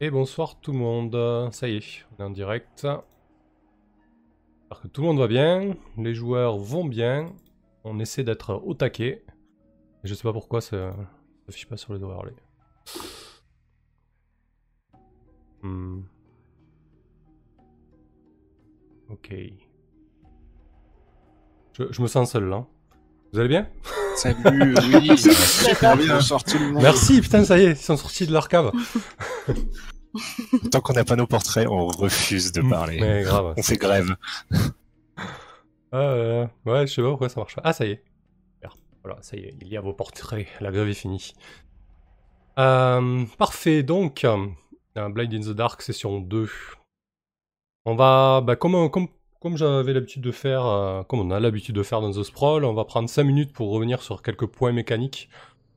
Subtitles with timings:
[0.00, 2.86] Et bonsoir tout le monde, ça y est, on est en direct.
[4.60, 7.32] J'espère que tout le monde va bien, les joueurs vont bien,
[7.82, 9.24] on essaie d'être au taquet.
[10.04, 10.94] Je sais pas pourquoi ça
[11.46, 12.36] s'affiche pas sur les overlays.
[15.62, 16.02] Hmm.
[19.10, 19.34] Ok.
[21.72, 22.64] Je, je me sens seul là.
[23.32, 23.68] Vous allez bien?
[24.14, 26.20] Salut, oui, super bien.
[26.74, 28.70] Merci, putain, ça y est, ils sont sortis de leur cave.
[30.70, 32.98] Tant qu'on n'a pas nos portraits, on refuse de parler.
[33.00, 33.54] Mais grave.
[33.56, 34.16] On fait grève.
[35.94, 37.62] Euh, ouais, je sais pas pourquoi ça marche pas.
[37.64, 38.04] Ah, ça y est.
[39.04, 40.46] Voilà, ça y est, il y a vos portraits.
[40.60, 41.32] La grève est finie.
[42.58, 44.48] Euh, parfait, donc, euh,
[45.08, 46.50] Blind in the Dark, session 2.
[47.84, 49.08] On va, bah, comme, comme,
[49.40, 52.64] comme j'avais l'habitude de faire, euh, comme on a l'habitude de faire dans The Sprawl,
[52.64, 55.30] on va prendre 5 minutes pour revenir sur quelques points mécaniques,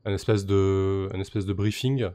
[0.05, 2.09] un espèce de, un espèce de briefing.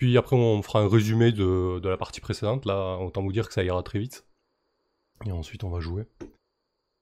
[0.00, 2.64] Puis après, on fera un résumé de, la partie précédente.
[2.64, 4.26] Là, autant vous dire que ça ira très vite.
[5.26, 6.04] Et ensuite, on va jouer.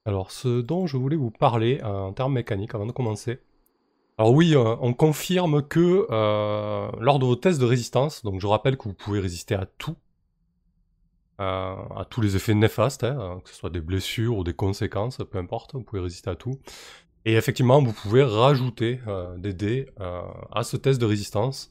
[0.05, 3.39] Alors, ce dont je voulais vous parler euh, en termes mécaniques avant de commencer.
[4.19, 8.49] Alors oui, euh, on confirme que euh, lors de vos tests de résistance, donc je
[8.49, 9.95] rappelle que vous pouvez résister à tout,
[11.39, 15.39] à tous les effets néfastes, hein, que ce soit des blessures ou des conséquences, peu
[15.39, 16.59] importe, vous pouvez résister à tout.
[17.25, 18.99] Et effectivement, vous pouvez rajouter
[19.37, 19.87] des dés
[20.51, 21.71] à ce test de résistance,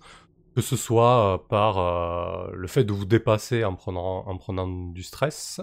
[0.57, 4.67] que ce soit euh, par euh, le fait de vous dépasser en prenant, en prenant
[4.67, 5.61] du stress,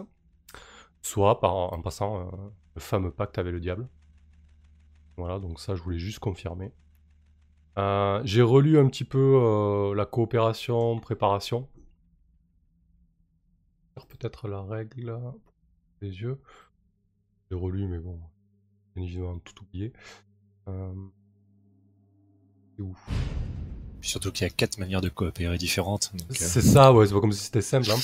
[1.03, 2.31] soit par, en passant euh,
[2.77, 3.89] le fameux pacte avec le diable.
[5.17, 6.73] Voilà, donc ça je voulais juste confirmer.
[7.77, 11.69] J'ai relu un petit peu la coopération, préparation.
[13.97, 15.21] Peut-être la règle
[16.01, 16.41] des yeux.
[17.51, 18.21] J'ai relu, mais bon,
[18.95, 19.93] bien évidemment tout oublié.
[20.67, 20.73] C'est
[22.83, 22.97] où?
[24.05, 26.13] Puis surtout qu'il y a quatre manières de coopérer différentes.
[26.15, 27.91] Euh, C'est ça, ouais, c'est pas comme si c'était simple.
[27.91, 27.97] Hein.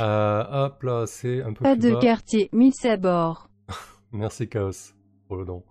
[0.00, 2.00] Euh, hop là, c'est un peu Pas plus de bas.
[2.00, 3.50] quartier, 1000 sabords.
[4.12, 4.94] Merci Chaos
[5.28, 5.62] pour le don.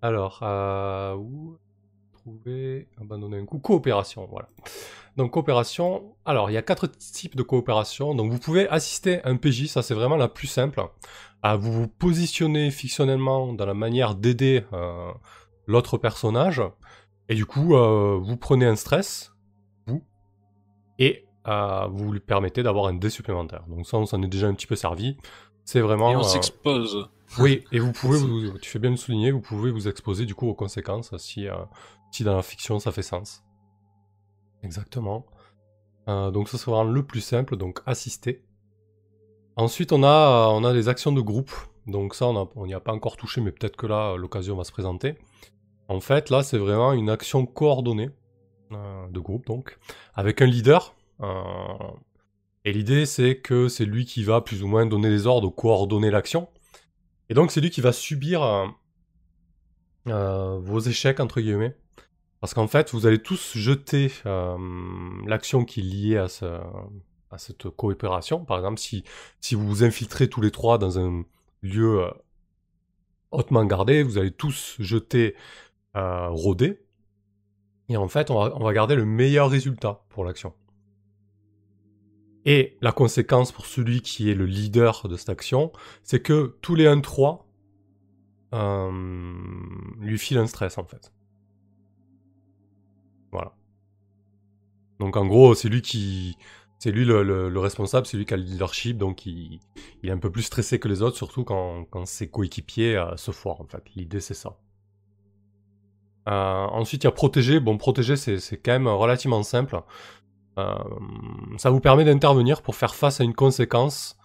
[0.00, 1.58] Alors, euh, où
[2.14, 4.48] trouver, abandonner un coup, coopération, voilà.
[5.18, 8.14] Donc coopération, alors il y a quatre types de coopération.
[8.14, 10.80] Donc vous pouvez assister un PJ, ça c'est vraiment la plus simple.
[11.42, 15.10] À vous vous positionner fictionnellement dans la manière d'aider euh,
[15.66, 16.62] l'autre personnage.
[17.30, 19.32] Et du coup, euh, vous prenez un stress,
[19.86, 20.02] vous,
[20.98, 23.64] et euh, vous lui permettez d'avoir un dé supplémentaire.
[23.68, 25.16] Donc ça, on s'en est déjà un petit peu servi.
[25.64, 26.10] C'est vraiment...
[26.10, 27.08] Et on euh, s'expose.
[27.38, 30.34] oui, et vous pouvez, vous, tu fais bien de souligner, vous pouvez vous exposer du
[30.34, 31.46] coup aux conséquences si,
[32.10, 33.44] si dans la fiction ça fait sens.
[34.64, 35.24] Exactement.
[36.08, 38.42] Donc ça c'est vraiment le plus simple, donc assister.
[39.54, 41.52] Ensuite on a, on a les actions de groupe,
[41.86, 44.72] donc ça on n'y a, pas encore touché, mais peut-être que là l'occasion va se
[44.72, 45.14] présenter.
[45.90, 48.10] En fait là c'est vraiment une action coordonnée
[48.72, 49.78] euh, de groupe donc,
[50.14, 50.94] avec un leader.
[51.20, 51.74] euh,
[52.64, 56.10] et l'idée c'est que c'est lui qui va plus ou moins donner les ordres, coordonner
[56.10, 56.48] l'action.
[57.28, 58.42] Et donc c'est lui qui va subir
[60.08, 61.76] euh, vos échecs, entre guillemets.
[62.40, 64.10] Parce qu'en fait, vous allez tous jeter
[65.26, 66.60] l'action qui est liée à, ce-
[67.30, 68.44] à cette coopération.
[68.44, 69.04] Par exemple, si,
[69.40, 71.24] si vous vous infiltrez tous les trois dans un
[71.62, 72.02] lieu
[73.30, 75.36] hautement gardé, vous allez tous jeter
[75.96, 76.82] euh, rôder.
[77.88, 80.54] Et en fait, on va, on va garder le meilleur résultat pour l'action.
[82.44, 86.74] Et la conséquence pour celui qui est le leader de cette action, c'est que tous
[86.74, 87.42] les 1-3
[88.54, 88.90] euh,
[89.98, 91.12] lui filent un stress en fait.
[93.32, 93.54] Voilà.
[94.98, 96.36] Donc en gros, c'est lui qui.
[96.78, 99.60] C'est lui le responsable, c'est lui qui a le leadership, donc il,
[100.02, 103.16] il est un peu plus stressé que les autres, surtout quand, quand ses coéquipiers euh,
[103.16, 103.82] se foirent en fait.
[103.94, 104.56] L'idée c'est ça.
[106.28, 107.60] Euh, ensuite, il y a protéger.
[107.60, 109.80] Bon, protéger, c'est quand même relativement simple.
[110.58, 110.74] Euh,
[111.58, 114.18] ça vous permet d'intervenir pour faire face à une conséquence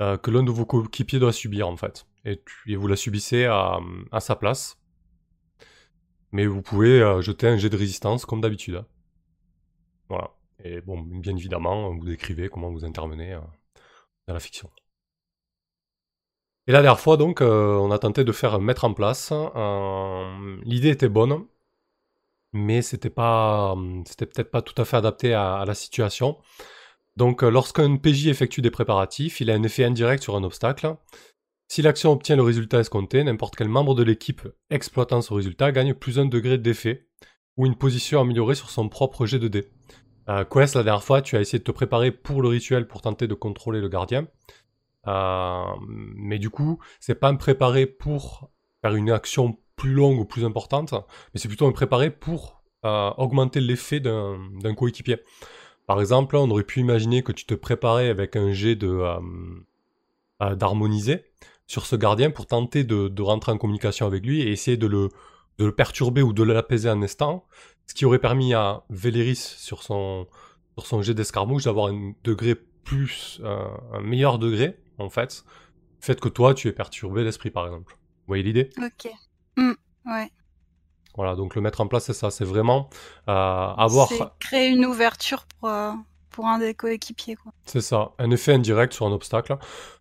[0.00, 2.06] euh, que l'un de vos coéquipiers doit subir en fait.
[2.24, 2.40] Et,
[2.76, 3.80] vous la subissez à,
[4.20, 4.78] sa place.
[6.30, 8.84] Mais vous pouvez jeter un jet de résistance comme d'habitude.
[10.08, 10.30] Voilà.
[10.64, 13.36] Et bon, bien évidemment, vous décrivez comment vous intervenez
[14.28, 14.70] dans la fiction.
[16.68, 19.32] Et la dernière fois, donc, on a tenté de faire mettre en place.
[20.64, 21.44] L'idée était bonne,
[22.52, 23.76] mais c'était pas,
[24.06, 26.38] c'était peut-être pas tout à fait adapté à, à la situation.
[27.16, 30.96] Donc, euh, lorsqu'un PJ effectue des préparatifs, il a un effet indirect sur un obstacle.
[31.68, 35.94] Si l'action obtient le résultat escompté, n'importe quel membre de l'équipe exploitant ce résultat gagne
[35.94, 37.08] plus un degré d'effet
[37.56, 39.70] ou une position améliorée sur son propre jet de dés.
[40.28, 43.02] Euh, Quest, la dernière fois, tu as essayé de te préparer pour le rituel pour
[43.02, 44.26] tenter de contrôler le gardien.
[45.06, 45.64] Euh,
[46.16, 48.50] mais du coup, c'est pas me préparer pour
[48.82, 50.94] faire une action plus longue ou plus importante,
[51.34, 55.16] mais c'est plutôt me préparer pour euh, augmenter l'effet d'un coéquipier.
[55.88, 59.18] Par exemple, on aurait pu imaginer que tu te préparais avec un jet euh,
[60.40, 61.24] euh, d'harmoniser
[61.66, 65.08] sur ce gardien pour tenter de, rentrer en communication avec lui et essayer de le,
[65.58, 67.44] de le perturber ou de l'apaiser un instant,
[67.88, 70.28] ce qui aurait permis à Véléris sur son,
[70.78, 75.44] sur son jet d'escarmouche d'avoir un degré plus, un meilleur degré en fait,
[75.98, 77.94] fait que toi tu es perturbé d'esprit par exemple.
[77.94, 78.70] Vous voyez l'idée?
[78.78, 79.10] Ok.
[79.56, 79.72] Hmm,
[80.06, 80.30] ouais.
[81.14, 82.88] Voilà, donc le mettre en place c'est ça, c'est vraiment
[83.28, 85.92] euh, avoir, C'est créer une ouverture pour, euh,
[86.30, 89.58] pour un des coéquipiers, c'est ça, un effet indirect sur un obstacle.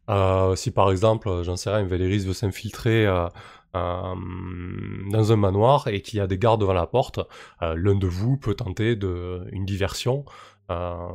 [0.10, 3.28] Euh, si par exemple, euh, j'en sais rien, Véléris veut s'infiltrer euh,
[3.74, 7.20] dans un manoir et qu'il y a des gardes devant la porte,
[7.62, 10.26] euh, l'un de vous peut tenter de, une diversion
[10.70, 11.08] euh,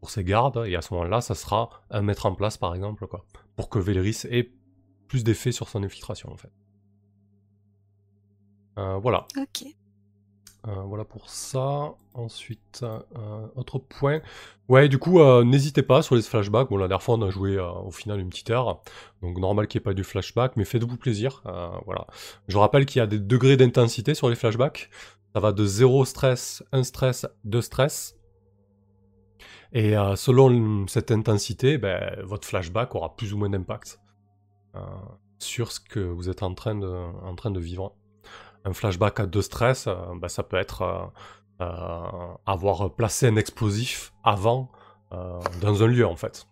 [0.00, 3.06] pour ces gardes, et à ce moment-là, ça sera un mettre en place par exemple,
[3.08, 3.24] quoi,
[3.56, 4.52] pour que Véléris ait
[5.08, 6.52] plus d'effet sur son infiltration en fait.
[8.78, 9.26] Euh, voilà.
[9.36, 9.66] Ok.
[10.66, 11.94] Euh, voilà pour ça.
[12.14, 14.20] Ensuite, euh, autre point.
[14.68, 16.68] Ouais, du coup, euh, n'hésitez pas sur les flashbacks.
[16.68, 18.82] Bon, la dernière fois, on a joué au final une petite heure.
[19.22, 21.42] Donc, normal qu'il n'y ait pas du flashback, mais faites-vous plaisir.
[21.84, 22.06] voilà.
[22.48, 24.90] Je rappelle qu'il y a des degrés d'intensité sur les flashbacks.
[25.34, 28.16] Ça va de 0 stress, 1 stress, 2 stress.
[29.72, 34.00] Et selon cette intensité, ben, votre flashback aura plus ou moins d'impact
[35.38, 37.94] sur ce que vous êtes en train de, en train de vivre
[38.64, 41.06] un flashback à deux stress, euh, bah, ça peut être euh,
[41.64, 44.70] euh, avoir placé un explosif avant
[45.62, 46.46] dans un lieu en fait.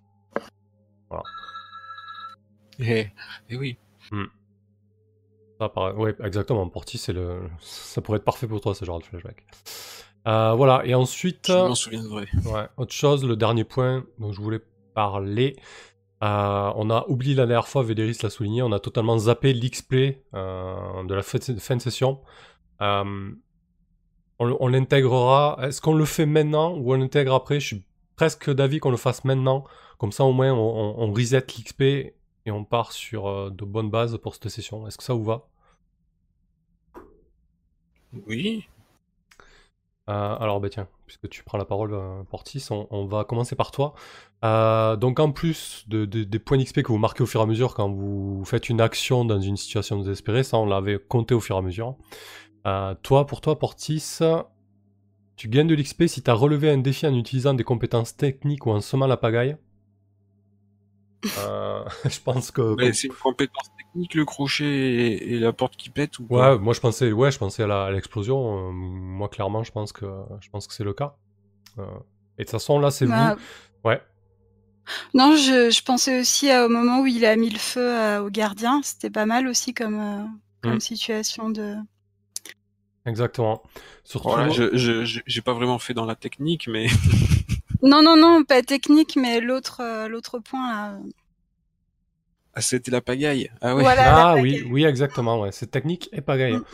[2.78, 3.06] Et,
[3.48, 3.78] et oui.
[5.58, 6.68] Ça, par- ouais, exactement.
[6.68, 9.46] Porti, c'est le, ça pourrait être parfait pour toi ce genre de flashback.
[10.26, 10.84] Euh, voilà.
[10.84, 12.28] Et ensuite, Je m'en souviendrai.
[12.44, 14.60] ouais, autre chose, le dernier point dont je voulais
[14.94, 15.56] parler.
[16.22, 19.94] Euh, on a oublié la dernière fois, Véléris l'a souligné, on a totalement zappé l'XP
[20.34, 22.20] euh, de la fin de, session.
[22.80, 23.30] Euh,
[24.38, 25.58] on, l'intégrera.
[25.62, 27.60] Est-ce qu'on le fait maintenant ou on l'intègre après?
[27.60, 27.84] Je suis
[28.16, 29.64] presque d'avis qu'on le fasse maintenant.
[29.98, 32.14] Comme ça, au moins, on, on- on reset l'XP et
[32.50, 34.86] on part sur de bonnes bases pour cette session.
[34.86, 35.48] Est-ce que ça vous va?
[38.26, 38.66] Oui.
[40.06, 43.70] Alors, bah tiens, puisque tu prends la parole, euh, Portis, on, on va commencer par
[43.70, 43.94] toi.
[44.44, 47.42] Euh, donc, en plus de, de- des points d'XP que vous marquez au fur et
[47.42, 51.34] à mesure quand vous faites une action dans une situation désespérée, ça, on l'avait compté
[51.34, 51.96] au fur et à mesure.
[52.66, 54.18] Euh, toi, pour toi, Portis,
[55.36, 58.66] tu gagnes de l'XP si tu as relevé un défi en utilisant des compétences techniques
[58.66, 59.56] ou en semant la pagaille?
[61.38, 62.74] Euh, je pense que.
[62.76, 66.58] Mais c'est une compétence technique, le crochet et, et la porte qui pète ou Ouais,
[66.58, 68.68] moi je pensais, ouais, je pensais à l'explosion.
[68.68, 70.06] euh, moi, clairement, je pense que,
[70.40, 71.16] je pense que c'est le cas.
[71.78, 71.82] Euh,
[72.38, 73.88] et de toute façon, là, c'est Bah, vous.
[73.88, 74.00] Ouais.
[75.14, 78.22] Non, je, je pensais aussi à- au moment où il a mis le feu à-
[78.22, 78.80] au gardien.
[78.84, 80.24] C'était pas mal aussi comme, euh,
[80.62, 80.80] comme Mm.
[80.80, 81.74] situation de.
[83.04, 83.62] Exactement.
[84.04, 84.28] Surtout.
[84.30, 86.86] Voilà, je, je, je- j'ai pas vraiment fait dans la technique, mais
[87.82, 90.98] Non, non, non, pas technique, mais l'autre, euh, l'autre point là.
[92.56, 93.50] Ah, c'était la pagaille.
[93.60, 93.82] Ah ouais.
[93.82, 94.02] Voilà.
[94.30, 94.62] Ah pagaille.
[94.62, 95.40] oui, oui, exactement.
[95.40, 95.52] Ouais.
[95.52, 96.54] C'est technique et pagaille.
[96.56, 96.64] Mm.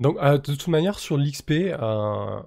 [0.00, 2.40] Donc, euh, de toute manière, sur l'XP, euh,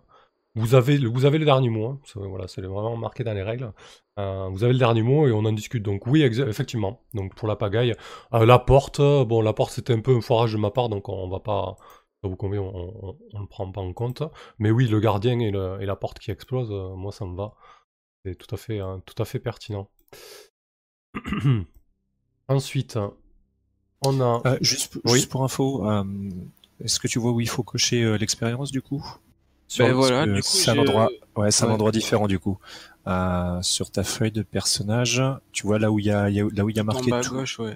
[0.56, 1.86] vous avez, le- vous avez le dernier mot.
[1.88, 2.00] hein.
[2.06, 3.72] C'est- Voilà, c'est vraiment marqué dans les règles.
[4.18, 5.84] Euh, vous avez le dernier mot et on en discute.
[5.84, 7.02] Donc oui, effectivement.
[7.14, 7.94] Donc pour la pagaille,
[8.34, 11.10] Euh, la porte, bon, la porte c'était un peu un foirage de ma part, donc
[11.10, 11.76] on va pas,
[12.24, 14.24] ça vous convient, on, le prend pas en compte.
[14.58, 17.36] Mais oui, le gardien et, le- et la porte qui explose, euh, moi ça me
[17.36, 17.54] va.
[18.26, 19.90] C'est tout à fait, tout à fait pertinent.
[22.48, 22.98] Ensuite,
[24.06, 24.42] on a.
[24.46, 25.14] Euh, juste, Oui.
[25.14, 26.04] juste pour info, euh,
[26.84, 29.04] est-ce que tu vois où il faut cocher euh, l'expérience du coup?
[29.80, 32.60] Ben voilà, que du coup, c'est un endroit, ouais, c'est un endroit différent du coup.
[33.08, 35.22] Euh, sur ta feuille de personnage,
[35.52, 36.86] tu vois là où il y a, y a- là où il y a en
[36.86, 37.76] marqué tout, gauche, ouais.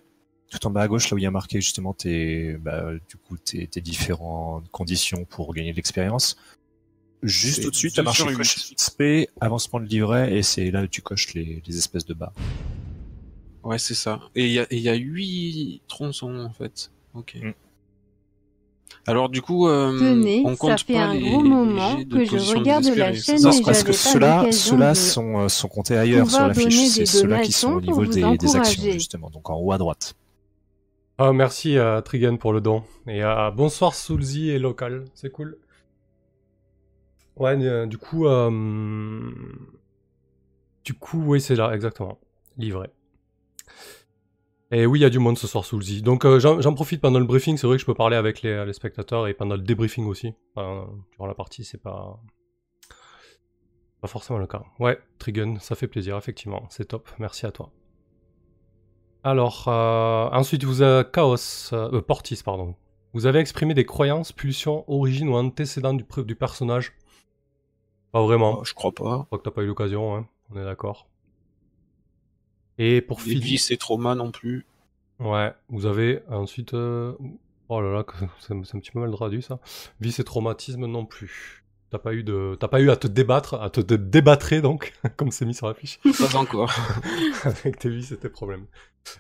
[0.52, 3.18] tout en bas à gauche, là où il y a marqué justement tes, bah, du
[3.18, 6.38] coup tes, tes différentes conditions pour gagner de l'expérience.
[7.24, 8.24] Juste au-dessus, tu as marqué
[8.76, 12.34] XP, avancement de livret, et c'est là où tu coches les, les espèces de barres.
[13.70, 14.20] Ouais, c'est ça.
[14.34, 16.92] Et il y a, et il y a huit tronçons, en fait.
[17.14, 17.38] Ok.
[17.40, 17.52] Mm.
[19.06, 21.98] Alors, du coup, euh, Tenez, on ça compte fait pas un les, gros les moment
[22.04, 25.40] que je regarde la chaîne ça et Non, parce que ceux-là, l'occasion ceux-là de sont,
[25.40, 26.64] euh, sont comptés ailleurs sur la fiche.
[26.64, 28.92] donner C'est des ceux-là qui sont au niveau pour des, actions, encourager.
[28.94, 30.16] justement, donc en haut à droite.
[31.20, 32.84] Ah, merci à Trigan pour le don.
[33.06, 35.58] Et euh, bonsoir Soulzy et Local, c'est cool.
[37.38, 39.32] Ouais, euh, du coup, euh,
[40.84, 42.18] du coup, oui, c'est là, exactement,
[42.58, 42.90] livré.
[44.72, 46.02] Et oui, il y a du monde ce soir Soulzy.
[46.02, 48.42] Donc euh, j'en j'en profite pendant le briefing, c'est vrai que je peux parler avec
[48.44, 50.34] les, les spectateurs et pendant le débriefing aussi.
[50.56, 52.20] Enfin, durant la partie, c'est pas
[54.02, 54.64] pas forcément le cas.
[54.80, 57.10] Ouais, Trigun, ça fait plaisir, effectivement, c'est top.
[57.20, 57.72] Merci à toi.
[59.24, 62.76] Alors, euh, ensuite, vous avez Chaos, euh, Portis, pardon.
[63.14, 66.94] Vous avez exprimé des croyances, pulsions, origines ou antécédents du, personnage?
[68.12, 68.64] Pas vraiment.
[68.64, 69.20] Je crois pas.
[69.22, 70.28] Je crois que t'as pas eu l'occasion, hein.
[70.52, 71.10] on est d'accord.
[72.80, 74.66] Et pour finir, vices et trauma non plus.
[75.20, 77.14] ouais, vous avez ensuite, euh,
[77.68, 78.06] oh là là,
[78.40, 79.60] c'est un petit peu mal traduit ça.
[80.00, 81.64] Vice et traumatisme non plus.
[81.92, 84.94] T'as pas eu de, t'as pas eu à te débattre, à te dé- débattre donc,
[85.18, 86.72] comme c'est mis sur la fiche, Pas encore.
[87.44, 88.66] avec tes vices et tes problèmes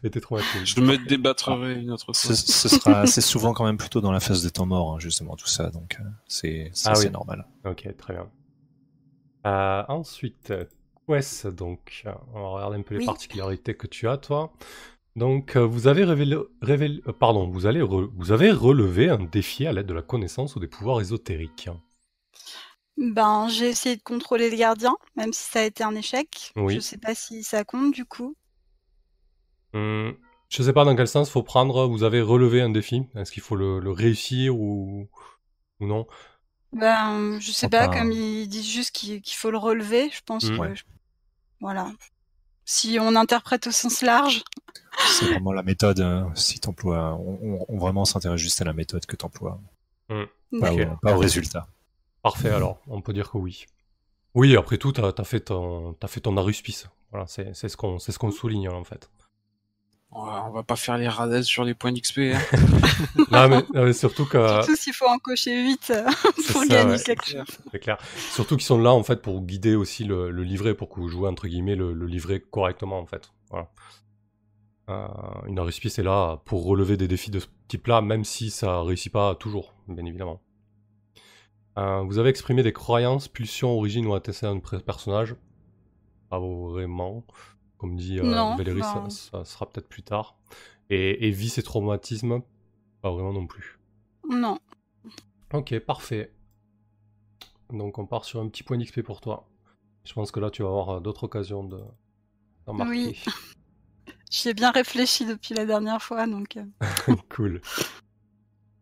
[0.03, 0.65] et tes traumatismes.
[0.65, 2.13] Je me débattrai une autre fois.
[2.13, 5.35] ce sera, c'est souvent quand même plutôt dans la phase des temps morts, hein, justement,
[5.35, 7.09] tout ça, donc euh, c'est Ah oui.
[7.09, 7.47] normal.
[7.65, 8.29] Ok, très bien.
[9.47, 10.53] Euh, ensuite,
[11.09, 13.05] Quest, donc, euh, on va regarder un peu les Oui.
[13.05, 14.53] particularités que tu as, toi.
[15.15, 19.23] Donc, euh, vous avez révélé, révélé- euh, pardon, vous allez, re- vous avez relevé un
[19.23, 21.69] défi à l'aide de la connaissance ou des pouvoirs ésotériques.
[22.97, 26.55] Ben, j'ai essayé de contrôler le gardien, même si ça a été un échec.
[26.55, 26.75] Oui.
[26.75, 28.35] Je sais pas si ça compte du coup.
[29.73, 30.15] Hum,
[30.49, 31.87] je sais pas dans quel sens faut prendre.
[31.87, 33.03] Vous avez relevé un défi.
[33.15, 35.09] Est-ce qu'il faut le, le réussir ou,
[35.81, 36.07] ou non?
[36.71, 40.57] Ben, je sais pas, comme ils disent juste qu'il faut le relever, je pense Mm.
[40.57, 40.61] que.
[40.61, 40.73] Ouais.
[41.61, 41.91] Voilà.
[42.65, 44.43] Si on interprète au sens large.
[45.07, 45.99] C'est vraiment la méthode.
[46.01, 49.59] hein, si t'emploies, on, on- on vraiment s'intéresse juste à la méthode que t'emploies,
[50.07, 50.15] pas,
[50.73, 50.79] Ok.
[50.79, 51.67] au, pas au résultat.
[52.21, 53.65] Parfait, alors, on peut dire que oui.
[54.35, 56.87] Oui, après tout, t'as as fait ton, t'as fait ton aruspice.
[57.11, 59.09] Voilà, c'est c'est ce qu'on c'est ce qu'on souligne en fait.
[60.11, 62.17] On va, pas faire les radaises sur les points d'XP.
[62.33, 62.39] Hein.
[63.31, 66.03] non, mais, non, mais surtout que Surtout s'il faut en cocher 8 Euh,
[66.51, 67.03] pour ça, gagner ouais.
[67.03, 67.45] quelque chose.
[67.71, 67.97] c'est clair.
[68.31, 71.09] Surtout qu'ils sont là en fait pour guider aussi le, le livret, pour que vous
[71.09, 73.31] jouez entre guillemets le, le livret correctement en fait.
[73.51, 73.69] Voilà.
[74.89, 75.07] Euh,
[75.45, 79.11] une aruspice est là pour relever des défis de ce type-là, même si ça réussit
[79.13, 80.41] pas toujours, bien évidemment.
[81.77, 85.35] Euh, vous avez exprimé des croyances, pulsions, origines ou antécédents de pré- personnage?
[86.31, 87.23] Pas vraiment.
[87.79, 90.37] Comme dit euh, Non, Valérie, ça, ça sera peut-être plus tard.
[90.91, 92.41] Et, et vice et traumatisme,
[93.01, 93.79] pas vraiment non plus.
[94.29, 94.59] Non.
[95.53, 96.31] Ok, parfait.
[97.71, 99.47] Donc on part sur un petit point d'XP pour toi.
[100.03, 101.79] Je pense que là tu vas avoir euh, d'autres occasions de.
[102.67, 103.23] Oui.
[104.31, 106.57] J'y ai bien réfléchi depuis la dernière fois, donc.
[106.57, 107.61] euh, cool.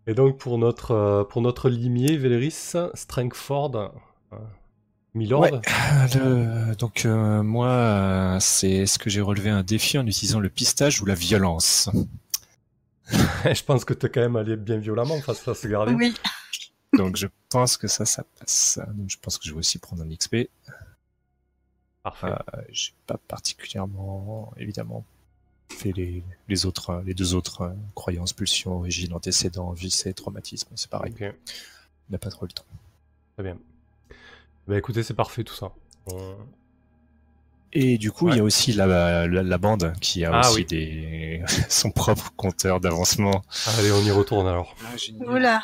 [0.08, 3.76] Et donc pour notre euh, pour notre limier, Véléris, Strangford,
[4.34, 4.38] euh,
[5.18, 5.42] Milord.
[5.42, 5.52] Ouais.
[6.16, 10.50] Le- donc euh, moi, euh, c'est ce que j'ai relevé un défi en utilisant le
[10.50, 11.90] pistage ou la violence.
[13.10, 15.96] je pense que t'es quand même allé bien violemment face à ce gardien.
[15.96, 16.14] Oui.
[16.94, 18.80] Donc je pense que ça, ça passe.
[18.94, 20.50] Donc je pense que je vais aussi prendre un XP.
[22.04, 22.28] Parfait.
[22.28, 25.04] Euh, j'ai pas particulièrement, évidemment,
[25.70, 30.70] fait les, les autres, les deux autres euh, croyances, pulsions, origine, antécédents, vice et traumatisme.
[30.76, 31.14] C'est pareil.
[31.14, 32.64] Ok, On n'a pas trop le temps.
[33.36, 33.58] très bien.
[34.68, 35.72] Bah écoutez, c'est parfait tout ça.
[36.08, 36.36] On-
[37.74, 38.34] Et du coup, Ouais.
[38.34, 40.66] il y a aussi la, la, la bande qui a Ah aussi oui.
[40.66, 43.44] des, son propre compteur d'avancement.
[43.78, 44.76] Allez, on y retourne alors.
[44.86, 45.32] Ah.
[45.32, 45.62] Oula.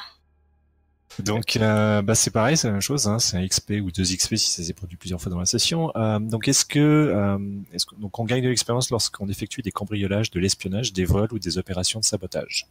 [1.19, 3.07] Donc, euh, bah, c'est pareil, c'est la même chose.
[3.07, 5.45] Hein, c'est un XP ou deux XP si ça s'est produit plusieurs fois dans la
[5.45, 5.91] session.
[5.95, 7.37] Euh, donc, est-ce que, euh,
[7.71, 11.31] est-ce que, donc, on gagne de l'expérience lorsqu'on effectue des cambriolages, de l'espionnage, des vols
[11.31, 12.67] ou des opérations de sabotage?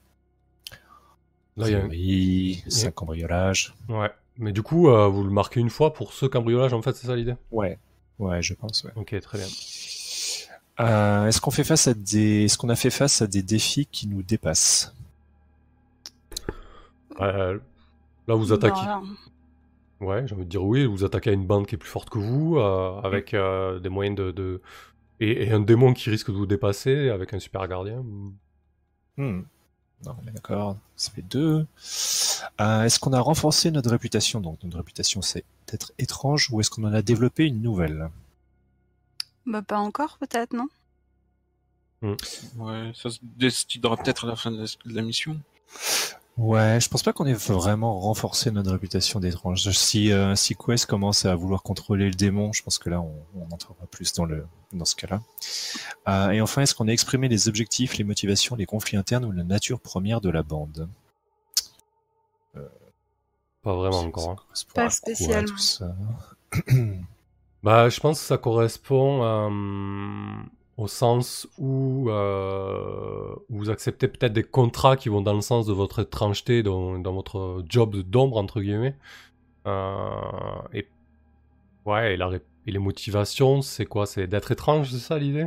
[1.56, 3.74] Là, il y a un- Oui, c'est un cambriolage.
[3.88, 4.10] Ouais.
[4.42, 7.06] Mais du coup, euh, vous le marquez une fois pour ce cambriolage, en fait, c'est
[7.06, 7.36] ça l'idée?
[7.52, 7.78] Ouais,
[8.18, 8.82] ouais, je pense.
[8.82, 8.90] Ouais.
[8.96, 9.46] Ok, très bien.
[10.80, 13.86] Euh, est-ce qu'on fait face à des, est-ce qu'on a fait face à des défis
[13.86, 14.92] qui nous dépassent?
[17.20, 17.58] Euh,
[18.26, 18.86] là, vous Non, attaquez.
[20.00, 22.10] Ouais, j'ai envie de dire oui, vous attaquez à une bande qui est plus forte
[22.10, 24.32] que vous, euh, avec euh, des moyens de.
[24.32, 24.60] de-
[25.20, 28.02] Et, et un démon qui risque de vous dépasser, avec un super gardien.
[29.16, 29.42] Hmm.
[30.04, 31.66] Non, mais d'accord, ça fait deux.
[32.60, 34.40] Euh, est-ce qu'on a renforcé notre réputation?
[34.40, 38.10] Donc, notre réputation, c'est peut-être étrange, ou est-ce qu'on en a développé une nouvelle?
[39.46, 40.68] Bah, pas encore, peut-être, non?
[42.56, 45.38] Ouais, ça se décidera peut-être à la fin de la, de la mission.
[46.38, 49.68] Ouais, je pense pas qu'on ait vraiment renforcé notre réputation d'étrange.
[49.70, 53.12] Si, euh, si Quest commence à vouloir contrôler le démon, je pense que là, on,
[53.36, 55.20] on entrera plus dans, le, dans ce cas-là.
[56.08, 59.30] Euh, et enfin, est-ce qu'on a exprimé les objectifs, les motivations, les conflits internes ou
[59.30, 60.88] la nature première de la bande?
[63.62, 64.30] Pas vraiment encore.
[64.30, 64.36] hein.
[64.74, 65.54] Pas à spécialement.
[67.62, 70.42] Bah, je pense que ça correspond euh,
[70.82, 75.72] au sens où, euh, vous acceptez peut-être des contrats qui vont dans le sens de
[75.72, 78.96] votre étrangeté, dans, dans votre job d'ombre, entre guillemets.
[79.66, 80.10] Euh,
[80.72, 80.88] et,
[81.86, 82.30] ouais, et, la
[82.66, 84.06] et les motivations, c'est quoi?
[84.06, 85.46] C'est d'être étrange, c'est ça l'idée?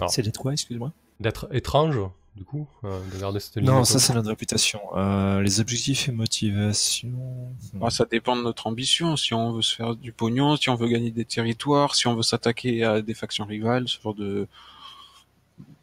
[0.00, 0.10] Alors.
[0.10, 0.92] C'est d'être quoi, excuse-moi?
[1.20, 1.98] D'être étrange,
[2.38, 4.80] du coup euh, De garder cette ligne Non, ça c'est notre réputation.
[4.96, 7.08] Euh, les objectifs et motivations.
[7.74, 7.82] Hmm.
[7.82, 9.16] Ah, ça dépend de notre ambition.
[9.16, 12.14] Si on veut se faire du pognon, si on veut gagner des territoires, si on
[12.14, 14.46] veut s'attaquer à des factions rivales, ce genre de,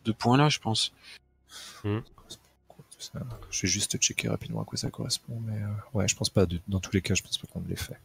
[0.05, 0.93] de points-là, je pense.
[2.97, 3.19] Ça,
[3.51, 6.45] je vais juste checker rapidement à quoi ça correspond, mais euh, ouais, je pense pas.
[6.47, 8.00] de- dans tous les cas, je pense pas qu'on l'ait fait.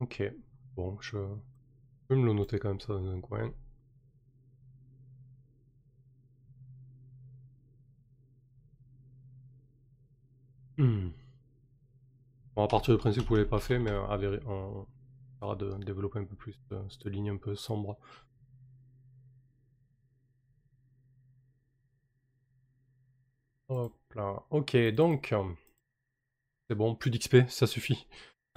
[0.00, 0.22] Ok.
[0.76, 1.10] Bon, je...
[1.16, 3.50] je vais me le noter quand même ça dans un coin.
[10.78, 11.10] Hmm.
[12.54, 14.16] Bon, à partir du principe que vous l'avez pas fait, mais euh, à
[14.46, 14.86] on
[15.36, 17.98] essaiera de développer un peu plus euh, cette ligne un peu sombre.
[23.68, 24.42] Hop là.
[24.50, 25.34] Ok, donc...
[26.68, 28.06] C'est bon, plus d'XP, ça suffit.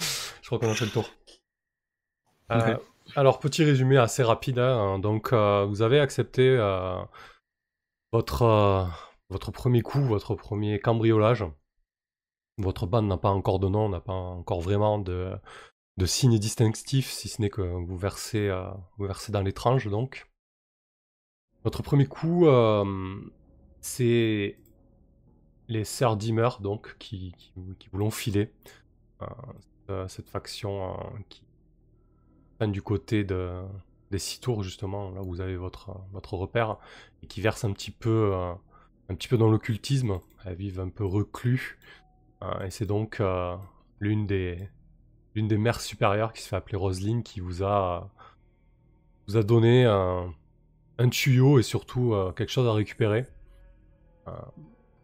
[0.00, 1.08] Je crois qu'on a fait le tour.
[2.52, 2.78] Euh, Ouais.
[3.16, 4.58] alors, petit résumé assez rapide.
[4.58, 4.98] hein.
[4.98, 6.56] Donc, euh, vous avez accepté
[8.12, 8.42] votre,
[9.30, 11.44] votre premier coup, votre premier cambriolage.
[12.58, 15.32] Votre bande n'a pas encore de nom, n'a pas encore vraiment de,
[15.96, 18.70] de signe distinctif, si ce n'est que vous versez, euh,
[19.28, 20.30] dans l'étrange, donc.
[21.64, 23.20] Votre premier coup, euh,
[23.80, 24.58] c'est
[25.68, 28.52] les sœurs Dimmer, donc, qui, qui, qui vous l'ont filé.
[29.88, 30.96] Euh, cette faction
[31.28, 31.42] qui
[32.56, 33.62] prennent du côté de,
[34.10, 36.78] des six tours, justement, là où vous avez votre, votre repère,
[37.22, 38.32] et qui verse un petit peu,
[39.08, 40.20] un petit peu dans l'occultisme.
[40.44, 41.78] Elles vivent un peu reclus.
[42.42, 43.56] euh, et c'est donc euh,
[44.00, 44.68] l'une des,
[45.34, 48.10] des mères supérieures qui se fait appeler Roseline qui vous a,
[49.26, 50.32] vous a donné un,
[50.98, 53.26] un tuyau et surtout euh, quelque chose à récupérer.
[54.28, 54.32] Euh,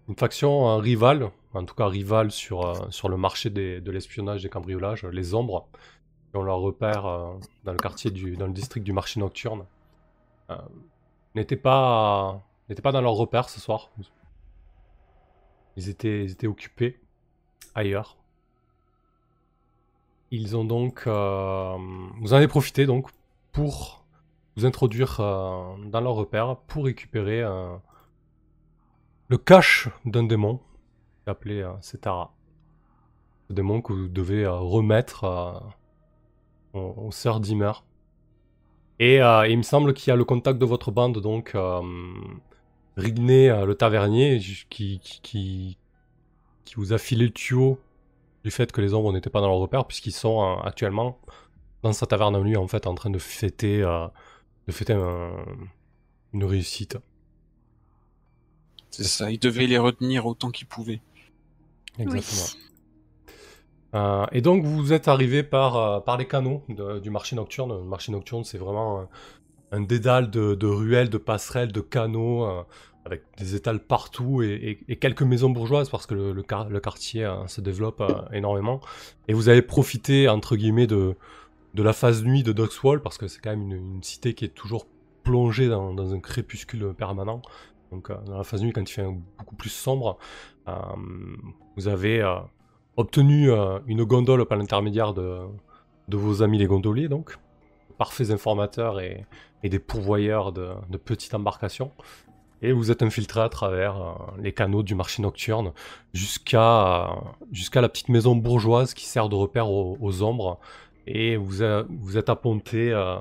[0.08, 4.48] une faction euh, rivale, en tout cas rivale sur, sur le marché de l'espionnage, des
[4.48, 5.68] cambriolages, les ombres,
[6.30, 7.02] qui ont leur repère
[7.64, 9.66] dans le quartier du, dans le district du marché nocturne,
[11.34, 13.90] n'étaient pas, n'étaient pas dans leur repère ce soir.
[15.76, 17.00] Ils étaient, occupés
[17.74, 18.16] ailleurs.
[20.30, 21.76] Ils ont donc, euh,
[22.20, 23.10] vous en avez profité donc
[23.52, 24.06] pour
[24.56, 27.76] vous introduire euh, dans leur repère pour récupérer euh,
[29.28, 30.60] le cache d'un démon
[31.26, 32.34] appelé Setara.
[33.48, 35.72] Ce démon que vous devez remettre
[36.72, 37.72] aux, aux sœurs Dimmer.
[38.98, 41.54] Et il me semble qu'il y a le contact de votre bande, donc
[42.96, 44.38] Rigné, euh, le tavernier,
[44.70, 45.78] qui, qui, qui,
[46.64, 47.78] qui vous a filé le tuyau
[48.44, 51.18] du fait que les ombres n'étaient pas dans leur repère, puisqu'ils sont euh, actuellement
[51.82, 54.06] dans sa taverne à lui, en fait, en train de fêter, euh,
[54.66, 55.44] de fêter un-
[56.32, 56.98] une réussite.
[58.90, 61.00] C'est ça, il devait les retenir autant qu'il pouvait.
[61.98, 62.58] Exactement.
[63.94, 67.72] Euh, et donc vous êtes arrivé par, par les canaux de- du marché nocturne.
[67.76, 69.06] Le marché nocturne, c'est vraiment
[69.72, 72.46] un, dédale de, ruelles, de passerelles, de canaux,
[73.04, 77.24] avec des étals partout et, quelques maisons bourgeoises parce que le, le quar- le quartier
[77.24, 78.80] euh, se développe euh, énormément.
[79.28, 81.16] Et vous avez profité, entre guillemets, de,
[81.74, 84.86] la phase nuit de Duxwall parce que c'est quand même une, cité qui est toujours
[85.24, 87.42] plongée dans, un crépuscule permanent.
[87.90, 89.06] Donc euh, dans la phase nuit, quand il fait
[89.38, 90.18] beaucoup plus sombre,
[90.68, 90.72] euh,
[91.76, 92.22] vous avez
[92.96, 93.50] obtenu
[93.86, 95.38] une gondole par l'intermédiaire de,
[96.08, 97.36] de vos amis les gondoliers, donc
[97.92, 99.26] parfaits informateurs et,
[99.62, 101.92] des pourvoyeurs de, petites embarcations.
[102.62, 105.72] Et vous êtes infiltré à travers euh, les canaux du marché nocturne
[106.12, 107.10] jusqu'à
[107.74, 110.60] la petite maison bourgeoise qui sert de repère aux, ombres.
[111.08, 113.16] Et vous, êtes apponté euh,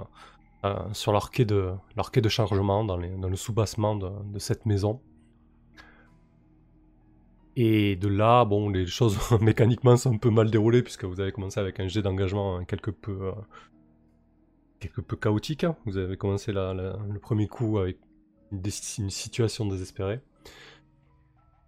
[0.64, 5.02] euh, sur leur de, chargement dans, le sous-bassement de, cette maison.
[7.56, 11.32] Et de là, bon, les choses mécaniquement sont un peu mal déroulées puisque vous avez
[11.32, 13.34] commencé avec un jet d'engagement quelque peu,
[14.82, 15.64] quelque peu chaotique.
[15.64, 15.78] hein.
[15.86, 17.98] Vous avez commencé le premier coup avec
[18.52, 20.20] une, situation désespérée.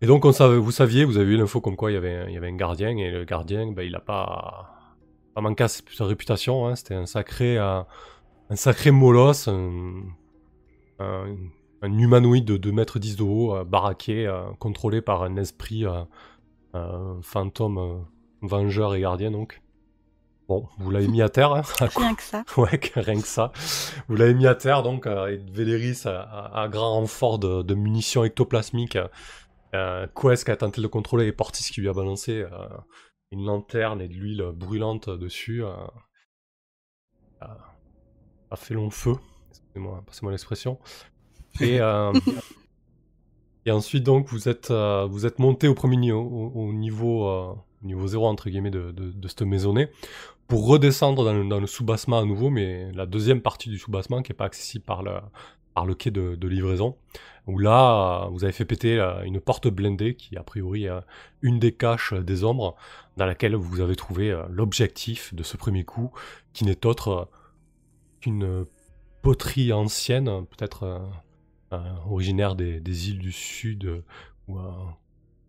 [0.02, 2.34] Et donc, vous saviez, vous avez eu l'info comme quoi il y avait, un- il
[2.34, 4.76] y un gardien et le gardien, ben, il a pas,
[5.38, 6.68] manqué à sa réputation.
[6.68, 6.76] hein.
[6.76, 7.82] C'était un sacré, euh,
[8.50, 10.04] un sacré molosse, un,
[11.00, 11.36] un-
[11.82, 15.86] un humanoïde de 2 mètres 10 de haut, euh, baraqué, euh, contrôlé par un esprit
[17.22, 18.06] fantôme,
[18.42, 19.63] vengeur et gardien donc.
[20.54, 22.44] Bon, vous l'avez mis à terre, hein, à Rien que ça.
[22.58, 23.52] Ouais, rien que ça.
[24.08, 28.24] Vous l'avez mis à terre, donc, euh, et Véléris, à, grand renfort de, de munitions
[28.24, 29.00] ectoplasmiques,
[29.74, 32.50] euh, Quest qui a tenté de le contrôler et Portis qui lui a balancé euh,
[33.32, 35.74] une lanterne et de l'huile brûlante dessus, euh,
[37.42, 37.58] a,
[38.52, 39.16] a fait long feu.
[39.50, 40.78] Excusez-moi, passez-moi l'expression.
[41.62, 42.14] Et, euh,
[43.66, 47.28] et ensuite, donc, vous êtes, euh, vous êtes monté au premier niveau, au, au niveau,
[47.28, 49.90] euh, au niveau 0, entre guillemets, de, de, de cette maisonnée
[50.48, 54.36] pour redescendre dans le, sous-bassement à nouveau, mais la deuxième partie du sous-bassement qui n'est
[54.38, 55.14] pas accessible par le,
[55.74, 56.96] par le quai de, livraison,
[57.48, 60.92] où là, euh, vous avez fait péter euh, une porte blindée qui, a priori, est
[61.42, 62.76] une des caches des ombres,
[63.18, 66.12] dans laquelle vous avez trouvé euh, l'objectif de ce premier coup,
[66.54, 67.26] qui n'est autre euh,
[68.22, 68.66] qu'une
[69.22, 70.84] poterie ancienne, peut-être
[71.74, 74.04] euh, originaire des, îles du sud euh,
[74.48, 74.72] ou euh,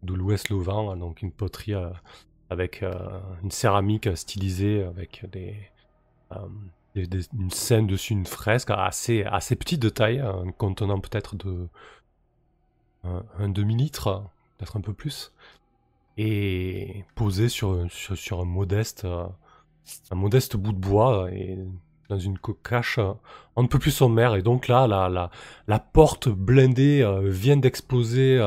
[0.02, 1.90] de l'ouest Louvain, hein, donc une poterie euh,
[2.54, 2.94] avec euh,
[3.42, 5.54] une céramique stylisée avec des,
[6.32, 6.36] euh,
[6.94, 11.68] des- une scène dessus, une fresque assez, assez petite de taille, hein, contenant peut-être de
[13.04, 14.24] un, un demi-litre,
[14.56, 15.32] peut-être un peu plus,
[16.16, 19.26] et posée sur, sur, un modeste euh,
[20.10, 21.58] un modeste bout de bois et
[22.08, 23.12] dans une cocache euh,
[23.56, 24.34] un peu plus sommaire.
[24.34, 25.30] Et donc là, la, la,
[25.66, 28.40] la porte blindée vient d'exploser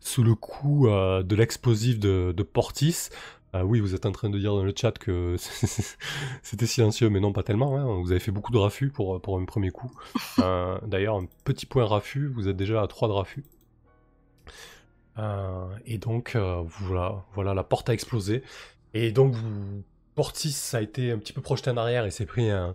[0.00, 3.10] sous le coup de l'explosif de Portis.
[3.56, 5.36] Euh, oui, vous êtes en train de dire dans le chat que
[6.42, 7.76] c'était silencieux, mais non, pas tellement.
[7.76, 8.00] hein.
[8.02, 9.90] Vous avez fait beaucoup de raffus pour, pour un premier coup.
[10.40, 13.44] Euh, D'ailleurs, un petit point raffus, vous êtes déjà à 3 de raffus.
[15.18, 18.42] Euh, et donc, euh, voilà, voilà, la porte a explosé.
[18.94, 19.82] Et donc, vous,
[20.14, 22.74] Portis a été un petit peu projeté en arrière et s'est pris un,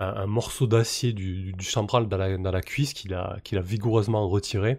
[0.00, 4.28] un- un morceau d'acier du, du, chambral dans la, dans la cuisse qu'il a, vigoureusement
[4.28, 4.78] retiré.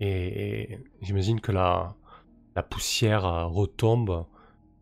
[0.00, 1.94] Et, et j'imagine que la,
[2.56, 4.24] la poussière euh, retombe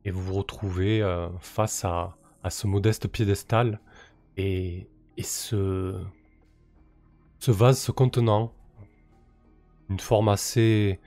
[0.04, 2.16] et vous vous retrouvez euh, face à,
[2.48, 3.80] ce modeste piédestal
[4.36, 4.88] et,
[5.22, 6.00] ce,
[7.38, 8.54] ce vase se contenant
[9.90, 10.98] une forme assez,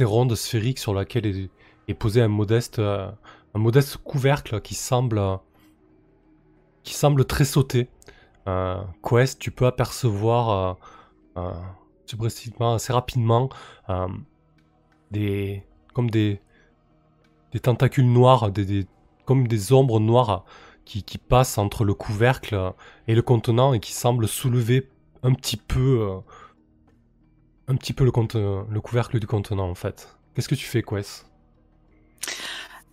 [0.00, 1.48] ronde, sphérique, sur laquelle
[1.88, 3.10] est, posé un modeste, euh,
[3.54, 5.20] un modeste couvercle qui semble,
[6.84, 7.88] qui semble très sauté.
[8.46, 10.76] Euh, Quest, tu peux apercevoir
[11.36, 11.52] euh,
[12.04, 13.48] subrepticement, assez rapidement
[13.86, 14.24] comme
[15.10, 16.40] des,
[17.56, 18.86] des tentacules noirs, des, des-
[19.24, 20.44] comme des ombres noires
[20.84, 22.74] qui, qui passent entre le couvercle
[23.08, 24.88] et le contenant et qui semblent soulever
[25.22, 26.18] un petit peu, euh,
[27.68, 28.10] un petit peu le,
[28.80, 30.16] couvercle du contenant en fait.
[30.34, 31.26] Qu'est-ce que tu fais, Quest?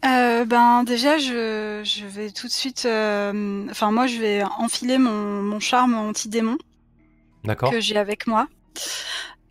[0.06, 2.84] Euh, ben déjà, je, je vais tout de suite.
[2.86, 6.58] euh, Enfin, moi, je vais enfiler mon, mon charme anti-démon
[7.44, 8.48] D'accord que j'ai avec moi.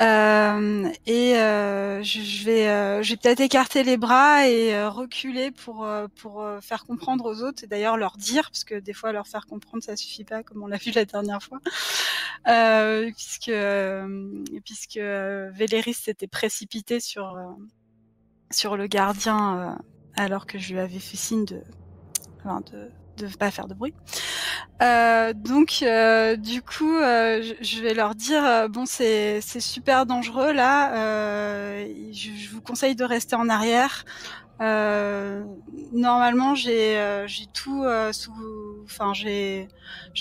[0.02, 5.52] Euh, et euh, je, vais, euh, je vais peut-être écarter les bras et euh, reculer
[5.52, 9.12] pour euh, pour faire comprendre aux autres et d'ailleurs leur dire parce que des fois
[9.12, 11.60] leur faire comprendre ça suffit pas comme on l'a vu la dernière fois.
[13.14, 13.52] Puisque
[14.64, 17.36] puisque Véléris s'était précipité sur
[18.50, 19.78] sur le gardien
[20.16, 21.62] alors que je lui avais fait signe de
[22.40, 23.94] enfin, de de pas faire de bruit.
[24.82, 30.52] Euh, donc, euh, du coup, euh, je, vais leur dire euh, bon, c'est super dangereux
[30.52, 30.94] là.
[30.96, 34.04] euh, je, je vous conseille de rester en arrière.
[34.60, 35.42] Euh,
[35.92, 38.32] normalement, j'ai tout sous.
[38.84, 39.68] Enfin, j'ai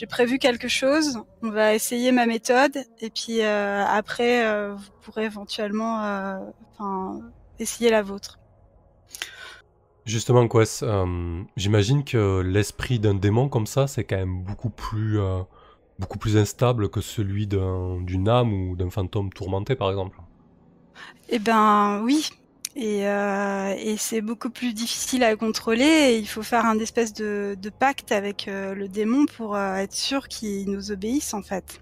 [0.10, 1.19] prévu quelque chose.
[1.41, 6.54] On va essayer ma méthode et puis après, vous pourrez éventuellement,
[7.60, 8.40] essayer la vôtre.
[10.05, 15.19] Justement, Quest, euh, j'imagine que l'esprit d'un démon comme ça, c'est quand même beaucoup plus,
[15.19, 15.41] euh,
[15.99, 20.17] beaucoup plus instable que celui d'un- d'une âme ou d'un fantôme tourmenté, par exemple.
[21.29, 22.29] Eh ben oui.
[22.75, 25.83] Et, euh, et c'est beaucoup plus difficile à contrôler.
[25.83, 30.27] Et il faut faire un espèce de, de pacte avec le démon pour être sûr
[30.27, 31.81] qu'il nous obéisse en fait.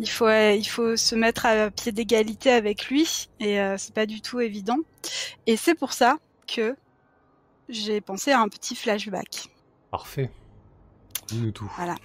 [0.00, 4.20] Il faut, il faut se mettre à pied d'égalité avec lui et c'est pas du
[4.20, 4.78] tout évident.
[5.46, 6.76] Et c'est pour ça que
[7.68, 9.48] j'ai pensé à un petit flashback.
[9.90, 10.30] Parfait.
[11.28, 11.70] Dis-nous tout.
[11.76, 11.96] Voilà.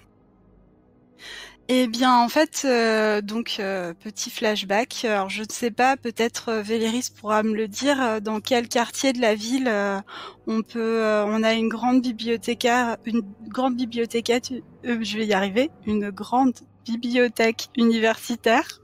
[1.69, 5.05] Eh bien, en fait, euh, donc euh, petit flashback.
[5.05, 8.21] Alors, je ne sais pas, peut-être euh, Véléris pourra me le dire.
[8.21, 9.71] dans quel quartier de la ville
[10.45, 14.41] on peut, on a une grande bibliothécaire, une grande bibliothécaire.
[14.83, 15.71] je vais y arriver.
[15.85, 16.53] Une grande
[16.85, 18.81] bibliothèque universitaire.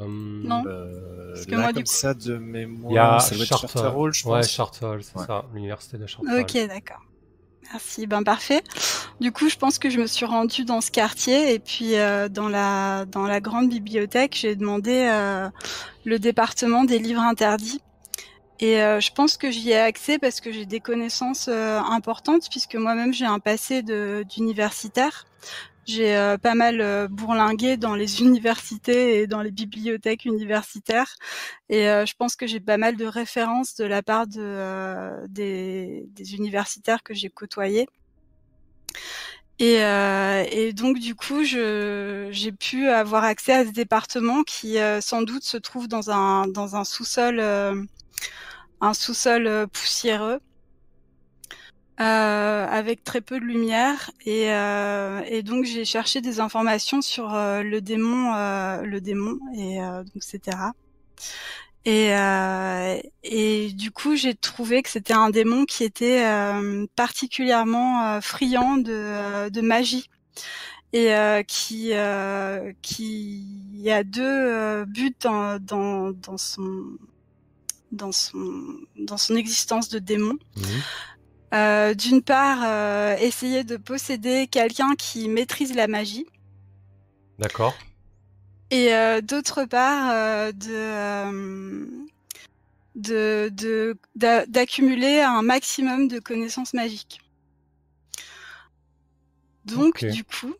[0.00, 0.62] Hum, Non.
[0.66, 3.34] Euh, Parce que là, moi, comme du coup- ça, de mémoire, Il y a ça
[3.34, 3.72] doit être Chartres.
[3.72, 4.50] Charterol, je Ouais, pense.
[4.50, 5.26] Chartres, c'est Ouais.
[5.26, 6.28] ça, l'université de Chartres.
[6.40, 7.02] Ok, d'accord.
[7.72, 8.62] Merci, ben parfait.
[9.20, 12.28] Du coup, je pense que je me suis rendue dans ce quartier et puis euh,
[12.30, 15.50] dans la dans la grande bibliothèque, j'ai demandé euh,
[16.06, 17.82] le département des livres interdits.
[18.60, 22.48] Et euh, je pense que j'y ai accès parce que j'ai des connaissances euh, importantes
[22.50, 25.26] puisque moi-même j'ai un passé de d'universitaire.
[25.88, 31.14] J'ai euh, pas mal euh, bourlingué dans les universités et dans les bibliothèques universitaires.
[31.70, 35.26] Et euh, je pense que j'ai pas mal de références de la part de, euh,
[35.28, 37.88] des, des universitaires que j'ai côtoyés.
[39.58, 45.00] Et, euh, et donc du coup, j'ai pu avoir accès à ce département qui euh,
[45.00, 47.40] sans doute se trouve dans un dans un sous-sol
[48.80, 50.40] un sous-sol poussiéreux.
[52.00, 57.34] Euh, avec très peu de lumière et, euh, et donc j'ai cherché des informations sur
[57.34, 60.56] euh, le démon euh, le démon et euh, donc etc
[61.84, 66.22] et, euh, et du coup, j'ai trouvé que c'était un démon qui était
[66.96, 70.10] particulièrement friand de, de magie.
[70.92, 73.44] et euh, qui euh, qui
[73.90, 76.84] a deux buts dans, dans dans son
[77.92, 78.12] dans
[79.16, 80.36] son existence de démon.
[80.56, 80.82] Mhm.
[81.54, 86.26] Euh, D'une part, euh, essayer de posséder quelqu'un qui maîtrise la magie,
[87.38, 87.74] D'accord.
[88.70, 91.86] et euh, d'autre part, euh, de euh,
[92.96, 97.20] de de- d'a- d'accumuler un maximum de connaissances magiques.
[99.64, 100.54] Donc, du coup,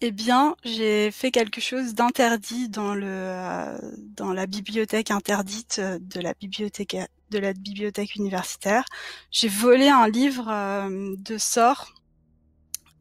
[0.00, 3.78] eh bien, j'ai fait quelque chose d'interdit dans le euh,
[4.16, 6.96] dans la bibliothèque interdite de la bibliothèque
[7.30, 8.84] de la bibliothèque universitaire.
[9.30, 11.92] J'ai volé un livre euh, de sorts,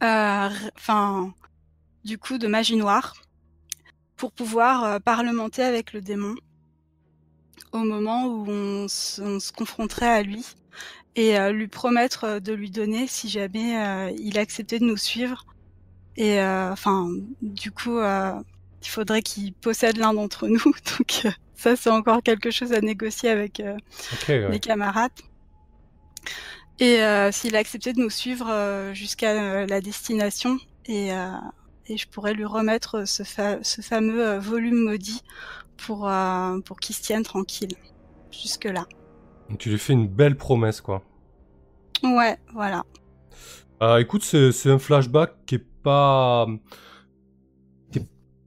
[0.03, 1.33] euh, enfin,
[2.05, 3.15] du coup, de magie noire,
[4.15, 6.35] pour pouvoir euh, parlementer avec le démon
[7.71, 10.45] au moment où on, se- on se confronterait à lui
[11.15, 15.45] et lui promettre de lui donner si jamais il acceptait de nous suivre.
[16.15, 17.09] Et enfin,
[17.41, 17.99] du coup,
[18.81, 20.63] il faudrait qu'il possède l'un d'entre nous.
[20.97, 23.75] Donc euh, ça, c'est encore quelque chose à négocier avec euh,
[24.13, 24.51] Ok, ouais.
[24.51, 25.11] les camarades.
[26.79, 31.09] Et euh, s'il acceptait de nous suivre euh, jusqu'à la destination, et,
[31.87, 35.21] et je pourrais lui remettre ce, fa- ce fameux volume maudit
[35.77, 36.09] pour,
[36.65, 37.75] pour qu'il se tienne tranquille.
[38.31, 38.85] Jusque-là.
[39.59, 41.03] Tu lui fais une belle promesse, quoi.
[42.03, 42.83] Ouais, voilà.
[43.99, 46.47] Écoute, c'est c'est un flashback qui est pas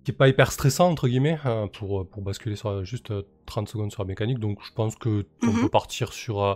[0.05, 3.69] qui est, pas hyper stressant entre guillemets hein, pour pour basculer sur juste euh, 30
[3.69, 4.39] secondes sur la mécanique.
[4.39, 5.61] Donc je pense que on Mhm.
[5.61, 6.55] peut partir sur euh,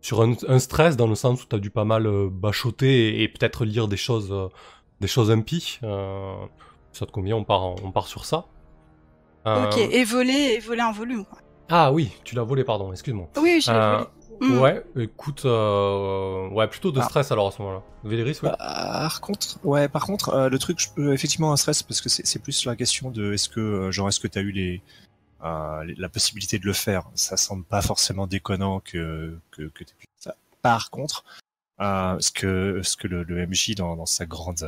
[0.00, 3.08] sur un, un stress dans le sens où tu as dû pas mal euh, bachoter
[3.18, 4.48] et, et peut-être lire des choses euh,
[5.00, 5.78] des choses impies.
[5.82, 6.34] Euh,
[6.92, 8.46] ça te convient On part en- on part sur ça.
[9.46, 11.24] Euh, Ok, et voler, et voler un volume.
[11.24, 11.38] Quoi.
[11.68, 12.92] Ah oui, tu l'as volé, pardon.
[12.92, 13.28] Excuse-moi.
[13.36, 14.08] Oui, je l'ai Euh, volé.
[14.40, 14.58] Mm.
[14.58, 17.04] Ouais, écoute, euh, ouais, plutôt de Ah.
[17.04, 17.82] stress alors à ce moment-là.
[18.04, 18.50] Véléris, ouais.
[18.58, 22.38] Par contre, ouais, par contre, euh, le truc, effectivement un stress parce que c'est c'est
[22.40, 24.82] plus la question de est-ce que, euh, genre, est-ce que t'as eu les,
[25.44, 27.08] euh, les- la possibilité de le faire?
[27.14, 30.34] Ça semble pas forcément déconnant que que, que t'aies pu ça.
[30.62, 31.24] Par contre,
[31.80, 34.62] euh, ce que ce que le, le MJ dans, dans sa grande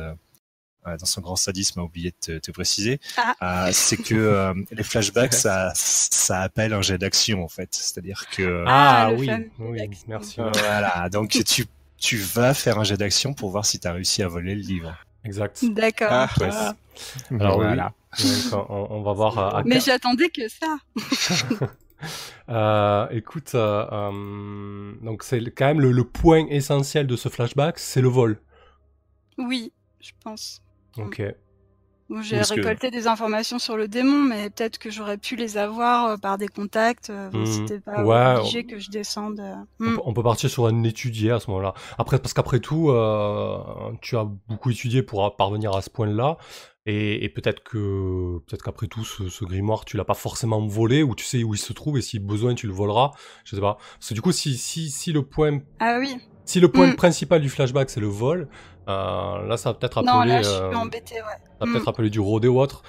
[0.85, 3.67] dans son grand sadisme a oublié de te, te préciser, Ah.
[3.67, 8.25] euh, c'est que euh, les flashbacks ça ça appelle un jet d'action en fait, c'est-à-dire
[8.29, 10.39] que Ah, Ah, oui, oui, merci.
[10.41, 11.65] euh, voilà, donc tu
[11.97, 14.95] tu vas faire un jet d'action pour voir si t'as réussi à voler le livre.
[15.25, 15.63] Exact.
[15.71, 16.07] D'accord.
[16.11, 17.39] Ah, Ouais.
[17.41, 17.91] Alors oui, Voilà.
[18.19, 20.77] donc, on, on va voir à, à Mais j'attendais que ça.
[22.47, 27.77] Euh, écoute, euh, euh, donc c'est quand même le, le point essentiel de ce flashback,
[27.77, 28.39] c'est le vol.
[29.37, 30.61] Oui, je pense.
[31.05, 31.21] Ok.
[32.09, 35.57] Bon, j'ai que- récolté des informations sur le démon, mais peut-être que j'aurais pu les
[35.57, 37.11] avoir euh, par des contacts.
[37.11, 37.45] euh, Mhm.
[37.45, 39.39] C'était pas Ouais, obligé que je descende.
[39.39, 39.53] euh.
[39.79, 39.95] On, Mm.
[39.95, 41.75] peut, on peut partir sur un étudié à ce moment-là.
[41.99, 43.59] Après, parce qu'après tout, euh,
[44.01, 46.37] tu as beaucoup étudié pour parvenir à ce point-là,
[46.87, 51.03] et, et peut-être que peut-être qu'après tout, ce, ce grimoire, tu l'as pas forcément volé,
[51.03, 53.11] ou tu sais où il se trouve, et si besoin, tu le voleras.
[53.45, 53.77] Je sais pas.
[53.99, 56.17] Parce que du coup, si si si le point Ah oui.
[56.45, 56.95] si le point Mm.
[56.95, 58.49] principal du flashback c'est le vol,
[58.89, 61.37] euh, là ça va peut-être appeler, Non, là, je euh, suis embêtée, ouais.
[61.59, 61.73] ça va Mm.
[61.73, 62.83] peut-être appeler du rodé ou autre.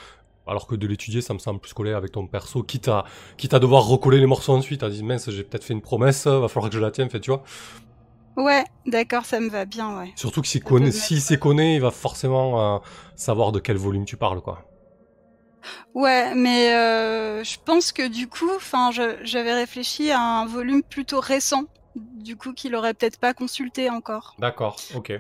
[0.47, 3.05] Alors que de l'étudier, ça me semble plus collé avec ton perso, quitte à,
[3.39, 6.27] quitte à devoir recoller les morceaux ensuite, à dire mince, j'ai peut-être fait une promesse,
[6.27, 7.45] va falloir que je la tienne, fait, tu vois.
[8.37, 10.13] Ouais, d'accord, ça me va bien, ouais.
[10.15, 12.79] Surtout que s'il connaît, mettre- s'y connaît, il va forcément euh,
[13.17, 14.71] savoir de quel volume tu parles, quoi.
[15.95, 21.21] Ouais, mais euh, je pense que du coup, enfin, j'avais réfléchi à un volume plutôt
[21.21, 25.13] récent, du coup, qu'il aurait peut-être pas consulté encore, D'accord, ok.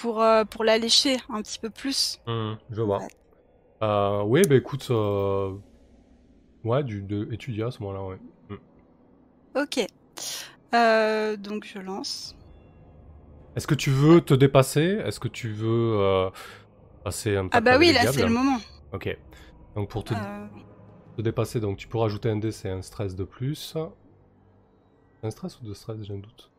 [0.00, 2.20] Pour euh, pour l'allécher un petit peu plus.
[2.26, 2.98] Hmm, je vois.
[2.98, 3.08] Ouais.
[3.82, 5.54] Euh, oui, bah écoute, euh,
[6.64, 8.18] ouais, du, de étudier à ce moment-là, ouais.
[8.48, 9.60] Hmm.
[9.60, 9.86] Ok.
[10.74, 12.36] Euh, donc je lance.
[13.56, 15.00] Est-ce que tu veux te dépasser?
[15.04, 16.30] Est-ce que tu veux euh,
[17.04, 18.58] passer un Ah pacte bah oui, là c'est le moment.
[18.92, 19.16] Ok.
[19.76, 20.14] Donc pour te,
[21.16, 23.76] te dépasser, donc tu peux rajouter un dé, c'est un stress de plus.
[25.22, 26.50] Un stress ou deux stress, j'ai un doute.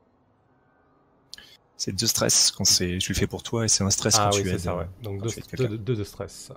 [1.77, 4.29] C'est deux stress quand c'est, tu le fais pour toi et c'est un stress Ah
[4.31, 4.59] quand oui, tu aides.
[4.59, 4.85] ça, ouais.
[5.03, 6.51] Donc quand deux, deux, de stress.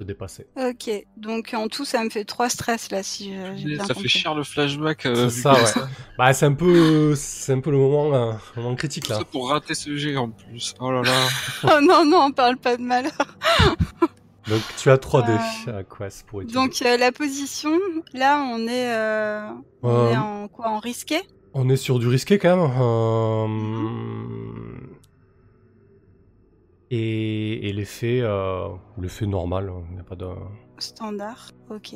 [0.00, 0.46] De dépasser.
[0.56, 3.94] ok, donc en tout ça me fait trois stress là si je- j'ai bien Ça
[3.94, 4.08] compris.
[4.08, 5.06] fait cher le flashback.
[5.06, 5.70] euh, C'est ça, ouais.
[6.18, 9.18] Bah c'est un peu, c'est un peu le moment, euh, le moment critique Tout là.
[9.18, 10.74] ça pour rater ce jet en plus.
[10.80, 11.28] Oh là là.
[11.64, 13.12] Oh non non, on parle pas de malheur.
[14.48, 15.38] Donc tu as 3 dés
[15.68, 16.42] Euh, à Quest pour.
[16.44, 17.78] Donc euh, la position,
[18.12, 19.46] là on est, euh,
[19.82, 21.20] on Euh, est en quoi, en risqué?
[21.54, 22.70] On est sur du risqué quand même.
[22.80, 23.46] euh,
[26.90, 30.26] Et, et l'effet, euh, l'effet normal, il n'y a pas de.
[30.78, 31.94] Standard, ok.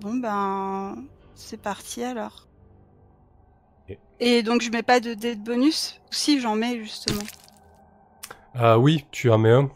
[0.00, 2.48] Bon ben, c'est parti alors.
[4.20, 6.00] Et donc je mets pas de dé de bonus?
[6.10, 7.22] Ou Si j'en mets justement.
[8.56, 9.70] Euh, oui, tu en mets un.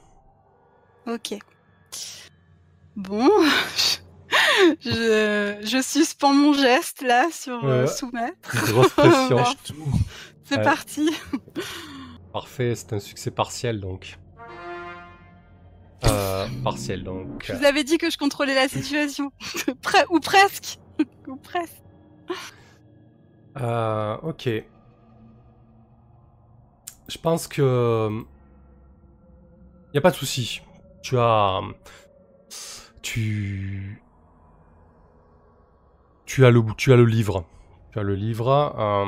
[1.06, 1.36] Ok.
[2.96, 3.28] Bon,
[4.80, 8.56] je, je suspends mon geste là sur euh, soumettre.
[8.66, 9.44] Grosse pression.
[10.44, 10.62] C'est Ouais.
[10.64, 11.10] parti.
[12.32, 14.18] Parfait, c'est un succès partiel donc.
[16.04, 17.44] Euh, partiel donc.
[17.46, 19.30] Je vous avais dit que je contrôlais la situation.
[19.82, 20.78] Pre- ou presque.
[21.26, 21.82] ou presque.
[23.58, 24.48] Euh, ok.
[27.08, 28.10] Je pense que.
[29.94, 30.62] Y a pas de souci.
[31.02, 31.60] Tu as.
[33.02, 34.02] Tu.
[36.28, 37.46] Tu as le, tu as le livre.
[37.90, 38.48] Tu as le livre.
[38.78, 39.04] euh,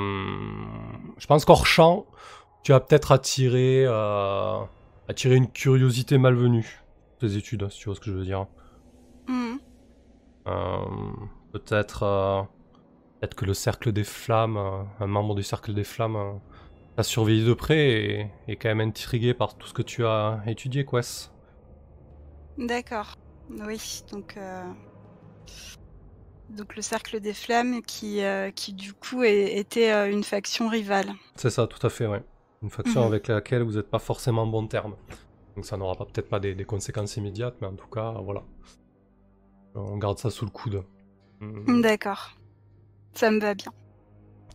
[1.18, 2.06] Je pense qu'hors champ,
[2.62, 4.58] tu as peut-être attiré, euh,
[5.06, 6.80] attiré une curiosité malvenue.
[7.18, 8.46] Tes études, si tu vois ce que je veux dire.
[9.28, 9.58] Mhm.
[10.48, 10.78] Euh,
[11.52, 12.48] peut-être
[13.20, 14.56] peut-être que le cercle des flammes,
[14.98, 16.40] un membre du cercle des flammes,
[16.96, 20.40] t'a surveillé de près et est quand même intrigué par tout ce que tu as
[20.46, 21.30] étudié, Quest.
[22.56, 23.12] D'accord.
[23.50, 24.38] Oui, donc
[26.50, 30.68] donc le cercle des flammes qui euh, qui du coup est- était euh, une faction
[30.68, 31.10] rivale.
[31.36, 32.22] C'est ça, tout à fait, ouais.
[32.62, 33.06] Une faction Mhm.
[33.06, 34.94] avec laquelle vous n'êtes pas forcément en bon terme.
[35.56, 38.42] Donc ça n'aura pas- peut-être pas des, des conséquences immédiates, mais en tout cas, voilà.
[39.74, 40.84] On garde ça sous le coude.
[41.40, 41.80] Mhm.
[41.82, 42.32] D'accord.
[43.14, 43.72] Ça me va bien.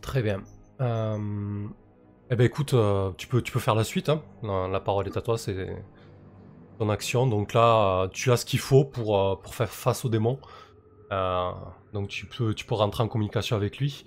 [0.02, 0.42] Très bien.
[0.80, 1.66] Euh,
[2.30, 4.08] Eh ben écoute, euh, tu, peux, tu peux faire la suite.
[4.08, 4.20] hein.
[4.42, 5.68] La, la parole est à toi, c'est
[6.78, 7.26] ton action.
[7.28, 10.38] Donc là, tu as ce qu'il faut pour, euh, pour faire face au démon.
[11.12, 11.50] Euh,
[11.92, 14.04] donc tu peux, tu peux rentrer en communication avec lui.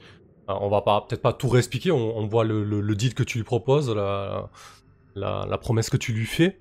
[0.49, 3.13] Euh, on va pas peut-être pas tout réexpliquer, on, on voit le, le, le deal
[3.13, 4.49] que tu lui proposes, la,
[5.15, 6.59] la, la promesse que tu lui fais.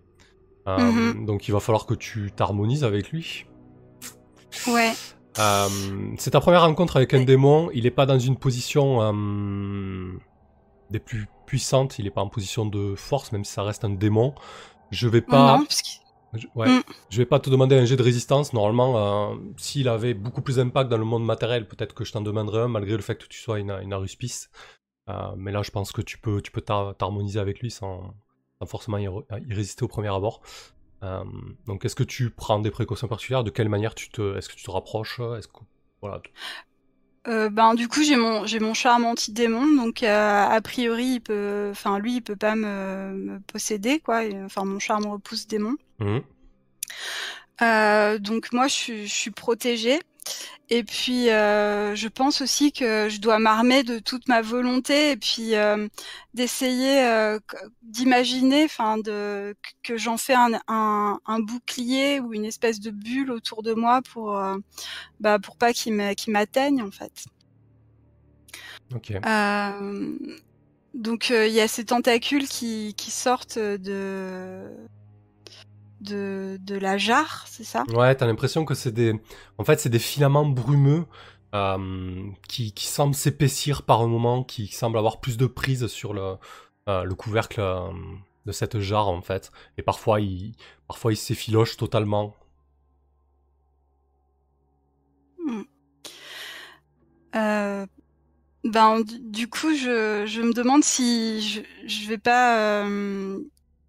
[0.69, 1.25] Euh, Mhm.
[1.27, 3.47] Donc il va falloir que tu t'harmonises avec lui.
[4.67, 4.93] Ouais.
[5.39, 5.69] Euh,
[6.19, 7.71] c'est ta première rencontre avec un démon.
[7.73, 10.13] Il n'est pas dans une position euh,
[10.91, 11.99] des plus puissantes.
[11.99, 14.35] Il n'est pas en position de force, même si ça reste un démon.
[14.91, 15.59] Je vais pas.
[15.59, 15.89] Non, parce que-
[16.35, 16.83] Je, ouais, Mm.
[17.11, 18.53] je vais pas te demander un jet de résistance.
[18.53, 22.21] Normalement, euh, s'il avait beaucoup plus d'impact dans le monde matériel, peut-être que je t'en
[22.21, 24.51] demanderais un, malgré le fait que tu sois une, une aruspice.
[25.09, 28.15] Euh, mais là, je pense que tu peux, tu peux t'har- t'harmoniser avec lui sans,
[28.61, 30.43] sans forcément y, re- y résister au premier abord.
[31.03, 31.25] Euh,
[31.67, 33.43] donc, est-ce que tu prends des précautions particulières?
[33.45, 35.21] De quelle manière tu te, est-ce que tu te rapproches?
[35.21, 35.61] Est-ce que
[36.03, 36.21] voilà.
[37.29, 41.21] Euh, ben du coup j'ai mon j'ai mon charme anti-démon donc euh, a priori il
[41.21, 45.75] peut enfin lui il peut pas me, me posséder quoi enfin mon charme repousse démon
[46.01, 46.23] Mhm.
[47.61, 49.99] Euh, donc moi je je suis protégée
[50.71, 55.17] et puis euh, je pense aussi que je dois m'armer de toute ma volonté et
[55.17, 55.89] puis euh,
[56.35, 57.39] d'essayer euh,
[57.83, 63.31] d'imaginer enfin de que j'en fais un, un un bouclier ou une espèce de bulle
[63.31, 64.57] autour de moi pour euh,
[65.21, 67.25] bah pour pas qu'il m'a- qu'il m'atteigne en fait
[68.95, 69.11] Ok.
[69.27, 70.17] euh,
[70.95, 74.65] donc euh, il y a ces tentacules qui, qui sortent de
[76.01, 77.85] de, de la jarre, c'est ça?
[77.89, 79.21] Ouais, t'as l'impression que c'est des,
[79.59, 81.07] en fait, c'est des filaments brumeux
[81.55, 86.13] euh, qui, qui semblent s'épaissir par un moment, qui semblent avoir plus de prise sur
[86.13, 86.37] le,
[86.89, 87.91] euh, le couvercle euh,
[88.47, 89.51] de cette jarre en fait.
[89.77, 90.55] Et parfois, ils,
[90.87, 92.35] parfois, ils s'effilochent totalement.
[97.35, 97.87] Euh,
[98.65, 103.39] ben du, du coup je, je me demande si je, je vais pas euh,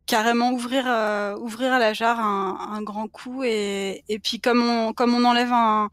[0.10, 4.94] carrément ouvrir euh, ouvrir la jarre un, un grand coup et, et puis comme on
[4.94, 5.90] comme on enlève un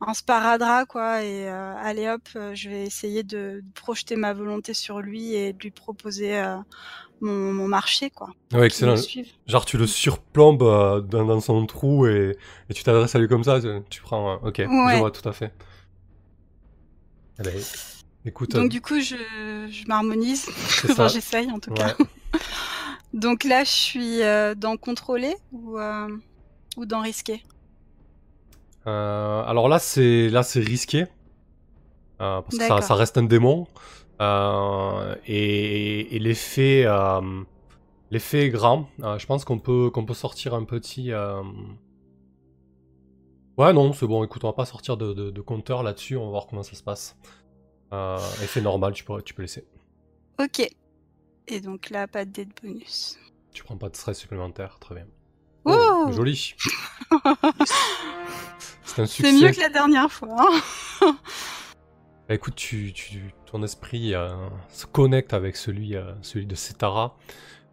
[0.00, 4.34] un sparadrap quoi et euh, allez hop euh, je vais essayer de, de projeter ma
[4.34, 6.56] volonté sur lui et de lui proposer euh,
[7.22, 8.96] mon, mon marché quoi Ouais, excellent.
[9.46, 10.58] Genre, tu le surplombes
[11.08, 12.36] dans, dans son trou et,
[12.68, 13.60] et tu t'adresses à lui comme ça.
[13.88, 15.52] Tu, prends, ok, je vois tout à fait.
[17.38, 17.52] Ben,
[18.24, 19.16] écoute, donc du coup je,
[19.68, 20.46] je m'harmonise
[20.84, 21.78] enfin j'essaye en tout Ouais.
[21.78, 21.96] cas
[23.14, 26.08] donc là je suis euh, dans contrôler ou euh,
[26.76, 27.42] ou dans risqué
[28.86, 31.06] Euh, alors là, c'est là, c'est risqué
[32.20, 33.66] euh, parce que ça, reste un démon
[35.26, 36.84] et, et l'effet,
[38.10, 38.88] l'effet est grand.
[38.98, 41.12] Je pense qu'on peut qu'on peut sortir un petit.
[43.56, 44.24] Ouais, non, c'est bon.
[44.24, 46.16] Écoute, on va pas sortir de, de, de compteur là-dessus.
[46.16, 47.16] On va voir comment ça se passe.
[47.92, 49.66] Euh, effet normal, tu peux tu peux laisser.
[50.38, 50.68] ok
[51.48, 53.18] et donc là pas de dé de bonus
[53.52, 55.06] Tu prends pas de stress supplémentaire, très bien.
[55.64, 56.54] Oh joli.
[58.84, 59.32] C'est un c'est succès.
[59.32, 60.50] mieux que la dernière fois
[61.02, 61.16] hein.
[62.28, 64.34] Bah, écoute, tu, tu- ton esprit euh,
[64.70, 67.18] se connecte avec celui, euh, celui de Setara.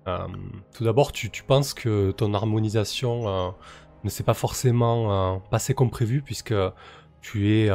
[0.07, 0.27] Euh,
[0.73, 3.53] tout d'abord, tu, tu penses que ton harmonisation
[4.03, 6.53] ne s'est pas forcément passée comme prévu, puisque
[7.21, 7.69] tu es,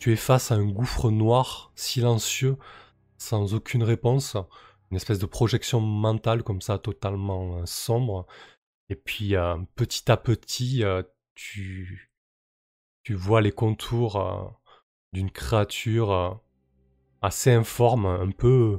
[0.00, 2.56] tu es face à un gouffre noir, silencieux,
[3.18, 4.36] sans aucune réponse.
[4.94, 8.28] Une espèce de projection mentale comme ça, totalement euh, sombre.
[8.90, 11.02] Et puis euh, petit à petit, euh,
[11.34, 12.12] tu,
[13.02, 14.56] tu vois les contours
[15.12, 16.40] d'une créature
[17.22, 18.78] assez informe, un peu,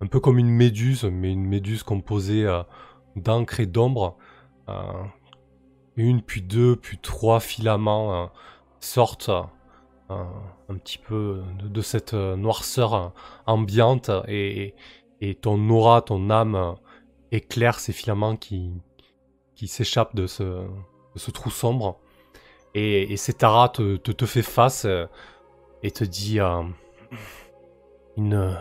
[0.00, 2.46] un peu comme une méduse, mais une méduse composée
[3.16, 4.16] d'encre et d'ombre.
[5.96, 8.30] Une, puis deux, puis trois filaments
[8.78, 9.32] sortent
[10.10, 13.12] un petit peu de, cette noirceur
[13.46, 14.76] ambiante et,
[15.20, 16.76] et ton aura, ton âme
[17.32, 18.72] éclaire ces filaments qui,
[19.54, 20.66] qui s'échappent de ce,
[21.32, 21.98] trou sombre.
[22.74, 25.06] Et, et Setara te, te, fait face euh,
[25.82, 26.62] et te dit euh,
[28.16, 28.58] une,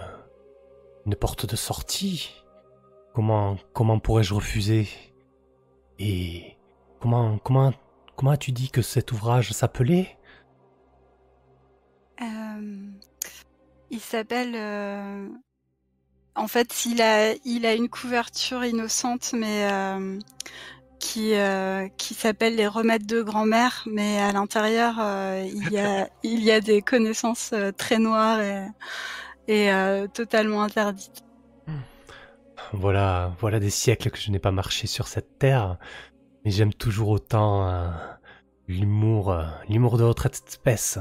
[1.20, 2.42] porte de sortie.
[3.14, 4.88] Comment, comment pourrais-je refuser?
[6.00, 6.58] Et
[7.00, 7.74] comment, comment,
[8.16, 10.18] comment as-tu dit que cet ouvrage s'appelait?
[12.22, 12.90] Euh,
[13.90, 14.56] il s'appelle.
[16.36, 20.20] En fait, il a, il a une couverture innocente, mais euh,
[21.00, 23.84] qui, euh, qui s'appelle les remèdes de grand-mère.
[23.90, 28.68] Mais à l'intérieur, euh, il y a, il y a des connaissances très noires et,
[29.48, 29.70] et
[30.14, 31.24] totalement interdites.
[32.74, 35.78] Voilà, voilà des siècles que je n'ai pas marché sur cette terre,
[36.44, 37.94] mais j'aime toujours autant
[38.68, 39.38] l'humour,
[39.70, 41.00] l'humour de votre espèce.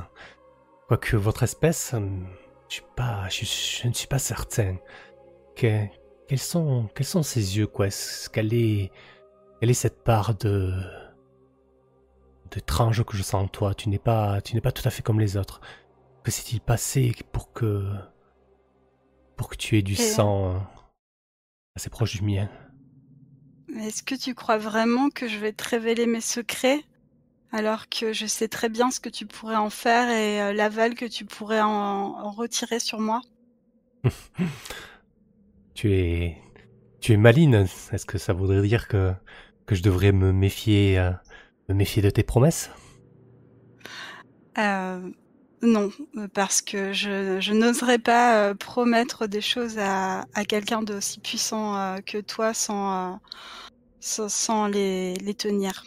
[0.87, 1.95] Quoique votre espèce,
[2.69, 4.77] je suis pas, je, je ne suis pas certain.
[5.57, 5.87] Que,
[6.29, 7.87] quels sont, quels sont ses yeux, quoi?
[7.89, 8.91] Est-ce qu'elle est,
[9.61, 10.73] quelle est cette part de,
[12.51, 13.75] d'étrange que je sens en toi?
[13.75, 15.61] Tu n'es pas, tu n'es pas tout à fait comme les autres.
[16.25, 17.85] Que s'est-il passé pour que,
[19.37, 20.59] pour que tu aies du Et- sang euh,
[21.77, 22.49] assez proche du mien?
[23.79, 26.83] Est-ce que tu crois vraiment que je vais te révéler mes secrets
[27.53, 30.95] alors que je sais très bien ce que tu pourrais en faire et euh, l'aval
[30.95, 33.23] que tu pourrais en, en retirer sur moi?
[35.75, 36.37] Tu es,
[37.01, 37.55] tu es maline.
[37.93, 39.13] Est-ce que ça voudrait dire que
[39.67, 41.11] que je devrais me méfier, euh,
[41.69, 42.71] me méfier de tes promesses?
[44.59, 45.11] Euh,
[45.63, 45.91] non,
[46.35, 51.97] parce que je, je n'oserais pas euh, promettre des choses à, à quelqu'un d'aussi puissant
[52.07, 53.21] que toi sans,
[54.01, 55.85] sans, sans les, les tenir.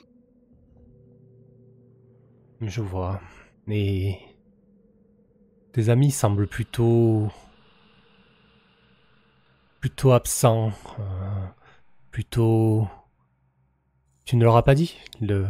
[2.62, 3.22] Je vois.
[3.68, 4.18] Et
[5.72, 7.30] tes amis semblent plutôt,
[9.88, 11.46] plutôt absents, euh,
[12.12, 12.90] plutôt.
[14.26, 15.48] Tu ne leur as pas dit le,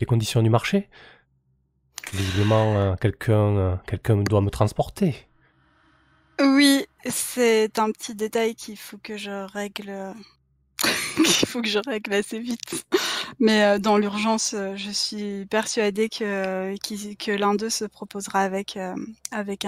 [0.00, 0.88] les conditions du marché?
[2.14, 5.28] Visiblement, euh, quelqu'un, euh, quelqu'un doit me transporter.
[6.40, 10.14] Oui, c'est un petit détail qu'il faut que je règle,
[12.14, 12.86] assez vite.
[13.38, 18.78] Mais dans l'urgence, je suis persuadée que l'un d'eux se proposera avec
[19.30, 19.66] avec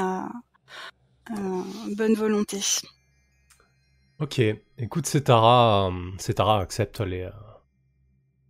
[1.28, 2.61] bonne volonté.
[4.20, 4.40] Ok,
[4.78, 7.30] écoute, Setara, euh, Setara accepte les, euh,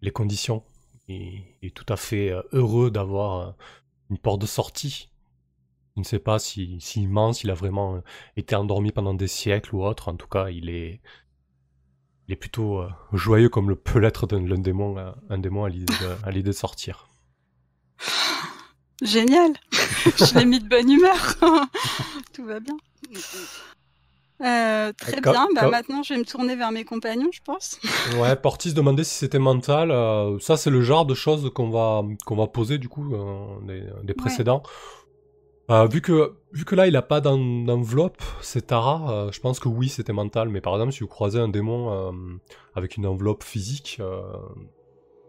[0.03, 0.65] les conditions.
[1.09, 3.55] Il est tout à fait euh, heureux d'avoir
[4.11, 5.11] une porte de sortie.
[5.97, 8.03] Je ne sais pas si- s'il ment, s'il a vraiment
[8.37, 10.09] été endormi pendant des siècles ou autre.
[10.09, 11.01] En tout cas, il est,
[12.27, 14.97] il est plutôt joyeux comme le peut l'être d'un démon,
[15.29, 17.09] un démon à l'idée de, à l'idée de sortir.
[19.03, 21.35] Génial, je l'ai mis de bonne humeur.
[22.33, 22.77] Tout va bien.
[24.43, 25.47] Euh, très Quand- bien.
[25.55, 27.79] Bah, quand- maintenant, je vais me tourner vers mes compagnons, je pense.
[28.19, 29.91] Ouais, Portis demandait si c'était mental.
[29.91, 33.47] euh, ça, c'est le genre de choses qu'on va, qu'on va poser du coup euh,
[33.67, 34.63] des, des précédents.
[35.71, 39.39] Euh, vu, que, vu que là, il a pas d'en- d'enveloppe, c'est Tara, euh, je
[39.41, 40.49] pense que oui, c'était mental.
[40.49, 42.13] Mais par exemple, si vous croisez un démon euh,
[42.75, 44.21] avec une enveloppe physique, euh,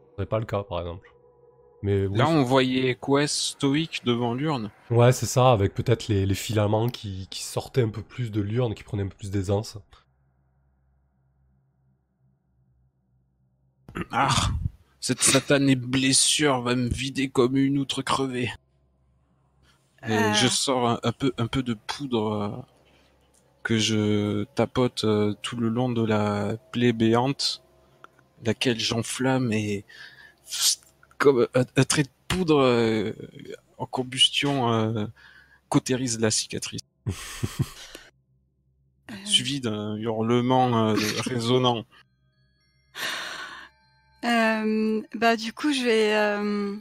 [0.09, 1.10] ce serait pas le cas, par exemple.
[1.83, 4.71] Mais oui, Là, on voyait Quest stoïque devant l'urne?
[4.91, 8.41] ouais, c'est ça, avec peut-être les, les filaments qui, qui sortaient un peu plus de
[8.41, 9.77] l'urne, qui prenaient un peu plus d'aisance.
[14.11, 14.51] Ah,
[15.01, 18.51] cette satanée blessure va me vider comme une outre crevée.
[20.05, 20.33] Et Euh.
[20.33, 22.61] je sors un, un peu, un peu de poudre euh,
[23.63, 27.63] que je tapote euh, tout le long de la plaie béante,
[28.45, 29.85] laquelle j'enflamme et
[31.21, 33.13] comme un, un trait de poudre euh,
[33.77, 35.05] en combustion euh,
[35.69, 36.81] cautérise la cicatrice,
[39.09, 40.95] Euh, suivi d'un hurlement euh,
[41.25, 41.85] résonnant.
[44.23, 46.15] euh, bah, du coup, je vais.
[46.15, 46.75] euh,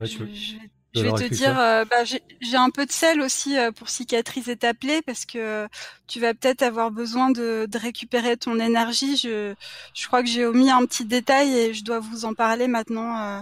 [0.00, 2.70] Ouais, je, tu veux- je vais, tu je vais te dire, euh, bah, j'ai un
[2.70, 5.66] peu de sel aussi euh, pour cicatriser ta plaie parce que
[6.06, 9.16] tu vas peut-être avoir besoin de, de récupérer ton énergie.
[9.16, 9.54] Je,
[9.94, 13.18] je crois que j'ai omis un petit détail et je dois vous en parler maintenant,
[13.18, 13.40] euh,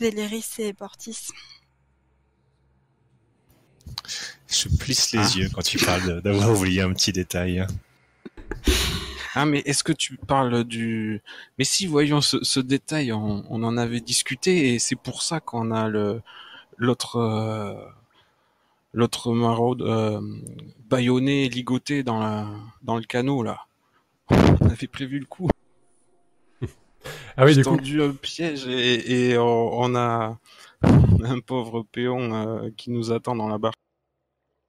[0.00, 1.28] Véléris et Portis.
[4.48, 5.28] Je plisse les Ah.
[5.36, 7.66] yeux quand tu parles d'avoir oublié un petit détail.
[9.34, 11.20] Ah, mais est-ce que tu parles du...
[11.58, 15.40] Mais si, voyons, ce, ce détail, on, on en avait discuté, et c'est pour ça
[15.40, 16.20] qu'on a le
[16.76, 17.74] l'autre euh,
[18.92, 20.20] l'autre maraude euh,
[20.88, 22.48] bâillonné, ligoté dans la
[22.82, 23.66] dans le canot, là.
[24.30, 25.48] On avait prévu le coup.
[27.36, 30.38] Ah oui, J'ai du coup, tendu un piège, et, et on, on a
[30.82, 33.74] un pauvre péon euh, qui nous attend dans la barre.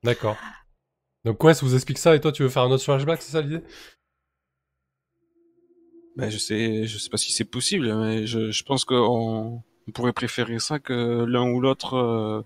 [0.04, 0.38] d'accord.
[1.26, 3.42] Donc Quest vous explique ça et toi tu veux faire un autre flashback, c'est ça
[3.42, 3.62] l'idée?
[6.16, 9.92] Ben, je sais, je sais pas si c'est possible, mais je, je pense qu'on on
[9.92, 12.42] pourrait préférer ça que l'un ou l'autre euh,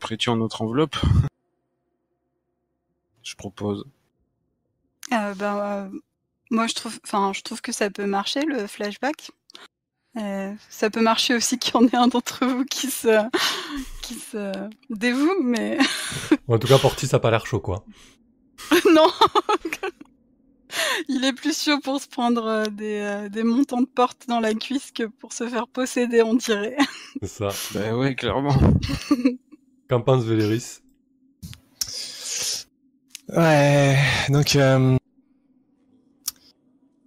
[0.00, 0.96] prêtions notre enveloppe.
[3.22, 3.84] je propose.
[5.12, 5.88] Euh, ben, euh,
[6.50, 9.30] moi, je trouve, enfin, je trouve que ça peut marcher le flashback.
[10.16, 13.28] Euh, ça peut marcher aussi qu'il y en ait un d'entre vous qui se,
[14.02, 14.52] qui se
[14.88, 15.76] dévoue, mais
[16.46, 17.84] En tout cas, Portis a pas l'air chaud quoi.
[18.94, 19.08] non.
[21.08, 24.40] Il est plus chaud pour se prendre euh, des, euh, des montants de porte dans
[24.40, 26.76] la cuisse que pour se faire posséder, on dirait.
[27.22, 27.48] C'est ça.
[27.74, 28.56] Ben ouais, clairement.
[29.88, 30.80] Qu'en pense Véléris?
[33.28, 33.96] Ouais,
[34.28, 34.96] donc euh,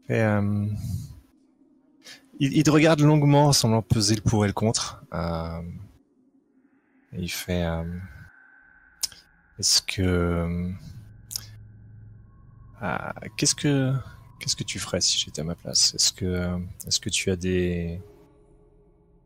[0.09, 0.65] et, euh,
[2.39, 5.03] il, il te regarde longuement, semblant peser le pour et le contre.
[5.13, 5.61] Euh,
[7.13, 7.83] et il fait euh,
[9.59, 10.69] Est-ce que euh,
[12.81, 13.93] ah, qu'est-ce que
[14.39, 15.93] qu'est-ce que tu ferais si j'étais à ma place?
[15.95, 18.01] Est-ce que est-ce que tu as des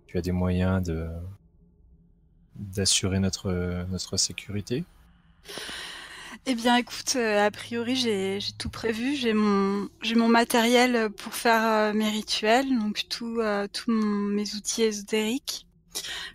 [0.07, 1.09] tu as des moyens de
[2.55, 4.85] d'assurer notre notre sécurité?
[6.47, 9.15] Eh bien, écoute, euh, a priori, j'ai tout prévu.
[9.15, 14.83] J'ai mon, mon matériel pour faire euh, mes rituels, donc tout, euh, tous mes outils
[14.83, 15.67] ésotériques.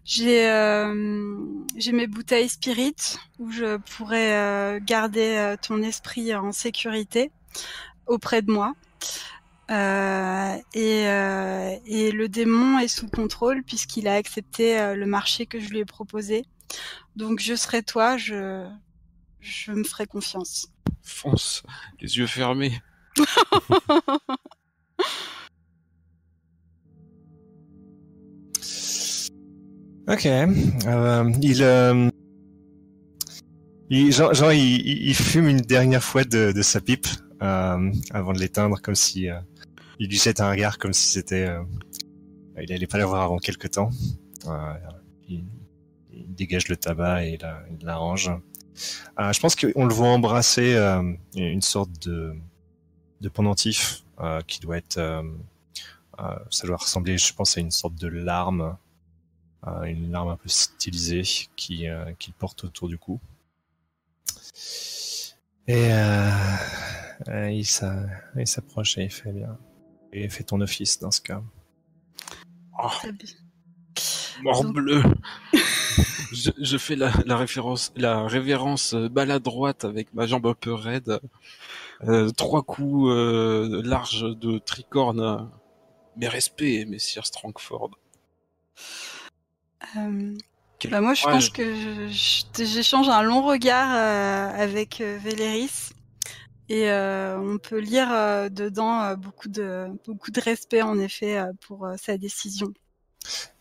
[0.04, 1.36] J'ai euh,
[1.76, 2.94] j'ai mes bouteilles spirit
[3.38, 7.30] où je pourrais euh, garder euh, ton esprit en sécurité
[8.06, 8.74] auprès de moi.
[9.68, 15.46] Euh, et, euh, et le démon est sous contrôle puisqu'il a accepté euh, le marché
[15.46, 16.44] que je lui ai proposé.
[17.16, 18.64] Donc je serai toi, je,
[19.40, 20.68] je me ferai confiance.
[21.02, 21.64] Fonce,
[22.00, 22.80] les yeux fermés.
[30.08, 30.26] Ok.
[30.26, 32.10] Euh, il, euh,
[33.90, 37.06] il, il, il- fume une dernière fois de, de sa pipe
[37.42, 39.38] euh, avant de l'éteindre, comme si euh,
[39.98, 41.62] il lui jette un regard, comme si c'était, euh,
[42.62, 43.90] il allait pas l'avoir avant quelque temps.
[44.46, 44.74] Euh,
[45.28, 45.44] il,
[46.12, 48.30] il dégage le tabac et il, la- il l'arrange.
[49.18, 50.76] Je pense qu'on le voit embrasser
[51.34, 52.34] une sorte de,
[53.22, 54.04] de pendentif
[54.46, 55.00] qui doit être,
[56.50, 58.76] ça doit ressembler, je pense, à une sorte de larme
[59.84, 61.22] une arme un peu stylisée
[61.56, 63.20] qui euh, qu'il porte autour du cou.
[65.68, 66.30] Et euh,
[67.28, 68.06] euh, il s'a-
[68.36, 69.58] il s'approche et il fait bien.
[70.12, 71.42] Et fais ton office dans ce cas.
[72.82, 72.88] Oh,
[74.42, 75.02] morbleu.
[76.32, 80.72] je, je fais la, la référence, la révérence euh, maladroite avec ma jambe un peu
[80.72, 81.20] raide.
[82.04, 85.50] Euh, trois coups euh, larges de tricorne.
[86.16, 87.90] Mes respects, messire Strongford.
[89.96, 90.34] Euh,
[90.90, 95.90] bah moi, je pense que je- j'échange un long regard euh, avec euh, Véléris
[96.68, 101.38] et euh, on peut lire euh, dedans euh, beaucoup de beaucoup de respect en effet
[101.38, 102.72] euh, pour euh, sa décision.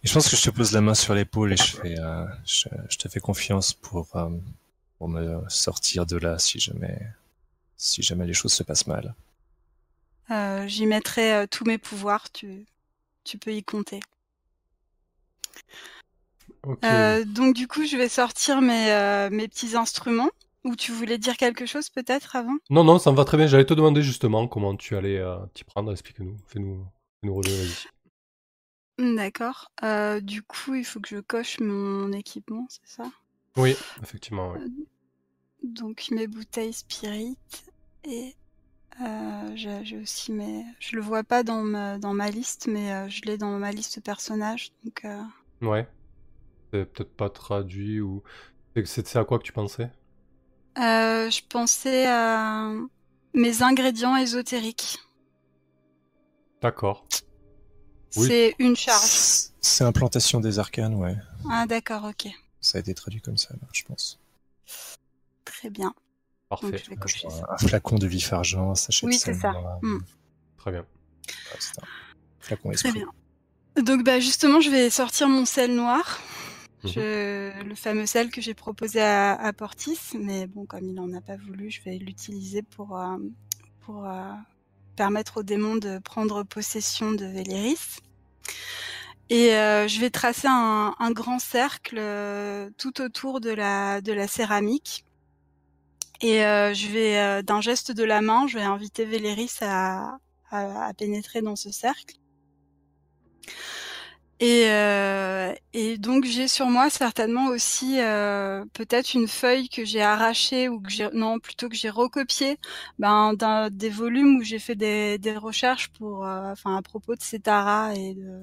[0.03, 2.25] Et je pense que je te pose la main sur l'épaule et je fais, euh,
[2.45, 4.29] je, je te fais confiance pour euh,
[4.97, 7.01] pour me sortir de là si jamais
[7.77, 9.15] si jamais les choses se passent mal.
[10.29, 12.31] Euh, J'y mettrai euh, tous mes pouvoirs.
[12.31, 12.65] Tu
[13.25, 14.01] tu peux y compter.
[16.83, 20.29] Euh, donc du coup, je vais sortir mes euh, mes petits instruments.
[20.63, 22.55] Ou tu voulais dire quelque chose peut-être avant?
[22.71, 23.45] Non, non, ça me va très bien.
[23.45, 25.91] J'allais te demander justement comment tu allais euh, t'y prendre.
[25.91, 26.37] Explique-nous.
[26.47, 26.83] Fais-nous
[27.21, 27.55] fais-nous relever,
[28.97, 29.15] vas-y.
[29.15, 29.71] D'accord.
[30.21, 33.03] Du coup, il faut que je coche mon équipement, c'est ça?
[33.57, 34.53] Oui, effectivement.
[34.53, 34.87] oui.
[35.63, 37.37] Donc mes bouteilles spirit
[38.03, 38.35] et
[39.01, 40.63] euh, j'ai j'ai aussi mes.
[40.79, 43.71] Je le vois pas dans ma dans ma liste, mais euh, je l'ai dans ma
[43.71, 44.71] liste personnage.
[44.83, 45.21] Donc euh,
[45.61, 45.87] Ouais.
[46.83, 48.21] Peut-être pas traduit ou.
[48.83, 49.89] C'est c'est à quoi que tu pensais?
[50.77, 52.69] Euh, je pensais à
[53.33, 54.99] mes ingrédients ésotériques.
[56.61, 57.05] D'accord.
[58.17, 58.27] Oui.
[58.27, 59.49] C'est une charge.
[59.61, 61.15] C'est implantation des arcanes, ouais.
[61.49, 62.27] Ah d'accord, ok,
[62.61, 64.19] Ça a été traduit comme ça, là, je pense.
[65.45, 65.93] très bien.
[66.51, 66.77] Donc Parfait.
[66.83, 67.45] je vais cocher ça.
[67.49, 69.51] Un flacon de vif argent, un sachet Oui, de c'est sel ça.
[69.81, 69.97] Mm.
[70.57, 70.81] Très bien.
[70.81, 71.85] Ouais, un
[72.39, 72.91] flacon Très esprit.
[72.93, 73.83] bien.
[73.83, 76.19] Donc bah justement, je vais sortir mon sel noir.
[76.87, 81.13] Je- le fameux sel que j'ai proposé à, à Portis, mais bon, comme il en
[81.13, 83.17] a pas voulu, je vais l'utiliser pour euh,
[83.85, 84.31] pour euh,
[84.95, 87.99] permettre au démon de prendre possession de Véléris.
[89.29, 94.13] Et euh, je vais tracer un, un grand cercle euh, tout autour de la, de
[94.13, 95.03] la céramique.
[96.21, 100.17] Et euh, je vais, euh, d'un geste de la main, je vais inviter Véléris à,
[100.51, 102.15] à, à pénétrer dans ce cercle.
[104.45, 110.01] Et, euh, et donc j'ai sur moi certainement aussi euh, peut-être une feuille que j'ai
[110.03, 112.57] arrachée ou que j'ai non plutôt que j'ai recopiée
[112.99, 117.15] ben, d'un des volumes où j'ai fait des, des recherches pour euh, enfin à propos
[117.15, 118.41] de Cetara et de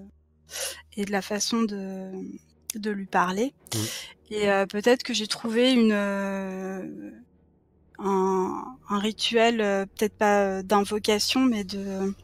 [0.96, 2.10] et de la façon de
[2.76, 3.78] de lui parler Mm.
[4.32, 6.82] et euh, peut-être que j'ai trouvé une euh,
[7.98, 12.14] un, un rituel euh, peut-être pas d'invocation mais de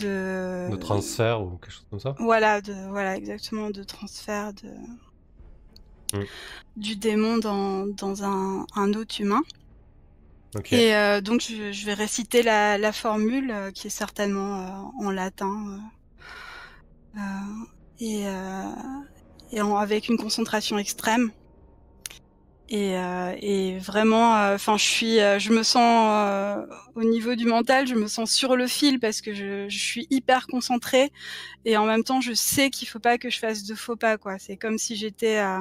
[0.00, 4.70] de De transfert ou quelque chose comme ça voilà, de, voilà, exactement, de transfert de,
[6.12, 6.24] Mm.
[6.76, 9.42] du démon dans, dans un, un autre humain.
[10.72, 15.06] Et euh, donc, je, je vais réciter la, la formule euh, qui est certainement euh,
[15.06, 15.80] en latin
[18.00, 18.24] et,
[19.52, 21.30] et en- avec une concentration extrême.
[22.72, 26.64] Et, euh, et vraiment, enfin, je suis, euh, je me sens euh,
[26.94, 30.46] au niveau du mental, je me sens sur le fil parce que je, suis hyper
[30.46, 31.10] concentrée
[31.64, 34.18] et en même temps, je sais qu'il faut pas que je fasse de faux pas,
[34.18, 34.38] quoi.
[34.38, 35.58] C'est comme si j'étais euh,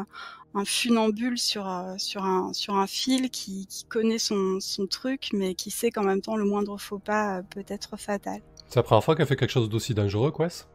[0.54, 5.30] un funambule sur euh, sur un sur un fil qui, qui connaît son son truc,
[5.34, 8.42] mais qui sait qu'en même temps, le moindre faux pas euh, peut être fatal.
[8.68, 10.68] C'est la première fois qu'elle fait quelque chose d'aussi dangereux, Quest?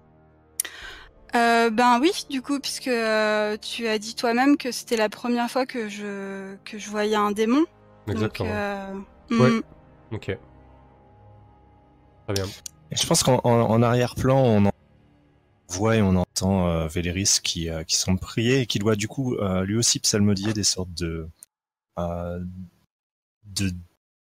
[1.35, 5.51] Euh, ben oui, du coup, puisque euh, tu as dit toi-même que c'était la première
[5.51, 7.65] fois que je que je voyais un démon.
[8.09, 8.49] Exactement.
[8.49, 8.95] Donc, euh,
[9.31, 9.51] Ouais.
[9.51, 9.63] mm,
[10.13, 10.39] Ok.
[12.27, 12.45] Très bien.
[12.91, 14.71] Et je pense qu'en en, en arrière-plan, on en
[15.69, 19.09] voit et on entend euh, Véléris qui, euh, qui semble prier et qui doit du
[19.09, 21.27] coup euh, lui aussi psalmodier des sortes de,
[21.99, 22.39] euh,
[23.47, 23.71] de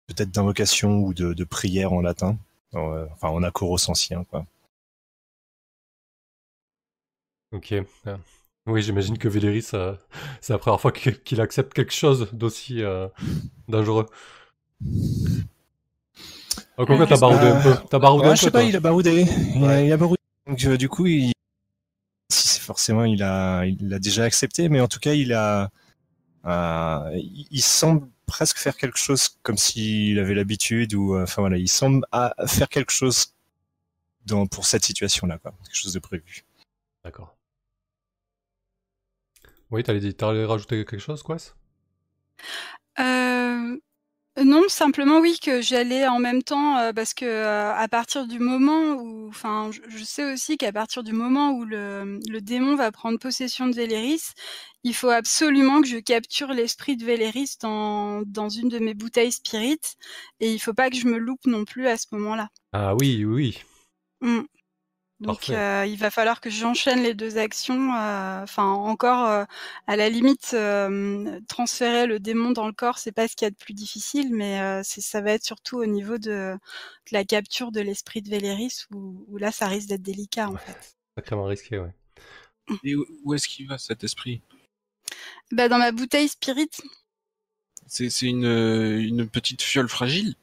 [0.08, 2.36] peut-être d'invocation ou de, de prière en latin,
[2.74, 4.44] Euh, enfin en achoros ancien quoi.
[7.54, 7.74] Ok.
[8.06, 8.18] Ah.
[8.66, 9.94] Oui, j'imagine que Véléris, euh,
[10.40, 13.08] c'est la première fois qu'il accepte quelque chose d'aussi euh,
[13.68, 14.06] dangereux.
[16.76, 17.74] Oh, Coco, Ouais, t'as baroudé un peu?
[17.88, 19.26] T'as baroudé Ouais, un je sais pas, il a baroudé.
[19.54, 19.86] Il, a, Ouais.
[19.86, 20.20] il a baroudé.
[20.46, 21.32] Donc euh, du coup, il,
[22.30, 25.70] si c'est forcément, il a, il l'a déjà accepté, mais en tout cas, il a,
[26.46, 31.58] euh, il, semble presque faire quelque chose comme s'il avait l'habitude ou, euh, enfin voilà,
[31.58, 33.34] il semble à, faire quelque chose
[34.26, 36.44] dans pour cette situation-là, quoi, quelque chose de prévu.
[37.04, 37.33] D'accord.
[39.74, 41.56] Oui, t'allais rajouter quelque chose, Quest?
[43.00, 43.76] Euh,
[44.44, 48.38] non, simplement oui que j'allais en même temps euh, parce que euh, à partir du
[48.38, 52.76] moment où, enfin, je, je sais aussi qu'à partir du moment où le, le démon
[52.76, 54.22] va prendre possession de Véléris,
[54.84, 59.32] il faut absolument que je capture l'esprit de Véléris dans dans une de mes bouteilles
[59.32, 59.80] spirit
[60.38, 62.48] et il faut pas que je me loupe non plus à ce moment-là.
[62.72, 63.62] Ah oui, oui, oui.
[64.20, 64.44] Mm.
[65.20, 67.94] Donc euh, il va falloir que j'enchaîne les deux actions.
[67.94, 69.44] euh, Enfin encore euh,
[69.86, 73.48] à la limite euh, transférer le démon dans le corps, c'est pas ce qu'il y
[73.48, 76.58] a de plus difficile, mais euh, c'est ça va être surtout au niveau de, de
[77.12, 80.58] la capture de l'esprit de Véléris où, où là ça risque d'être délicat en Ouais.
[80.58, 80.96] fait.
[81.16, 81.94] Sacrément risqué, ouais.
[82.84, 84.42] Et où où est-ce qu'il va cet esprit?
[85.50, 86.68] Bah dans ma bouteille spirit,
[87.86, 90.34] C'est c'est une, une petite fiole fragile?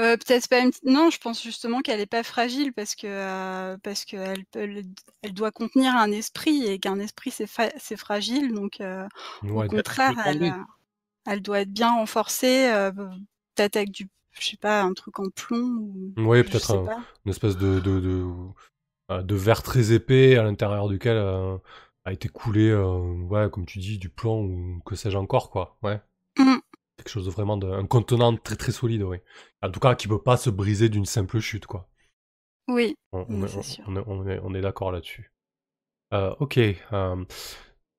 [0.00, 0.70] Euh, peut-être pas une...
[0.84, 4.82] non, je pense justement qu'elle est pas fragile parce que euh, parce que elle, peut-
[5.22, 9.06] elle, doit contenir un esprit et qu'un esprit c'est fa- fragile donc euh,
[9.42, 10.52] Ouais, Au contraire, peut
[11.26, 12.70] elle, doit être bien renforcée,
[13.54, 16.12] peut-être avec du, je sais pas, un truc en plomb ou.
[16.16, 21.18] Ouais, peut-être un- une espèce de, de, de, de verre très épais à l'intérieur duquel
[22.04, 25.76] a été coulé, ouais, comme tu dis, du plomb ou que sais-je encore, quoi.
[25.82, 26.00] Ouais.
[26.38, 26.60] Mm.
[27.00, 29.16] Quelque chose de vraiment de, un contenant très très solide, oui.
[29.62, 31.88] En tout cas, qui peut pas se briser d'une simple chute, quoi.
[32.68, 33.54] Oui, On, on est,
[33.86, 35.32] on est- on est- on est d'accord là-dessus.
[36.12, 36.58] Euh, ok.
[36.58, 37.24] euh,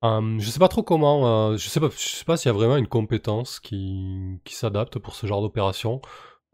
[0.04, 1.50] euh, je sais pas trop comment.
[1.50, 1.88] euh, je sais pas.
[1.90, 5.42] Je sais pas s'il y a vraiment une compétence qui, qui s'adapte pour ce genre
[5.42, 6.00] d'opération.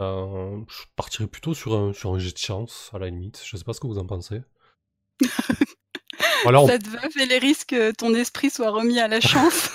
[0.00, 3.42] Euh, je partirais plutôt sur un, sur un jet de chance, à la limite.
[3.44, 4.40] Je sais pas ce que vous en pensez.
[6.46, 9.70] On- Ça te va, Véléris, que ton esprit soit remis à la chance.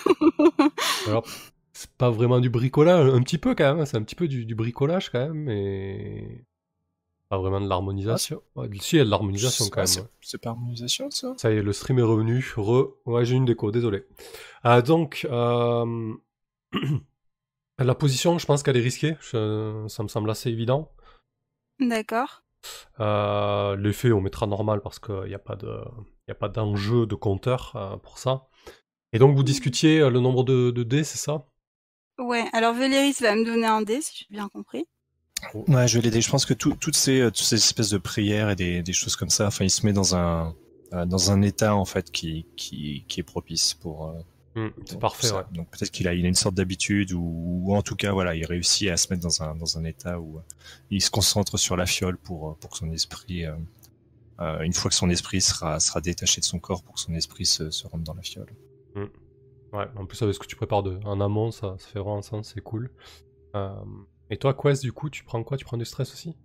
[1.07, 1.25] alors,
[1.73, 3.79] c'est pas vraiment du bricolage, un petit peu quand même.
[3.81, 6.45] hein, C'est un petit peu du, du bricolage quand même, mais
[7.29, 8.41] pas vraiment de l'harmonisation.
[8.55, 10.07] Ouais, si, il y a de l'harmonisation quand Ah, même.
[10.21, 11.33] c'est- pas harmonisation, ça?
[11.37, 12.45] Ça y est, le stream est revenu.
[12.57, 12.93] Re...
[13.05, 14.05] Ouais, j'ai une déco, désolé.
[14.65, 16.13] Euh, donc, euh,
[17.79, 19.15] la position, je pense qu'elle est risquée.
[19.21, 20.91] Je- Ça me semble assez évident.
[21.79, 22.41] D'accord.
[22.99, 25.67] Euh, L'effet, on mettra normal parce qu'il n'y a pas de,
[26.27, 28.47] il y a pas d'enjeu de compteur euh, pour ça.
[29.13, 31.45] Et donc, vous discutiez euh, le nombre de, de dés, c'est ça?
[32.17, 32.45] Ouais.
[32.53, 34.85] Alors Véléris va me donner un dé, si j'ai bien compris.
[35.53, 36.21] Ouais, je vais l'aider.
[36.21, 38.93] Je pense que tout- toutes ces, euh, toutes ces espèces de prières et des, des
[38.93, 40.55] choses comme ça, enfin, il se met dans un,
[40.93, 44.07] euh, dans un état en fait qui, qui, qui est propice pour.
[44.07, 44.13] euh,
[44.55, 45.37] Hmm, c'est parfait, ça.
[45.37, 45.43] ouais.
[45.51, 48.35] Donc peut-être qu'il a, il a une sorte d'habitude ou, ou en tout cas voilà,
[48.35, 50.41] il réussit à se mettre dans un, dans un état où euh,
[50.91, 53.53] il se concentre sur la fiole pour, pour que son esprit, euh,
[54.41, 57.13] euh, une fois que son esprit sera, sera détaché de son corps, pour que son
[57.15, 58.53] esprit se, se rentre dans la fiole.
[59.73, 62.21] Ouais, en plus avec ce que tu prépares de, en amont, ça, ça fait vraiment
[62.21, 62.91] sens, c'est cool.
[63.55, 63.73] Euh,
[64.29, 65.57] et toi, Quest, du coup, tu prends quoi?
[65.57, 66.35] Tu prends du stress aussi?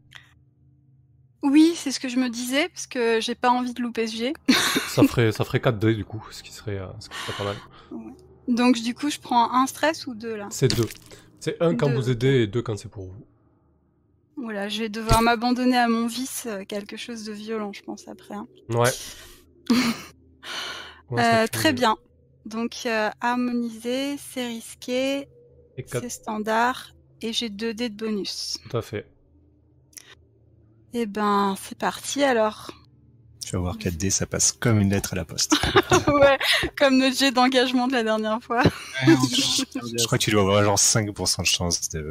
[1.42, 4.16] Oui, c'est ce que je me disais, parce que j'ai pas envie de louper ce
[4.16, 4.32] jet.
[4.88, 7.36] ça ferait, ça ferait 4 dés, du coup, ce qui serait, euh, ce qui serait
[7.36, 7.56] pas mal.
[8.48, 10.48] Donc du coup, je prends un stress ou deux là?
[10.50, 10.86] C'est 2.
[11.38, 11.94] C'est un quand Deux.
[11.94, 13.26] vous aidez et deux quand c'est pour vous.
[14.36, 18.08] Voilà, je vais devoir m'abandonner à mon vice, euh, quelque chose de violent, je pense
[18.08, 18.34] après.
[18.34, 18.48] hein.
[18.70, 18.92] Ouais.
[21.12, 21.96] Euh, très bien.
[22.48, 25.28] Donc euh, harmoniser, c'est risqué,
[25.86, 28.58] c'est standard, et j'ai 2 dés de bonus.
[28.68, 29.06] tout à fait.
[30.94, 32.70] Eh ben, c'est parti alors.
[33.44, 35.54] Tu vas voir 4D, ça passe comme une lettre à la poste.
[36.08, 36.38] ouais,
[36.76, 38.62] comme notre jet d'engagement de la dernière fois.
[39.06, 42.10] Je crois que tu dois avoir genre 5% de chance de.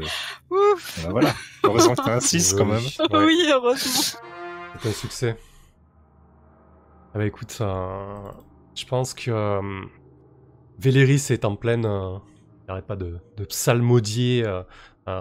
[0.51, 0.99] Ouf.
[1.03, 1.33] Ben voilà.
[1.63, 2.81] Heureusement que t'as un 6 quand même.
[3.11, 4.19] Ouais, Oui, heureusement.
[4.81, 5.38] C'est un succès.
[7.13, 8.31] Ah bah écoute, euh,
[8.75, 9.61] je pense que euh,
[10.78, 11.86] Véléris est en pleine...
[11.86, 12.17] euh,
[12.63, 13.47] il n'arrête pas de, de
[14.45, 14.63] euh,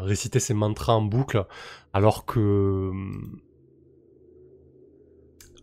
[0.00, 1.44] réciter ses mantras en boucle,
[1.92, 2.40] alors que...
[2.40, 2.92] euh,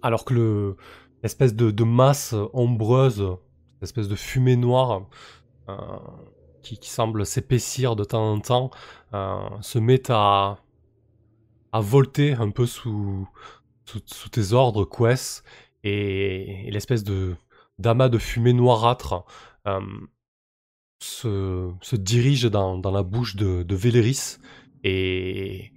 [0.02, 0.78] Alors que le
[1.22, 3.38] l'espèce de, masse ombreuse,
[3.76, 5.04] cette espèce de fumée noire
[6.62, 8.72] qui, semble s'épaissir de temps en temps,
[9.62, 10.58] se met à,
[11.72, 13.28] à volter un peu sous,
[14.32, 15.44] tes ordres, Quest,
[15.84, 17.36] et, l'espèce de
[17.80, 19.26] d'amas de fumée noirâtre
[21.04, 24.38] se, dirige dans, la bouche de, Véléris
[24.84, 25.72] et,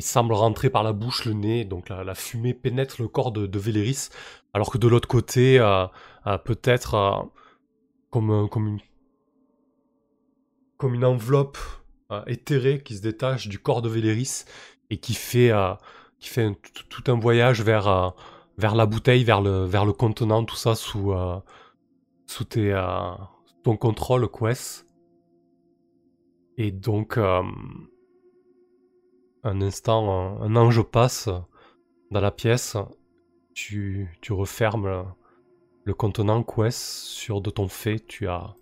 [0.00, 4.10] semble rentrer par la bouche, le nez, donc la, fumée pénètre le corps de, Véléris,
[4.54, 5.86] alors que de l'autre côté, euh,
[6.26, 7.16] euh, peut-être euh,
[8.10, 8.78] comme, un- comme,
[10.94, 11.58] une, enveloppe
[12.26, 14.44] éthérée qui se détache du corps de Véléris
[14.88, 15.50] et qui fait,
[16.88, 18.14] tout, un voyage vers,
[18.56, 21.12] la bouteille, vers le, vers le contenant, tout ça sous,
[22.28, 23.14] sous tes, euh,
[23.64, 24.86] ton contrôle, Quest.
[26.56, 27.42] Et donc, euh,
[29.42, 31.28] un instant, un, ange passe
[32.10, 32.76] dans la pièce.
[33.54, 35.14] Tu, tu refermes
[35.84, 37.98] le, contenant Quest sur de ton fait.
[38.06, 38.54] Tu as,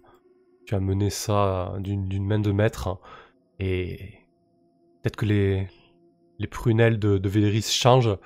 [0.64, 3.00] tu as mené ça d'une main de maître.
[3.58, 4.14] Et
[5.02, 5.68] peut-être que les,
[6.38, 8.16] les prunelles de, de Véléris changent.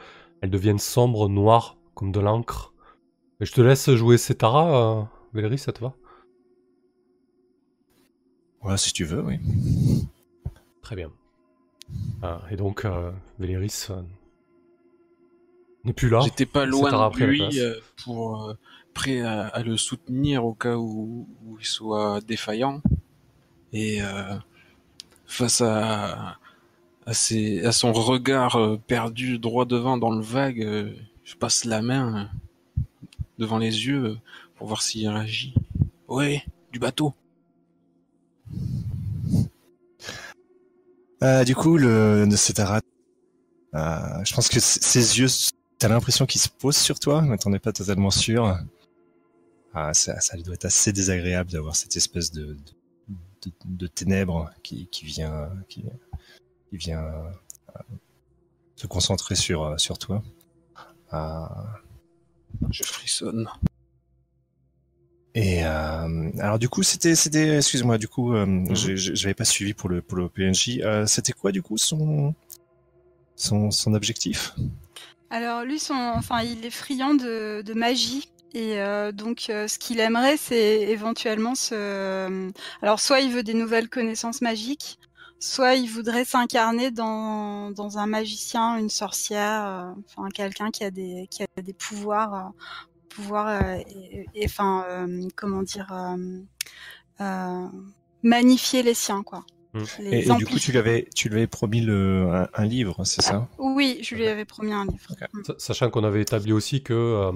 [0.42, 2.74] Elles deviennent sombres, noires, comme de l'encre.
[3.40, 5.94] Je te laisse jouer Cetara, euh, Véléris, ça te va
[8.62, 9.38] Ouais, si tu veux, oui.
[10.82, 11.10] Très bien.
[12.22, 14.02] Ah, et donc, euh, Véléris euh,
[15.84, 16.20] n'est plus là.
[16.22, 17.74] J'étais pas loin de lui euh,
[18.04, 18.54] pour euh,
[18.92, 22.82] prêt à, à le soutenir au cas où, où il soit défaillant.
[23.72, 24.34] Et euh,
[25.26, 26.36] face à,
[27.06, 30.92] à, ses- à son regard euh, perdu droit devant dans le vague, euh,
[31.24, 32.28] je passe la main
[32.78, 32.82] euh,
[33.38, 34.16] devant les yeux euh,
[34.60, 35.54] pour voir s'il réagit.
[36.06, 37.14] Ouais, du bateau.
[41.22, 42.82] Euh, du coup, le de Cetara,
[43.74, 45.28] euh, je pense que ses yeux,
[45.78, 48.58] t'as l'impression qu'ils se posent sur toi, mais t'en es pas totalement sûr.
[49.72, 52.48] Ah, ça, ça doit être assez désagréable d'avoir cette espèce de,
[53.08, 55.84] de, de- de ténèbres qui, qui vient, qui,
[56.68, 57.30] qui vient euh,
[58.76, 60.22] se concentrer sur, euh, sur toi.
[61.14, 61.46] Euh,
[62.70, 63.48] Je frissonne.
[65.34, 69.44] Et euh, alors du coup, c'était, c'était, excuse-moi, du coup, euh, j'ai- j'ai- j'avais pas
[69.44, 70.80] suivi pour le pour le PNJ.
[70.82, 72.34] Euh, c'était quoi du coup son
[73.36, 74.54] son son objectif?
[75.30, 78.28] Alors lui, son, enfin, il est friand de, de magie.
[78.52, 82.50] Et euh, donc, euh, ce qu'il aimerait, c'est éventuellement se.
[82.82, 84.98] Alors, soit il veut des nouvelles connaissances magiques,
[85.38, 90.90] soit il voudrait s'incarner dans, dans un magicien, une sorcière, euh, enfin quelqu'un qui a
[90.90, 92.48] des qui a des pouvoirs, euh,
[93.10, 96.16] pouvoirs, euh, et, et- enfin, euh, comment dire, euh,
[97.20, 97.68] euh,
[98.22, 99.44] magnifier les siens, quoi.
[99.74, 99.82] Mm.
[100.00, 102.64] Les Et, et du coup, tu lui avais tu lui avais promis le un, un
[102.66, 103.48] livre, c'est ça?
[103.58, 105.14] Oui, je lui avais promis un livre.
[105.32, 105.42] Mm.
[105.44, 107.32] Sa- Sachant qu'on avait établi aussi que euh,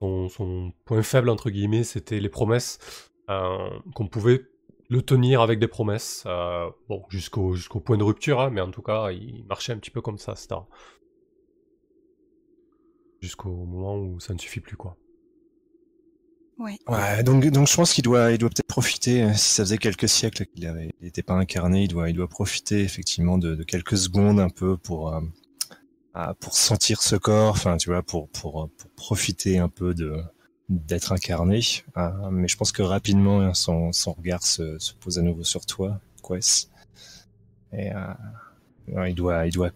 [0.00, 2.78] son, son point faible, entre guillemets, c'était les promesses,
[3.30, 4.42] euh, qu'on pouvait
[4.88, 8.70] le tenir avec des promesses, euh, bon, jusqu'au jusqu'au point de rupture, hein, mais en
[8.72, 10.56] tout cas, il marchait un petit peu comme ça, c'était
[13.22, 14.99] jusqu'au moment où ça ne suffit plus, quoi.
[16.88, 19.78] Ouais, donc, donc je pense qu'il doit, il doit peut-être profiter, euh, si ça faisait
[19.78, 23.96] quelques siècles qu'il n'était pas incarné, il doit, il doit profiter effectivement de, de quelques
[23.96, 25.20] secondes un peu pour, euh,
[26.40, 30.22] pour sentir ce corps, enfin tu vois, pour, pour, pour profiter un peu de
[30.70, 31.60] d'être incarné.
[31.96, 35.42] Euh, mais je pense que rapidement hein, son, son regard se, se pose à nouveau
[35.44, 36.70] sur toi, Quest.
[37.72, 39.70] Et euh, il doit, il doit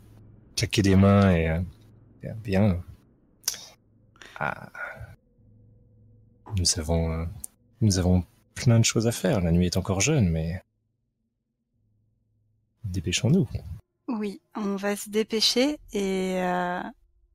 [0.57, 1.61] claquer des mains et euh,
[2.23, 2.35] bien.
[2.45, 2.83] bien.
[4.39, 4.71] Ah.
[6.57, 7.25] Nous avons, euh,
[7.81, 8.25] nous avons
[8.55, 9.41] plein de choses à faire.
[9.41, 10.63] La nuit est encore jeune, mais
[12.85, 13.49] dépêchons-nous.
[14.09, 16.81] Oui, on va se dépêcher et, euh,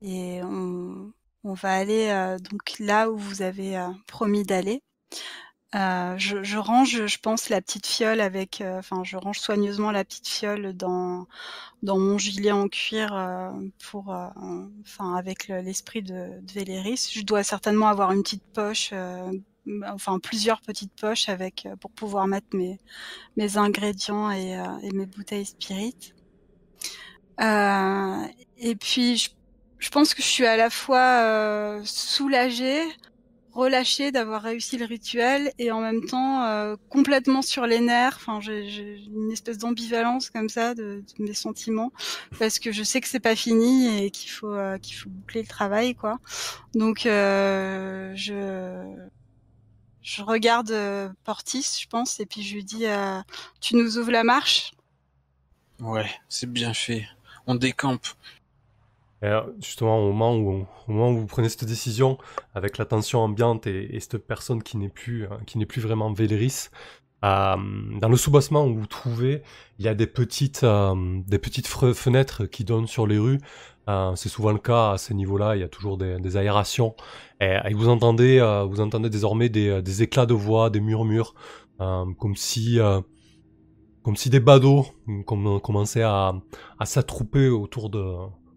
[0.02, 1.12] et on,
[1.44, 4.82] on va aller euh, donc là où vous avez euh, promis d'aller.
[5.76, 9.92] Euh, je, je range, je pense, la petite fiole avec, euh, enfin, je range soigneusement
[9.92, 11.26] la petite fiole dans
[11.82, 13.50] dans mon gilet en cuir euh,
[13.90, 14.28] pour, euh,
[14.82, 17.10] enfin, avec le- l'esprit de, de Véléris.
[17.14, 18.92] Je dois certainement avoir une petite poche,
[19.86, 22.78] enfin plusieurs petites poches avec pour pouvoir mettre mes
[23.36, 24.52] mes ingrédients et,
[24.82, 26.14] et mes bouteilles spirit.
[27.40, 28.26] Euh,
[28.58, 29.30] et puis je,
[29.78, 32.82] je pense que je suis à la fois soulagée,
[33.52, 38.16] relâchée d'avoir réussi le rituel et en même temps euh, complètement sur les nerfs.
[38.16, 41.92] Enfin, j'ai une espèce d'ambivalence comme ça de, de mes sentiments
[42.38, 45.42] parce que je sais que c'est pas fini et qu'il faut euh, qu'il faut boucler
[45.42, 46.18] le travail quoi.
[46.74, 48.84] Donc euh, je
[50.02, 53.20] je regarde euh, Portis, je pense, et puis je lui dis euh,
[53.60, 54.72] tu nous ouvres la marche?
[55.80, 57.06] Ouais, c'est bien fait.
[57.46, 58.06] On décampe.
[59.22, 62.18] Et alors, justement, au moment, où, vous prenez cette décision,
[62.54, 65.82] avec la tension ambiante et, et cette personne qui n'est plus, euh, qui n'est plus
[65.82, 66.70] vraiment Véléris,
[67.24, 67.56] euh,
[68.00, 69.42] dans le sous-bassement où vous trouvez,
[69.78, 70.94] il y a des petites, euh,
[71.26, 73.40] des petites fenêtres qui donnent sur les rues.
[73.88, 75.56] Euh, c'est souvent le cas à ce niveau-là.
[75.56, 76.94] Il y a toujours des, aérations.
[77.40, 81.34] Et, vous entendez, euh, vous entendez désormais des, éclats de voix, des murmures,
[81.80, 83.00] euh, comme si, euh,
[84.02, 86.32] comme si des badauds euh, com- commençaient à,
[86.78, 88.02] à s'attrouper autour de,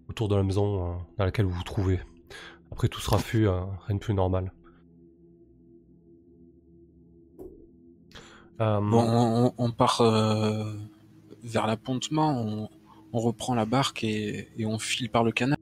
[0.10, 2.00] autour de la maison euh, dans laquelle vous vous trouvez.
[2.72, 4.52] Après tout sera fut, euh, rien de plus normal.
[8.62, 10.74] Euh, Bon, on, part euh,
[11.44, 12.70] vers l'appontement, on,
[13.12, 15.58] on reprend la barque et, et on file par le canal.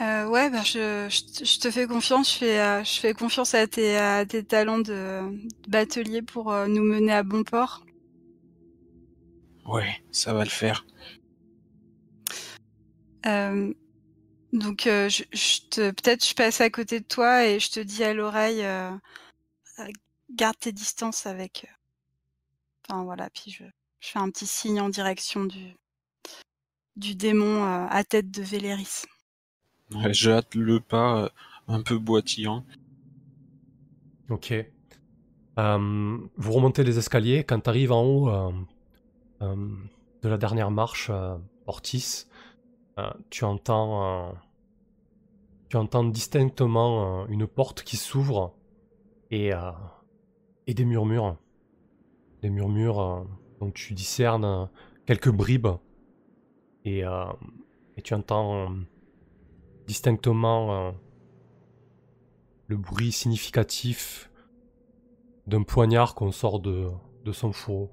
[0.00, 2.32] Euh, ouais, ben je, je, te- je te fais confiance.
[2.32, 6.50] Je fais, euh, je fais confiance à tes, à tes talents de, de batelier pour
[6.52, 7.84] euh, nous mener à bon port.
[9.66, 10.86] Ouais, ça va le faire.
[13.26, 13.72] Euh,
[14.52, 17.80] donc, euh, je, je te, peut-être je passe à côté de toi et je te
[17.80, 18.90] dis à l'oreille, euh,
[20.30, 21.66] garde tes distances avec.
[22.88, 23.64] Enfin voilà, puis je,
[24.00, 25.76] je fais un petit signe en direction du,
[26.96, 29.04] du démon euh, à tête de Véléris.
[29.94, 31.28] Ouais, je hâte le pas, euh,
[31.68, 32.64] un peu boitillant.
[34.28, 34.52] Ok.
[35.58, 37.44] Euh, vous remontez les escaliers.
[37.44, 38.52] Quand tu arrives en haut euh,
[39.42, 39.68] euh,
[40.22, 42.29] de la dernière marche, euh, Ortis, euh,
[43.30, 44.32] tu entends, euh,
[45.68, 48.54] tu entends distinctement euh, une porte qui s'ouvre
[49.30, 49.70] et, euh,
[50.66, 51.36] et des murmures.
[52.42, 53.24] Des murmures euh,
[53.60, 54.66] dont tu discernes euh,
[55.06, 55.68] quelques bribes
[56.84, 57.26] et, euh,
[58.02, 58.74] tu entends euh,
[59.86, 60.92] distinctement euh,
[62.68, 64.30] le bruit significatif
[65.46, 66.88] d'un poignard qu'on sort de,
[67.24, 67.90] de son fourreau.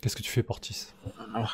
[0.00, 0.92] Qu'est-ce que tu fais, Portis?
[1.34, 1.48] Ah.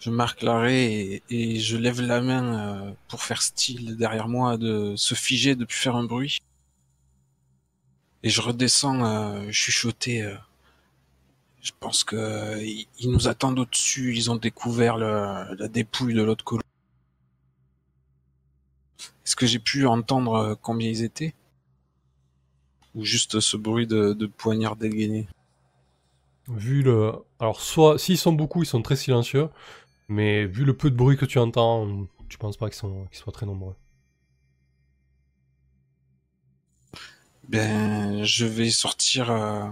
[0.00, 2.44] Je marque l'arrêt et, je lève la main
[2.88, 6.40] euh, pour faire style derrière moi de se figer, de plus faire un bruit.
[8.22, 10.22] Et je redescends euh, chuchoter.
[10.22, 10.34] euh,
[11.62, 12.62] je pense que euh,
[12.98, 14.14] ils nous attendent au-dessus.
[14.14, 16.62] Ils ont découvert la dépouille de l'autre colo.
[19.24, 21.34] Est-ce que j'ai pu entendre combien ils étaient?
[22.94, 25.26] Ou juste ce bruit de, de poignard dégainé?
[26.48, 27.12] Vu le.
[27.40, 29.48] Alors, soit, s'ils sont beaucoup, ils sont très silencieux,
[30.08, 33.06] mais vu le peu de bruit que tu entends, tu penses pas qu'ils sont...
[33.06, 33.74] qu'ils soient très nombreux.
[37.48, 39.68] Ben, je vais sortir euh,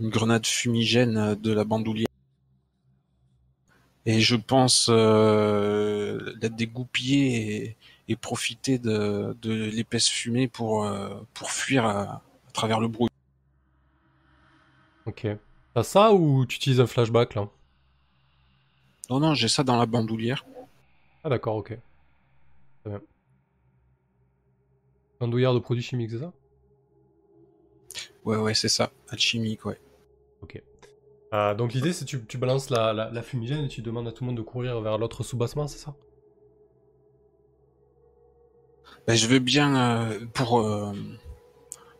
[0.00, 2.08] une grenade fumigène euh, de la bandoulière.
[4.06, 7.76] Et je pense euh, la dégoupiller et,
[8.08, 13.10] et profiter de, de l'épaisse fumée pour, euh, pour fuir à, à travers le bruit.
[15.04, 15.26] Ok.
[15.74, 17.50] T'as ça ou tu utilises un flashback là?
[19.10, 20.44] Non, non, j'ai ça dans la bandoulière.
[21.24, 21.68] Ah, d'accord, ok.
[21.68, 23.00] Très bien.
[25.20, 26.32] Bandoulière de produits chimiques, c'est ça?
[28.24, 28.90] Ouais, ouais, c'est ça.
[29.08, 29.80] Alchimique, ouais.
[30.42, 30.62] Ok.
[31.34, 34.12] Euh, donc l'idée c'est tu, tu balances la, la, la fumigène et tu demandes à
[34.12, 35.94] tout le monde de courir vers l'autre sous-bassement, c'est ça?
[39.06, 40.92] Ben, je veux bien euh, pour euh,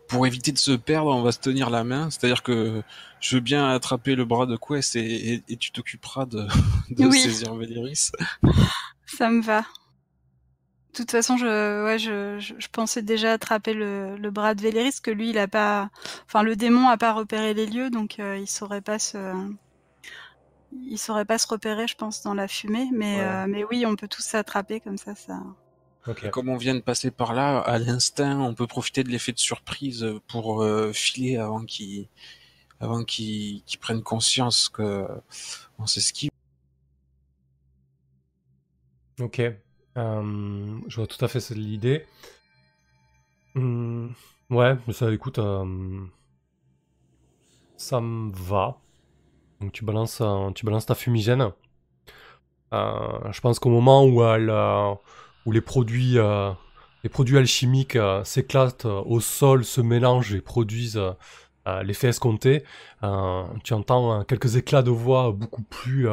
[0.08, 2.10] pour éviter de se perdre, on va se tenir la main.
[2.10, 2.82] C'est-à-dire que
[3.20, 6.46] je veux bien attraper le bras de Quest et, et, et tu t'occuperas de,
[6.90, 7.20] de Oui.
[7.20, 8.10] saisir Véléris.
[9.06, 9.60] Ça me va.
[10.92, 14.62] De toute façon, je, ouais, je, je, je pensais déjà attraper le, le bras de
[14.62, 15.90] Véléris, que lui, il a pas,
[16.26, 19.18] enfin, le démon a pas repéré les lieux, donc euh, il saurait pas se,
[20.72, 22.88] il saurait pas se repérer, je pense, dans la fumée.
[22.92, 23.22] Mais, Ouais.
[23.22, 25.40] euh, mais oui, on peut tous s'attraper comme ça, ça.
[26.30, 29.38] Comme on vient de passer par là, à l'instinct, on peut profiter de l'effet de
[29.38, 32.08] surprise pour euh, filer avant qu'ils
[32.80, 35.06] avant qu'ils qu'ils prennent conscience que
[35.78, 36.30] on s'esquive.
[39.20, 39.40] Ok.
[39.40, 42.06] Euh, je vois tout à fait l'idée.
[43.56, 44.14] Hum,
[44.50, 46.04] ouais, mais ça, écoute, euh,
[47.76, 48.78] ça me va.
[49.60, 50.22] Donc tu balances,
[50.54, 51.50] tu balances ta fumigène.
[52.70, 54.50] Je pense qu'au moment où, elle,
[55.46, 56.50] où les produits, euh,
[57.04, 61.00] les produits alchimiques euh, s'éclatent euh, au sol, se mélangent et produisent
[61.66, 62.64] euh, l'effet escompté,
[63.62, 66.08] tu entends quelques éclats de voix beaucoup plus,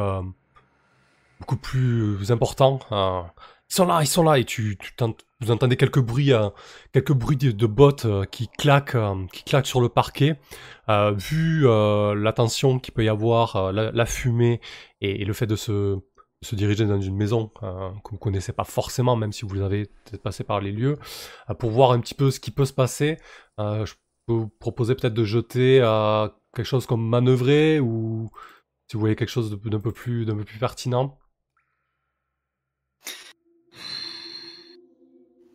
[1.40, 2.80] beaucoup plus importants.
[2.90, 4.92] ils sont là, ils sont là, et tu, tu
[5.40, 6.32] vous entendez quelques bruits,
[6.92, 8.98] quelques bruits de, bottes qui claquent,
[9.32, 10.38] qui claquent sur le parquet.
[10.88, 14.60] Vu la tension qu'il peut y avoir, la, fumée
[15.00, 15.98] et, le fait de se,
[16.46, 19.86] se diriger dans une maison euh, que vous connaissez pas forcément, même si vous avez
[20.04, 20.98] peut-être passé par les lieux,
[21.50, 23.18] euh, pour voir un petit peu ce qui peut se passer,
[23.60, 23.94] euh, je
[24.26, 28.30] peux vous proposer peut-être de jeter euh, quelque chose comme manœuvrer ou
[28.88, 31.18] si vous voyez quelque chose d'un peu plus, d'un peu plus pertinent.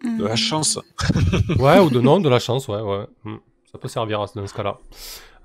[0.03, 0.35] De la Hmm.
[0.35, 0.79] chance.
[1.59, 3.05] Ouais, ou de non, de la chance, ouais, ouais.
[3.23, 3.37] Hmm.
[3.71, 4.79] Ça peut servir à- dans ce cas-là.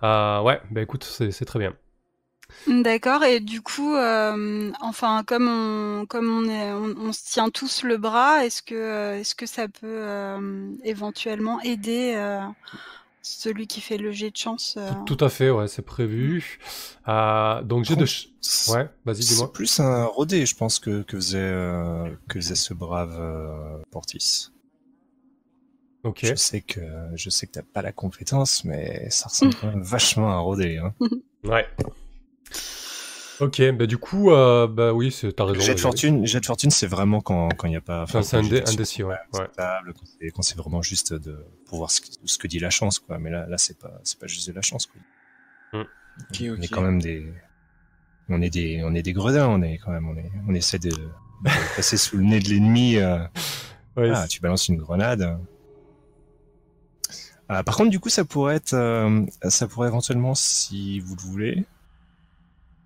[0.02, 1.74] Euh, ouais, bah écoute, c'est c'est très bien.
[2.66, 3.22] D'accord.
[3.24, 7.82] Et du coup, euh, enfin, comme on, comme on est, on, on se tient tous
[7.84, 12.40] le bras, est-ce que, euh, est-ce que ça peut euh, éventuellement aider euh,
[13.22, 16.58] celui qui fait le jet de chance euh, Tout à fait, ouais, c'est prévu.
[17.08, 18.06] Euh, donc j'ai de...
[18.06, 18.30] ch-
[18.68, 19.46] Ouais, vas-y, dis-moi.
[19.46, 23.78] C'est plus un rodé, je pense, que, que, faisait, euh, que faisait ce brave euh,
[23.90, 24.50] Portis.
[26.04, 26.20] Ok.
[26.22, 26.80] Je sais que
[27.16, 30.38] je sais que t'as pas la compétence, mais ça ressemble quand même vachement à un
[30.38, 30.78] rodé.
[30.78, 30.94] Hein.
[31.42, 31.66] Ouais.
[33.38, 35.60] Ok, bah du coup, euh, bah oui, c'est- t'as raison.
[35.60, 38.02] Jet de fortune, jet de fortune, c'est vraiment quand quand il n'y a pas.
[38.04, 38.74] Enfin, c'est un quand dé- un
[39.04, 39.16] ouais, ouais.
[39.58, 42.70] Quand c'est- quand c'est vraiment juste de pour voir ce, que- ce que dit la
[42.70, 43.18] chance, quoi.
[43.18, 45.00] Mais là, là, c'est pas c'est pas juste de la chance, quoi.
[45.82, 46.64] Ok, On ok.
[46.64, 47.30] est quand même des
[48.30, 50.78] on est des on est des gredins, on est quand même on est on essaie
[50.78, 51.04] de, de
[51.76, 52.96] passer sous le nez de l'ennemi.
[52.96, 53.18] euh,
[53.98, 55.38] Ouais, Ah, tu balances une grenade.
[57.48, 61.22] Ah, par contre, du coup, ça pourrait être, euh, ça pourrait éventuellement, si vous le
[61.22, 61.64] voulez,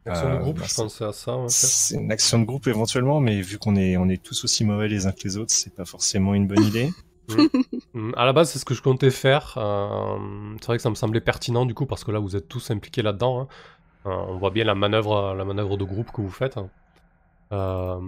[0.06, 1.32] Action de euh, groupe, bah, je c'est- pensais à ça.
[1.32, 1.50] en fait.
[1.50, 4.88] c'est une action de groupe éventuellement, mais vu qu'on est, on est tous aussi mauvais
[4.88, 6.90] les uns que les autres, c'est pas forcément une bonne idée.
[7.94, 9.54] Hmm, À la base, c'est ce que je comptais faire.
[9.56, 10.16] euh,
[10.60, 12.70] c'est vrai que ça me semblait pertinent du coup, parce que là, vous êtes tous
[12.72, 13.40] impliqués là-dedans.
[13.42, 13.48] hein.
[14.06, 16.56] Euh, on voit bien la manœuvre, la manœuvre de groupe que vous faites.
[16.56, 16.70] hein.
[17.52, 18.00] Euh,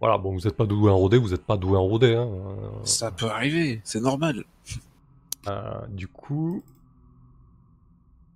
[0.00, 2.14] voilà, bon, vous n'êtes pas doué en rodé, vous n'êtes pas doué en rodé.
[2.14, 2.28] Hein.
[2.28, 4.44] Euh, Ça peut arriver, c'est normal.
[5.48, 6.62] Euh, du coup.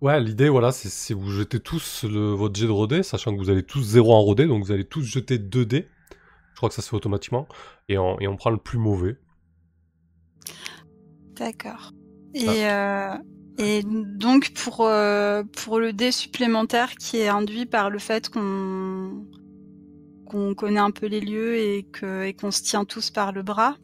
[0.00, 3.50] Ouais, l'idée, voilà, c'est vous jetez tous le, votre jet de rodé, sachant que vous
[3.50, 5.88] avez tous 0 en rodé, donc vous allez tous jeter 2 dés.
[6.52, 7.48] Je crois que ça se fait automatiquement.
[7.88, 9.16] Et on, et on prend le plus mauvais.
[11.36, 11.92] D'accord.
[12.34, 13.14] Et, euh,
[13.58, 19.26] et donc pour euh, pour le dé supplémentaire qui est induit par le fait qu'on
[20.26, 23.42] qu'on connaît un peu les lieux et que et qu'on se tient tous par le
[23.42, 23.76] bras.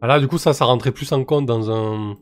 [0.00, 2.16] Ah là, du coup, ça, ça rentrait plus en compte dans un,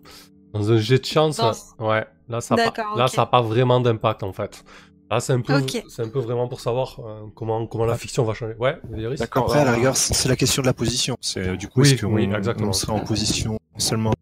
[0.53, 1.39] dans un jet de chance.
[1.39, 3.11] Dans- Ouais, là, ça n'a pas, D'accord, là, ok.
[3.11, 4.65] ça a pas vraiment d'impact, en fait.
[5.11, 8.55] Là, c'est un peu, un vraiment pour savoir euh, comment, comment la fiction va changer.
[8.59, 8.81] Ouais,
[9.19, 9.45] D'accord.
[9.47, 11.17] Après, à la rigueur, c'est la question de la position.
[11.21, 12.69] C'est euh, du coup, Oui, est-ce qu'on oui, exactement.
[12.71, 14.13] on serait en position seulement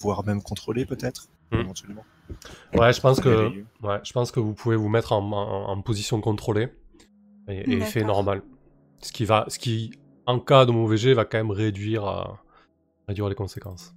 [0.00, 2.04] voire même contrôler peut-être, éventuellement.
[2.74, 3.48] Ouais, je pense que,
[3.82, 6.68] ouais, je pense que vous pouvez vous mettre en, en- en position contrôlée
[7.48, 8.42] et, et effet normal.
[9.00, 9.92] Ce qui va, ce qui,
[10.26, 12.24] en cas de mauvais jet, va quand même réduire, euh,
[13.08, 13.94] réduire les conséquences.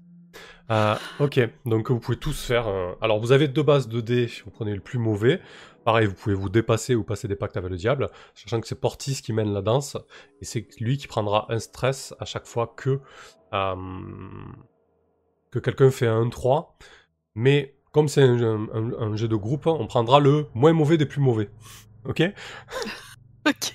[0.69, 2.65] Euh, ok, donc vous pouvez tous faire.
[3.01, 5.41] Alors vous avez deux bases de dés, vous prenez le plus mauvais.
[5.83, 8.79] Pareil, vous pouvez vous dépasser ou passer des pactes avec le diable, sachant que c'est
[8.79, 9.97] Portis qui mène la danse,
[10.39, 12.99] et c'est lui qui prendra un stress à chaque fois que,
[13.53, 13.75] euh,
[15.51, 16.77] que quelqu'un fait un 3.
[17.35, 21.21] Mais comme c'est un- un jeu de groupe, on prendra le moins mauvais des plus
[21.21, 21.49] mauvais.
[22.05, 22.21] Ok?
[23.47, 23.73] Ok.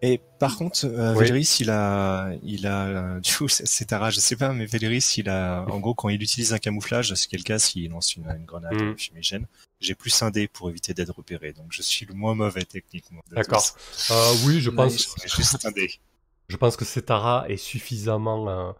[0.00, 1.24] Et par contre, euh, Oui.
[1.24, 5.14] Véléris, il a, il a, euh, du coup, c'est- Tara, je sais pas, mais Véléris,
[5.16, 7.90] il a, en gros, quand il utilise un camouflage, ce qui est le cas s'il
[7.90, 8.96] lance une, une grenade Mm.
[8.96, 9.46] fumigène,
[9.80, 13.22] j'ai plus un dé pour éviter d'être repéré, donc je suis le moins mauvais techniquement.
[13.30, 13.64] de D'accord.
[14.12, 15.16] Euh, Oui, je pense.
[15.20, 15.90] J'ai juste un dé.
[16.48, 18.72] je pense que Setara est suffisamment euh,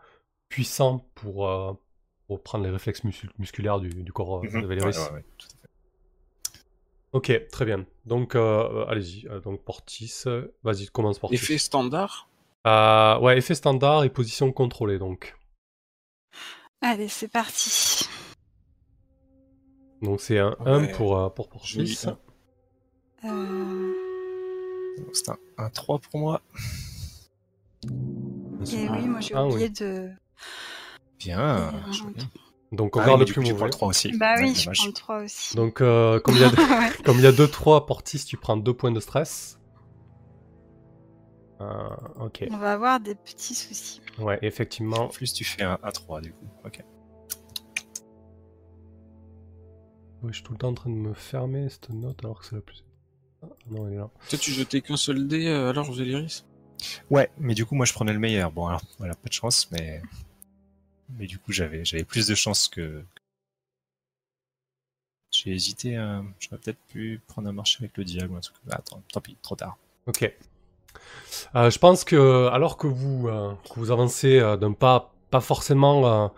[0.49, 1.73] puissant pour, euh,
[2.29, 4.63] pour prendre les réflexes mus- musculaires du, du corps Mhm.
[4.63, 4.97] de Valéris.
[4.97, 5.58] Ouais, ouais, ouais, tout à fait.
[7.13, 7.87] Ok, très bien.
[8.05, 9.27] Donc, euh, allez-y.
[9.29, 11.37] Euh, donc, Portis, euh, vas-y, commence Portis.
[11.37, 12.29] Effet standard
[12.67, 15.37] Euh, ouais, effet standard et position contrôlée, donc.
[16.83, 18.07] Allez, c'est parti.
[20.03, 20.93] Donc, c'est un 1 Ouais.
[20.93, 21.99] pour, euh, pour Portis.
[23.25, 23.95] Euh,
[25.13, 26.43] C'est un, un 3 pour moi.
[28.71, 30.11] et oui, moi j'ai Ah, oublié de.
[31.19, 31.41] Bien.
[31.41, 32.15] Euh, joli.
[32.71, 33.55] Donc, on Ah, garde mais le du plus mauvais.
[33.55, 34.13] prends le 3 aussi.
[34.19, 34.77] Bah Ouais, oui, je dommage.
[34.79, 35.57] prends le 3 aussi.
[35.57, 36.49] Donc, euh, comme il y a
[36.81, 36.91] Ouais.
[37.05, 39.59] Comme il y a 2-3 Portis, tu prends 2 points de stress.
[41.61, 41.89] Euh,
[42.21, 44.01] ok, On va avoir des petits soucis.
[44.19, 45.05] ouais, effectivement.
[45.05, 46.47] En plus, tu fais un A3 du coup.
[46.65, 46.85] Ok.
[50.23, 52.47] Oui, je suis tout le temps en train de me fermer cette note alors que
[52.47, 52.85] c'est la plus.
[53.43, 54.11] Ah, non, elle est là.
[54.29, 56.45] Toi, tu jetais qu'un seul dé euh, alors, Véléris
[57.11, 58.51] Ouais, mais du coup, moi, je prenais le meilleur.
[58.53, 60.03] Bon, alors, voilà, pas de chance, mais.
[61.17, 63.03] Mais du coup, j'avais, plus de chance que.
[65.31, 65.95] J'ai hésité,
[66.41, 68.57] j'aurais peut-être pu prendre un marché avec le diable ou un truc.
[68.71, 69.77] Ah, Attends, tant pis, trop tard.
[70.07, 70.33] Ok.
[71.55, 73.55] Euh, je pense que alors que vous, euh,
[73.91, 76.33] avancez euh, d'un pas pas forcément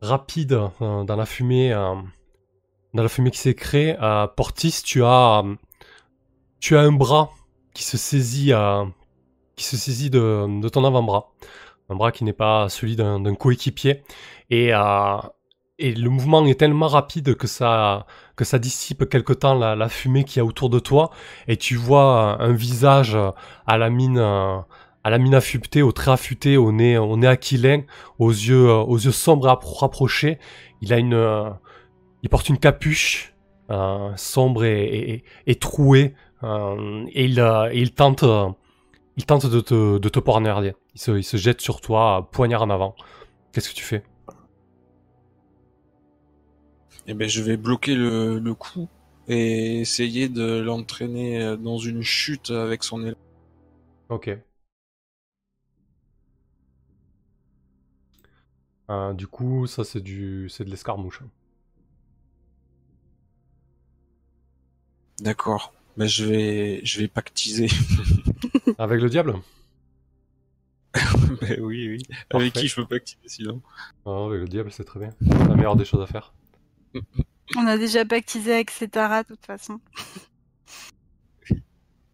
[0.00, 3.94] rapide dans la fumée, dans la fumée qui s'est créée,
[4.36, 5.44] Portis, tu as
[6.70, 7.30] un bras
[7.74, 8.52] qui se saisit
[10.10, 11.30] de ton avant-bras,
[11.88, 14.02] un bras qui n'est pas celui d'un coéquipier
[14.50, 15.16] et euh,
[15.78, 18.04] et le mouvement est tellement rapide que ça
[18.60, 21.10] dissipe quelque temps la, fumée qu'il y a autour de toi
[21.48, 23.16] et tu vois un visage
[23.66, 27.82] à la mine à la mine affûtée, au trait affûté, au nez au nez aquilin,
[28.18, 30.38] aux yeux aux yeux sombres et appro- rapprochés.
[30.82, 31.52] Il a une
[32.22, 33.34] il porte une capuche
[33.70, 36.14] euh, sombre et, et, trouée
[36.44, 38.24] euh, et il tente
[39.16, 40.74] il tente de te de te poignarder.
[40.94, 42.94] Il se il se jette sur toi, poignard en avant.
[43.52, 44.04] Qu'est-ce que tu fais?
[47.06, 48.88] Eh ben, je vais bloquer le, le coup
[49.28, 53.16] et essayer de l'entraîner euh, dans une chute avec son élan.
[54.08, 54.42] Ok.
[58.90, 61.22] Euh, du coup, ça c'est du c'est de l'escarmouche.
[65.20, 65.72] D'accord.
[65.96, 67.68] Ben, je vais, je vais pactiser.
[68.78, 69.34] Avec le diable
[71.40, 72.02] ben oui, oui.
[72.28, 72.44] Parfait.
[72.44, 73.62] Avec qui je peux pactiser sinon
[74.06, 75.10] Ah, avec le diable, c'est très bien.
[75.20, 76.32] C'est la meilleure des choses à faire.
[77.56, 79.80] On a déjà pactisé avec Cetara de toute façon.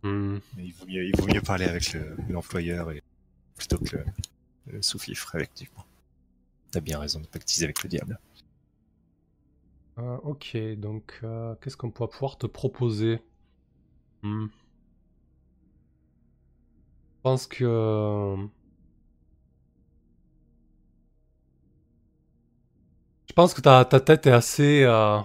[0.02, 0.38] Hmm.
[0.56, 3.02] Mais il vaut mieux, il vaut mieux parler avec le- l'employeur et...
[3.56, 4.04] plutôt que le,
[4.68, 5.86] le sous-fifre, effectivement.
[6.72, 8.20] T'as bien raison de pactiser avec le diable.
[9.98, 13.20] Euh, ok, donc euh, qu'est-ce qu'on pourra pouvoir te proposer?
[14.22, 14.48] Hmm.
[17.18, 18.36] Je pense que.
[23.28, 25.18] Je pense que ta, ta tête est assez, euh,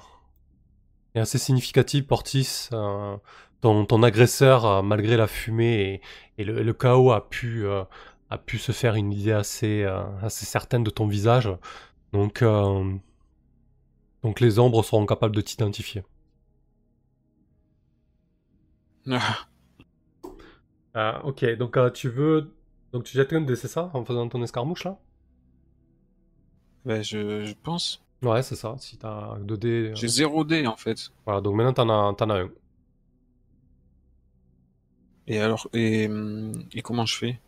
[1.16, 2.70] est assez significative, Portis.
[2.74, 3.16] Euh,
[3.62, 6.02] ton, ton agresseur, euh, malgré la fumée
[6.38, 7.84] et, le, chaos, a pu, euh,
[8.30, 11.50] a pu se faire une idée assez, euh, assez certaine de ton visage.
[12.12, 12.94] Donc, euh,
[14.24, 16.04] donc les ombres seront capables de t'identifier.
[20.96, 22.52] Ah, Euh, ok, donc euh, tu veux.
[22.92, 25.00] Donc tu jettes un dé, c'est ça En faisant ton escarmouche là?
[26.86, 28.02] Ben, je, je pense.
[28.22, 28.76] Ouais, c'est ça.
[28.80, 29.90] Si t'as 2 dés.
[29.92, 31.10] euh, J'ai zéro dé en fait.
[31.26, 32.50] Voilà, donc maintenant t'en as, t'en as un.
[35.28, 36.10] Et alors, et,
[36.74, 37.40] et comment je fais?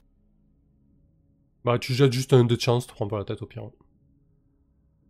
[1.65, 3.69] Bah, tu jettes juste un dé de chance, tu prends pas la tête au pire.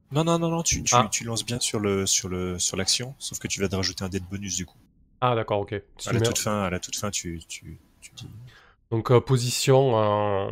[0.10, 1.10] Non, non, non, non, tu, tu, Ah.
[1.12, 4.04] tu lances bien sur le sur le sur l'action, sauf que tu vas te rajouter
[4.04, 4.80] un dé de bonus du coup.
[5.22, 5.76] Ah, d'accord, ok.
[5.98, 7.78] Si À la mets- toute fin, à la toute fin, tu, tu,
[8.12, 8.30] tu dis.
[8.92, 10.52] Donc euh, position, euh,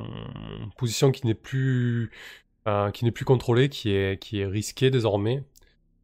[0.78, 2.12] position qui n'est plus,
[2.68, 5.44] euh, qui n'est plus contrôlée, qui est, qui est risquée désormais,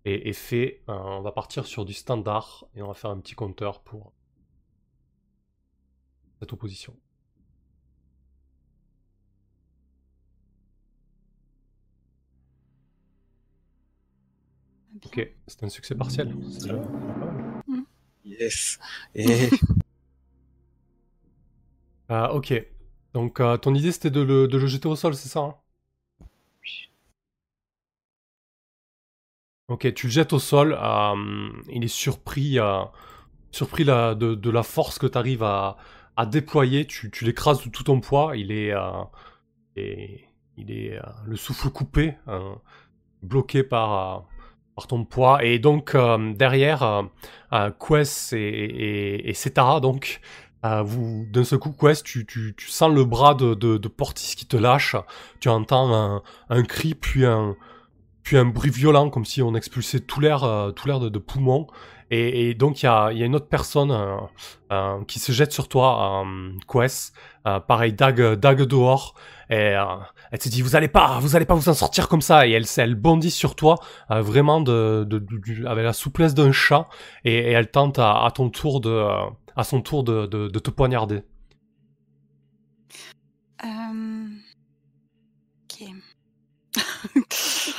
[0.05, 0.81] et, et fait.
[0.89, 4.13] euh, on va partir sur du standard et on va faire un petit compteur pour
[6.39, 6.95] cette opposition.
[15.05, 16.35] Ok, c'est un succès partiel.
[16.59, 16.87] Déjà mal.
[18.23, 18.77] Yes.
[19.15, 19.49] Et
[22.09, 22.53] Ah, ok.
[23.13, 25.55] Donc, euh, ton idée c'était de le, de le jeter au sol, c'est ça hein?
[29.67, 30.75] Ok, tu le jettes au sol.
[30.79, 32.81] euh, il est surpris, euh,
[33.51, 35.77] surpris la- de, de la force que tu arrives à,
[36.17, 36.85] à déployer.
[36.87, 38.35] Tu, tu l'écrases de tout ton poids.
[38.37, 38.73] Il est,
[39.75, 40.25] et-
[40.57, 42.15] il est le souffle coupé,
[43.23, 44.25] bloqué par,
[44.75, 45.43] par ton poids.
[45.45, 45.95] Et donc,
[46.35, 47.05] derrière,
[47.79, 50.21] Quest et, et, et Setara, donc,
[50.65, 53.87] euh, vous, d'un seul coup, Quest, tu, tu, tu sens le bras de, de, de
[53.87, 54.95] Portis qui te lâche.
[55.39, 57.55] Tu entends un, un cri, puis un,
[58.23, 61.19] puis un bruit violent, comme si on expulsait tout l'air, euh, tout l'air de, de
[61.19, 61.67] poumons.
[62.11, 64.15] Et, et donc il y a, y a une autre personne euh,
[64.71, 67.13] euh, qui se jette sur toi, euh, Quest.
[67.67, 69.15] Pareil, dague, dague dehors.
[69.49, 69.73] Et
[70.31, 72.45] elle te dit, vous allez pas, vous allez pas vous en sortir comme ça.
[72.45, 73.77] Et elle, elle bondit sur toi,
[74.07, 75.07] vraiment de,
[75.65, 76.87] avec la souplesse d'un chat.
[77.25, 79.03] Et, elle tente à, à ton tour de,
[79.59, 81.21] à son tour de, te poignarder.
[83.65, 84.27] Euh,
[85.65, 85.83] Ok.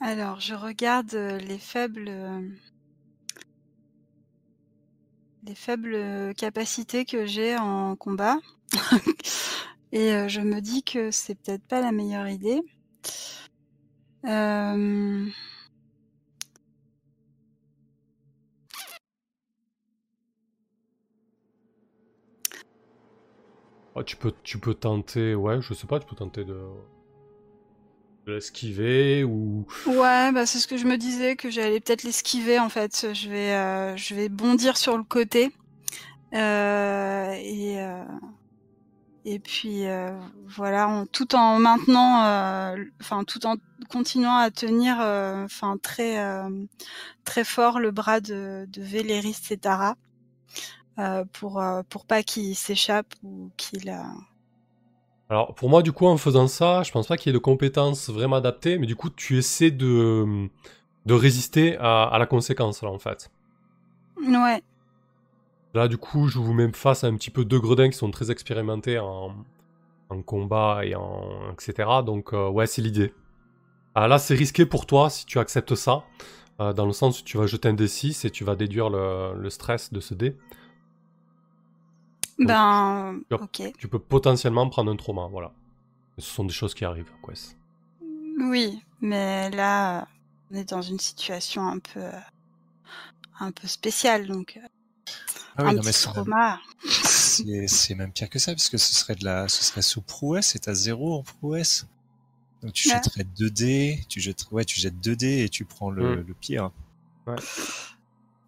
[0.00, 2.48] Alors, je regarde euh, les faibles, euh,
[5.44, 8.38] les faibles capacités que j'ai en combat,
[9.92, 12.62] et je me dis que c'est peut-être pas la meilleure idée.
[23.98, 26.60] Oh, tu peux, tu peux tenter, ouais, je sais pas, tu peux tenter de,
[28.26, 29.66] de l'esquiver ou.
[29.86, 33.12] Ouais, bah c'est ce que je me disais que j'allais peut-être l'esquiver en fait.
[33.12, 35.50] Je vais, euh, je vais bondir sur le côté
[36.32, 38.04] euh, et euh,
[39.24, 40.16] et puis euh,
[40.46, 43.56] voilà, tout en maintenant, enfin tout en
[43.88, 46.24] continuant à tenir, enfin très
[47.24, 49.94] très fort le bras de, de Véléris Cetara euh,
[51.32, 54.02] pour euh, pour pas qu'il s'échappe ou qu'il euh,
[55.30, 57.38] Alors, pour moi, du coup, en faisant ça, je pense pas qu'il y ait de
[57.38, 60.48] compétences vraiment adaptées, mais du coup, tu essaies de,
[61.06, 63.30] de résister à, à la conséquence, là, en fait.
[64.16, 64.62] ouais
[65.74, 68.10] Là, du coup, je vous mets face à un petit peu deux gredins qui sont
[68.10, 69.34] très expérimentés en,
[70.10, 71.52] en combat et en.
[71.52, 72.02] etc.
[72.04, 73.14] Donc, euh, ouais, c'est l'idée.
[73.94, 76.04] Ah, là, c'est risqué pour toi si tu acceptes ça,
[76.60, 79.34] euh, dans le sens où tu vas jeter un D6 et tu vas déduire le,
[79.36, 80.36] le stress de ce dé.
[82.38, 83.42] Donc, ben hop.
[83.42, 83.72] ok.
[83.78, 85.52] Tu peux potentiellement prendre un trauma, voilà.
[86.18, 87.34] Ce sont des choses qui arrivent, quoi.
[88.40, 90.06] Oui, mais là,
[90.50, 92.12] on est dans une situation un peu, euh,
[93.40, 94.66] un peu spéciale, donc euh,
[95.56, 96.60] Ah oui, un non, mais petit c'est trauma.
[96.88, 100.02] c'est c'est même pire que ça, parce que ce serait de la, ce serait sous
[100.02, 101.86] prouesse, et t'as zéro en prouesse.
[102.62, 102.94] Donc tu Ouais.
[102.94, 106.26] jetterais 2 dés, tu jettes, ouais, tu jettes 2 dés et tu prends le, Mm.
[106.26, 106.70] le pire.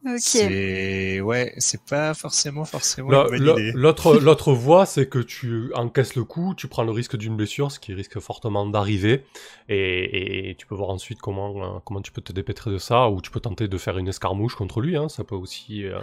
[0.05, 0.19] Ok.
[0.23, 3.11] C'est, ouais, c'est pas forcément, forcément.
[3.11, 7.71] L'autre, l'autre voie, c'est que tu encaisses le coup, tu prends le risque d'une blessure,
[7.71, 9.25] ce qui risque fortement d'arriver,
[9.69, 13.11] et, et tu peux voir ensuite comment, euh, comment tu peux te dépêtrer de ça,
[13.11, 15.85] ou tu peux tenter de faire une escarmouche contre lui, hein, ça peut aussi...
[15.87, 16.01] euh,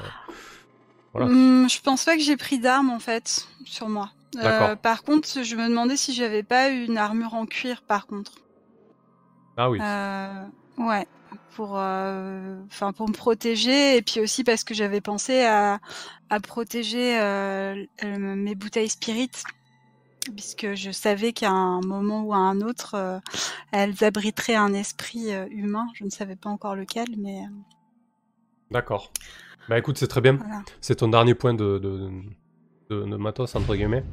[1.14, 1.28] voilà.
[1.28, 4.12] Hum, je pense pas que j'ai pris d'armes en fait sur moi.
[4.36, 4.78] Euh, D'accord.
[4.78, 8.34] par contre, je me demandais si j'avais pas une armure en cuir, par contre.
[9.56, 10.44] Ah oui, Euh,
[10.78, 11.08] ouais,
[11.58, 15.80] pour, euh, enfin pour me protéger et puis aussi parce que j'avais pensé à,
[16.30, 19.32] à protéger euh, euh, mes bouteilles spirit,
[20.36, 23.18] puisque je savais qu'à un moment ou à un autre, euh,
[23.72, 25.88] elles abriteraient un esprit euh, humain.
[25.96, 27.42] Je ne savais pas encore lequel, mais
[28.70, 29.12] d'accord.
[29.68, 30.34] Bah écoute, c'est très bien.
[30.34, 30.62] voilà.
[30.80, 32.12] C'est ton dernier point de, de,
[32.92, 34.04] de, de matos, entre guillemets.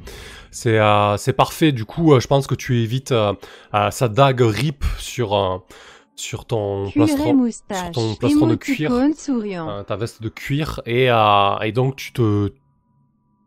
[0.49, 3.13] C'est euh, parfait, du coup, je pense que tu évites
[3.91, 5.59] sa dague rip sur, euh,
[6.15, 8.91] sur ton Cuir plastron, sur ton plastron de cuir.
[9.69, 12.53] Euh, ta veste de cuir et, euh, et donc tu te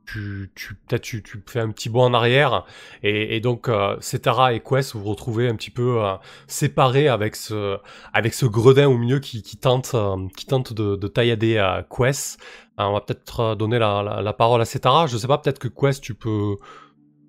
[0.07, 2.65] tu, tu peut-être tu, tu fais un petit bond en arrière
[3.03, 6.15] et, et donc euh, Cetara et Quest vous vous retrouvez un petit peu euh,
[6.47, 7.77] séparés avec ce
[8.15, 9.95] avec ce gredin au milieu qui, qui tente
[10.37, 12.41] qui tente de, de taillader à Quest.
[12.79, 15.09] On va peut-être donner la, la, la parole à Cetara.
[15.09, 16.57] Je sais pas, peut-être que Quest tu peux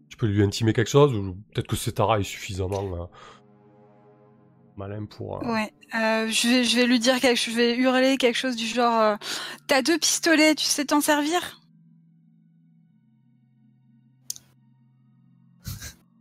[0.09, 3.09] tu peux lui intimer quelque chose ou peut-être que Cetara est suffisamment
[4.79, 5.43] malin pour.
[5.43, 8.55] euh, Ouais, euh, je vais, je vais lui dire quelque, je vais hurler quelque chose
[8.55, 9.15] du genre, euh,
[9.67, 11.59] t'as deux pistolets, tu sais t'en servir?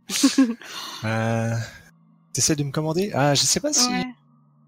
[1.05, 1.55] Euh,
[2.33, 3.11] T'essaies de me commander?
[3.13, 4.05] Ah, je sais pas si Ouais.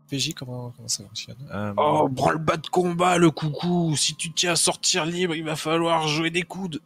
[0.10, 1.38] PJ comment comment ça fonctionne.
[1.54, 3.96] Euh, Oh, branle-bas de combat, le coucou.
[3.96, 6.80] Si tu tiens à sortir libre, il va falloir jouer des coudes.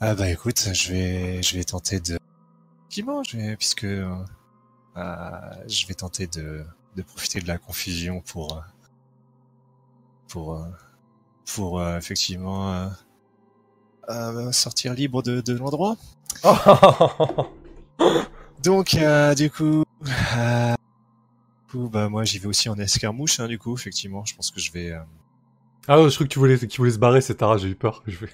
[0.00, 2.18] Ah bah écoute, je vais je vais tenter de
[2.82, 3.86] effectivement, je vais puisque
[4.96, 6.64] je vais tenter de
[6.96, 8.60] de profiter de la confusion pour euh,
[10.28, 10.64] pour euh,
[11.54, 12.88] pour euh, effectivement euh,
[14.08, 15.96] euh, sortir libre de de l'endroit.
[18.62, 19.84] Donc euh, du coup
[20.36, 24.34] euh, du coup bah moi j'y vais aussi en escarmouche hein, du coup effectivement, je
[24.34, 25.00] pense que je vais euh,
[25.88, 28.02] Ah, je crois que tu voulais, qu'il voulait se barrer, Cetara, j'ai eu peur.
[28.06, 28.28] Je vais...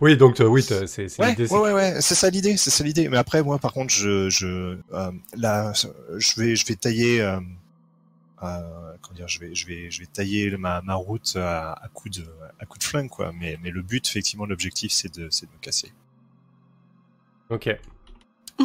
[0.00, 1.46] Oui, donc euh, oui, c'est c'est Ouais, l'idée.
[1.48, 3.08] ouais, ouais, c'est ça l'idée, c'est ça l'idée.
[3.08, 5.72] Mais après, moi, par contre, je, je, euh, là,
[6.18, 7.38] je vais, je vais tailler, euh,
[8.42, 11.88] euh, comment dire, je vais, je vais, je vais tailler ma, ma route à, à
[11.88, 12.24] coup de,
[12.58, 13.32] à coup de flingue, quoi.
[13.38, 15.92] Mais, mais le but, effectivement, l'objectif, c'est de, c'est de me casser.
[17.50, 17.68] Ok.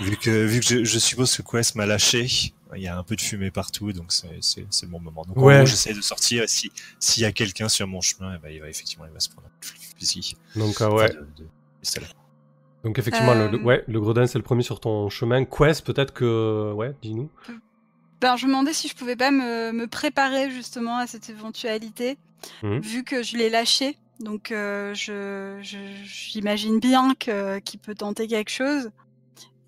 [0.00, 3.02] Vu que, vu que je, je suppose que Quest m'a lâché, il y a un
[3.02, 5.24] peu de fumée partout, donc c'est, c'est, c'est le bon moment.
[5.24, 5.56] Donc, en Ouais.
[5.58, 6.44] gros, j'essaie de sortir.
[6.48, 9.20] Si, s'il y a quelqu'un sur mon chemin, eh ben, il va effectivement, il va
[9.20, 10.36] se prendre un fusil.
[10.56, 11.08] Donc, euh, Enfin, ouais.
[11.10, 11.48] de- de
[11.80, 12.06] pistolet.
[12.84, 13.62] Donc, effectivement, le, le- Euh.
[13.62, 15.44] ouais, le gredin, c'est le premier sur ton chemin.
[15.44, 16.72] Quest, peut-être que.
[16.74, 17.30] Ouais, dis-nous.
[18.20, 22.18] Ben, je me demandais si je pouvais pas me, me préparer justement à cette éventualité,
[22.62, 22.80] Mhm.
[22.80, 23.96] vu que je l'ai lâché.
[24.20, 28.90] Donc, euh, je, je- j'imagine bien que, qu'il peut tenter quelque chose.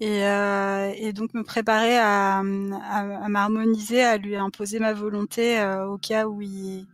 [0.01, 5.59] Et, euh, et donc, me préparer à, à, à m'harmoniser, à lui imposer ma volonté
[5.61, 6.87] euh, au cas où il,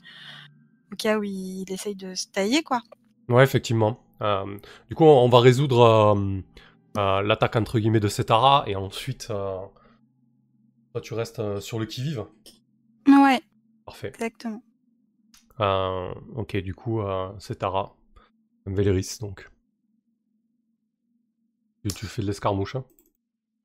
[0.92, 2.82] au cas où il essaye de se tailler, quoi.
[3.28, 3.98] Ouais, effectivement.
[4.22, 4.44] Euh,
[4.88, 6.14] du coup, on va résoudre
[6.94, 9.72] l'attaque entre guillemets de Setara et ensuite, toi,
[11.02, 12.26] tu restes sur le qui-vive.
[13.08, 13.40] Ouais,
[13.86, 14.08] Parfait.
[14.14, 14.62] exactement.
[16.36, 17.00] Ok, du coup,
[17.38, 17.96] Setara,
[18.66, 19.50] Véléris, donc.
[21.84, 22.76] Tu, tu fais de l'escarmouche.
[22.76, 22.84] hein.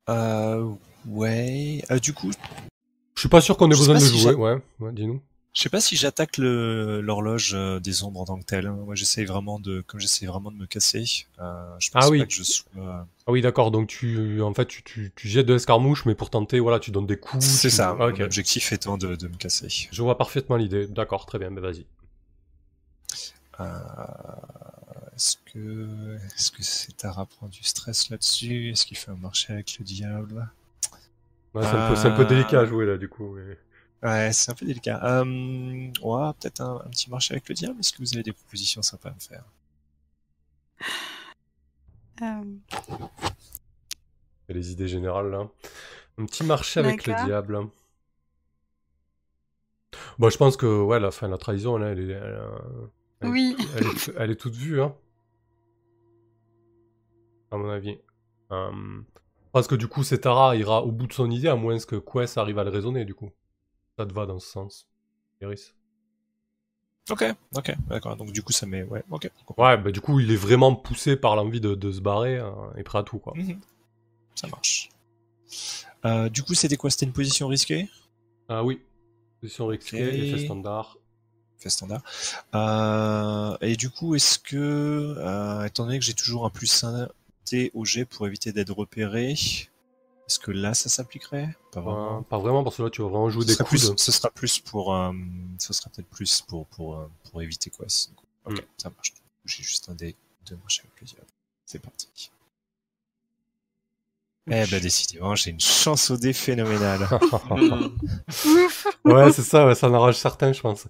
[0.09, 0.71] Euh,
[1.07, 1.83] ouais.
[1.91, 2.31] Euh, du coup,
[3.15, 4.33] Je suis pas sûr qu'on ait besoin de si jouer.
[4.35, 5.21] Ouais, ouais dis-nous.
[5.53, 8.67] Je sais pas si j'attaque l'horloge euh, des ombres en tant que telle.
[8.67, 8.77] hein.
[8.85, 11.05] Moi, j'essaye vraiment de, comme j'essaie vraiment de me casser.
[11.39, 12.19] Euh, je pense Ah oui.
[12.19, 12.65] pas que je sois.
[12.77, 13.71] Ah oui, d'accord.
[13.71, 16.91] Donc tu, en fait, tu, tu, tu jettes de l'escarmouche, mais pour tenter, voilà, tu
[16.91, 17.43] donnes des coups.
[17.45, 17.95] C'est tu- ça.
[17.99, 18.07] Ah.
[18.09, 19.69] L'objectif étant de, de me casser.
[19.91, 20.87] Je vois parfaitement l'idée.
[20.87, 21.49] D'accord, très bien.
[21.51, 21.85] Ben vas-y.
[23.61, 23.63] Euh,
[25.15, 28.71] est-ce que est-ce que Setara prend du stress là-dessus?
[28.71, 30.49] Est-ce qu'il fait un marché avec le diable?
[31.53, 33.33] Ouais, c'est un, peu- c'est un peu Euh, délicat à jouer là, du coup.
[33.35, 33.57] mais-
[34.03, 34.99] Ouais, c'est un peu délicat.
[35.03, 35.23] Euh,
[36.03, 37.79] ouais, peut-être un, un petit marché avec le diable?
[37.79, 39.43] Est-ce que vous avez des propositions sympas à me faire?
[42.21, 42.43] Euh,
[42.91, 45.47] Il y a les idées générales là.
[46.17, 47.67] Un petit marché avec le diable.
[50.19, 52.39] Bon, je pense que ouais, la fin, la trahison, là, elle est, elle,
[53.21, 53.55] elle est- oui.
[53.75, 54.95] elle est, elle est toute vue, hein.
[57.56, 57.98] À mon avis.
[58.52, 59.02] Euh,
[59.53, 62.38] parce que du coup, Setara ira au bout de son idée, à moins que Quest
[62.38, 63.32] arrive à le raisonner, du coup.
[63.98, 64.88] Ça te va dans ce sens,
[65.41, 65.73] Iris?
[67.10, 67.23] Ok,
[67.56, 68.18] ok, d'accord.
[68.18, 68.84] Donc du coup, ça met.
[68.84, 69.32] Ouais, ok.
[69.57, 72.52] Ouais, bah du coup, il est vraiment poussé par l'envie de, de se barrer euh,
[72.76, 73.34] et prêt à tout, quoi.
[73.38, 73.57] Mhm.
[74.36, 74.90] Ça marche.
[76.03, 76.90] Euh, du coup, c'était quoi?
[76.90, 77.88] C'était une position risquée?
[78.49, 78.82] Ah oui.
[79.40, 80.27] Position risquée, Ok.
[80.27, 80.98] effet standard.
[81.57, 82.02] Fait standard.
[82.53, 87.07] Euh, et du coup, est-ce que, euh, étant donné que j'ai toujours un plus 1
[87.73, 91.55] Au G pour éviter d'être repéré, est-ce que là, ça s'appliquerait?
[91.72, 92.17] Pas vraiment.
[92.19, 93.97] Euh, pas vraiment, parce que là, tu vas vraiment jouer ce, des coups plus, de...
[93.97, 95.11] ce sera plus pour, euh,
[95.59, 97.85] ce sera peut-être plus pour pour euh, pour éviter quoi.
[97.88, 98.09] c'est-
[98.45, 98.65] Ok, Mm.
[98.77, 99.13] ça marche.
[99.45, 100.15] J'ai juste un dé
[100.47, 101.27] de marcher avec le diable.
[101.65, 102.31] C'est parti.
[104.47, 107.07] Eh ben décidément, j'ai une chance au dé phénoménale.
[108.45, 109.09] Hmm.
[109.11, 110.88] Ouais, c'est ça, ouais, ça en arrange certains, je pense.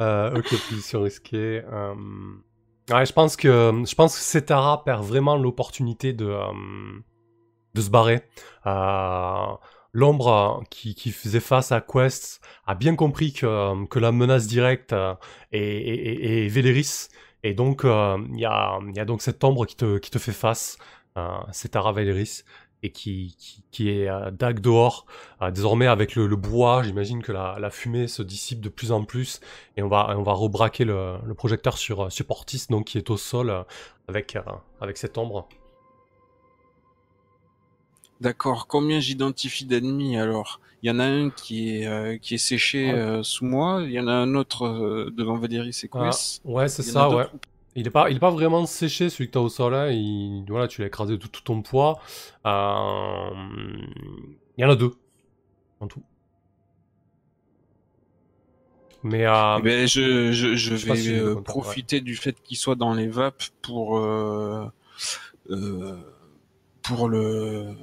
[0.00, 1.62] Euh, ok, position risquée.
[1.64, 1.94] euh,
[2.90, 8.22] Je pense que je pense que Setara perd vraiment l'opportunité de euh, se barrer.
[8.66, 9.54] Euh,
[9.92, 14.94] L'ombre euh, qui, faisait face à Quest a bien compris que, la menace directe
[15.52, 17.08] est, Véléris.
[17.42, 18.78] Et donc, il y, a,
[19.18, 20.78] cette ombre qui te, fait face,
[21.50, 22.44] Setara Véléris,
[22.82, 25.06] et qui, qui, qui est euh, Dag dehors.
[25.42, 28.90] Euh, désormais, avec le, le bois, j'imagine que la, la fumée se dissipe de plus
[28.92, 29.40] en plus,
[29.76, 32.98] et on va, on va rebraquer le, le projecteur sur, euh, sur Portis, donc qui
[32.98, 33.62] est au sol, euh,
[34.08, 34.36] avec,
[34.80, 35.48] avec cette ombre.
[38.20, 38.66] D'accord.
[38.66, 40.60] Combien j'identifie d'ennemis alors?
[40.82, 42.98] Il y en a un qui est euh, qui est séché Ouais.
[42.98, 43.82] euh, sous moi.
[43.82, 46.10] Il y en a un autre euh, devant Valérie et Ah,
[46.44, 47.26] ouais, c'est ça, ouais.
[47.76, 49.90] Il est pas, il est pas vraiment séché celui que t'as au sol là.
[49.92, 52.00] Il, voilà, tu l'as écrasé de tout, ton poids.
[52.46, 53.30] Euh,
[54.56, 54.94] Il y en a deux
[55.80, 56.02] en tout.
[59.02, 62.92] Mais euh, Eh ben, je, je, vais si euh, profiter du fait qu'il soit dans
[62.92, 63.98] les vapes pour
[66.82, 67.74] pour le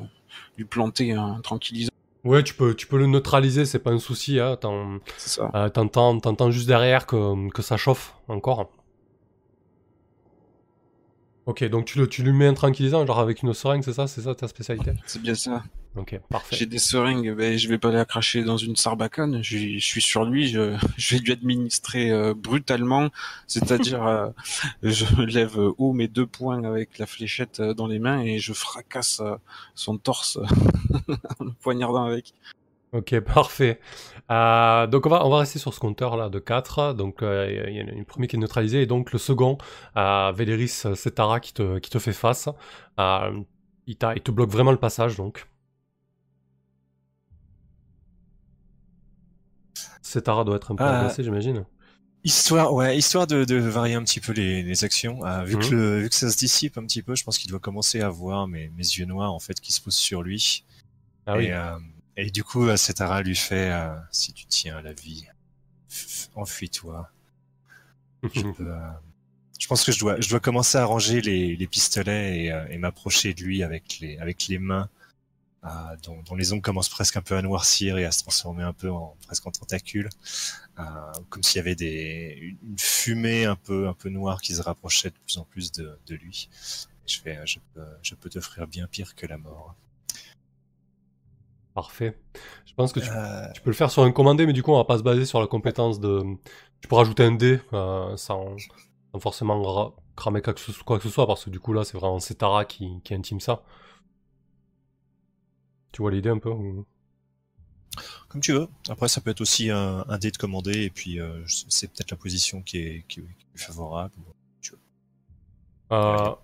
[0.58, 1.92] lui planter un tranquillisant.
[2.24, 4.40] ouais, tu peux, tu peux le neutraliser, c'est pas un souci.
[4.40, 4.58] Hein.
[5.56, 8.70] Euh, t'entends juste derrière que, que ça chauffe encore.
[11.48, 14.06] Ok, donc tu, le, tu lui mets un tranquillisant, genre avec une seringue, c'est ça,
[14.06, 14.92] c'est ça ta spécialité?
[15.06, 15.64] C'est bien ça.
[15.96, 16.58] Ok, parfait.
[16.58, 19.42] J'ai des seringues, ben, je vais pas les cracher dans une sarbacane.
[19.42, 23.10] Je, je suis sur lui, je, je vais lui administrer euh, brutalement,
[23.48, 24.28] c'est-à-dire euh,
[24.84, 28.52] je lève haut mes deux poings avec la fléchette euh, dans les mains et je
[28.52, 29.36] fracasse euh,
[29.74, 30.38] son torse
[31.40, 32.34] en le poignardant avec.
[32.98, 33.80] Ok, parfait.
[34.30, 36.94] Euh, donc on va, on va rester sur ce compteur là de 4.
[36.94, 39.58] Donc euh, il y en a une première qui est neutralisée et donc le second,
[39.96, 42.50] euh, Véléris Setara qui te, qui te fait face.
[43.00, 43.40] Euh,
[43.86, 45.48] il, te bloque vraiment le passage donc.
[50.02, 51.66] Setara doit être un peu agressé, j'imagine.
[52.24, 55.20] Histoire, ouais, histoire de, de varier un petit peu les, les actions.
[55.24, 55.62] Ah, vu, Mhm.
[55.62, 58.02] que le, vu que ça se dissipe un petit peu, je pense qu'il doit commencer
[58.02, 60.66] à voir mes, mes yeux noirs en fait qui se posent sur lui.
[61.26, 61.46] Ah oui.
[61.46, 61.78] et, euh,
[62.18, 65.26] et du coup, euh, Setara lui fait euh, si tu tiens à la vie,
[66.36, 67.12] enfuis-toi.
[68.34, 68.90] Je, euh,
[69.60, 72.68] je pense que je dois, je dois commencer à ranger les, les pistolets et, euh,
[72.70, 74.90] et m'approcher de lui avec les, avec les mains
[76.02, 78.72] dont, dont les ongles commencent presque un peu à noircir et à se transformer un
[78.72, 80.08] peu en presque en tentacules,
[81.30, 85.10] comme s'il y avait des, une fumée un peu, un peu noire qui se rapprochait
[85.10, 86.48] de plus en plus de, de lui.
[87.06, 89.76] Et je fais, je peux, je peux t'offrir bien pire que la mort.
[91.78, 92.18] Parfait.
[92.66, 94.72] Je pense que tu, Euh, tu peux le faire sur un commandé, mais du coup,
[94.72, 96.24] on va pas se baser sur la compétence de.
[96.82, 98.58] Tu peux rajouter un dé euh, sans,
[99.14, 101.74] sans forcément ra- cramer quoi que, ce, quoi que ce soit, parce que du coup,
[101.74, 103.64] là, c'est vraiment Setara qui, qui intime ça.
[105.92, 106.86] Tu vois l'idée un peu ou-
[108.30, 108.68] Comme tu veux.
[108.90, 112.12] Après, ça peut être aussi un, un dé de commandé, et puis euh, c'est peut-être
[112.12, 114.14] la position qui est, qui est favorable.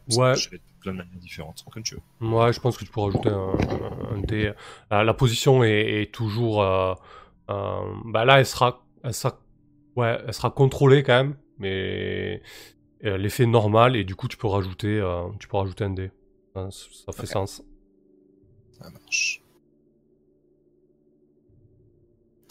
[0.07, 0.41] Ouais,
[0.83, 2.27] plein de manières différentes, comme tu veux.
[2.27, 3.55] Ouais, je pense que tu pourras ajouter un,
[4.15, 4.53] un dé.
[4.91, 6.61] Euh, la position est, est toujours.
[6.61, 6.93] euh,
[7.49, 9.39] euh, bah là, elle sera, elle sera,
[9.95, 12.41] ouais, elle sera contrôlée quand même, mais
[13.01, 15.01] l'effet normal et du coup tu peux rajouter,
[15.39, 16.11] tu peux rajouter un dé.
[16.53, 17.61] Ça, ça fait sens.
[18.71, 19.41] Ça marche.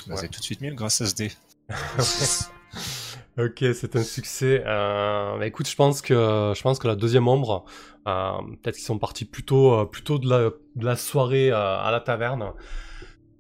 [0.07, 0.21] Bah, Ouais.
[0.21, 1.31] C'est tout de suite mieux grâce à ce dé.
[3.39, 4.63] ok, c'est un succès.
[4.67, 7.65] Euh, bah écoute, je pense que je pense que la deuxième ombre,
[8.07, 8.33] euh,
[8.63, 12.53] peut-être qu'ils sont partis plutôt euh, plutôt de la, soirée à la taverne.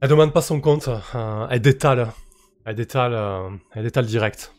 [0.01, 0.89] Elle demande pas son compte,
[1.51, 2.13] elle détale,
[2.65, 4.55] elle détale, elle détale direct.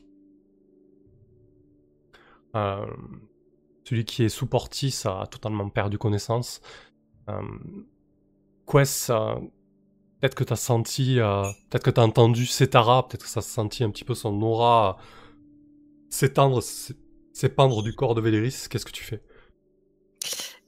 [3.84, 6.62] Celui qui est sous Portis a totalement perdu connaissance.
[8.66, 13.40] Quest, peut-être que tu as senti, peut-être que tu as entendu Setara, peut-être que ça
[13.40, 14.98] a senti un petit peu son aura
[16.14, 16.62] s'étendre,
[17.34, 18.68] s'épandre du corps de Véléris.
[18.70, 19.22] Qu'est-ce que tu fais?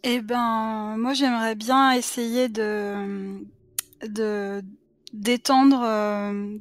[0.03, 3.45] Eh ben, moi, j'aimerais bien essayer de
[4.01, 4.61] de
[5.13, 6.57] d'étendre, euh,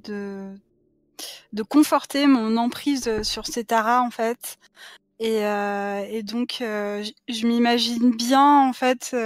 [1.52, 4.58] de conforter mon emprise sur Setara en fait.
[5.18, 9.16] Et, euh, donc, euh, je m'imagine bien en fait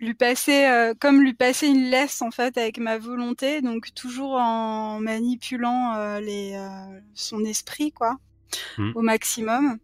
[0.00, 4.34] lui passer euh, comme lui passer une laisse en fait avec ma volonté, donc toujours
[4.34, 8.16] en manipulant euh, les euh, son esprit quoi
[8.78, 8.92] Mhm.
[8.96, 9.78] au maximum.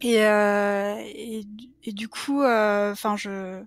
[0.00, 3.62] Et, euh, et, du- et du coup, enfin, je,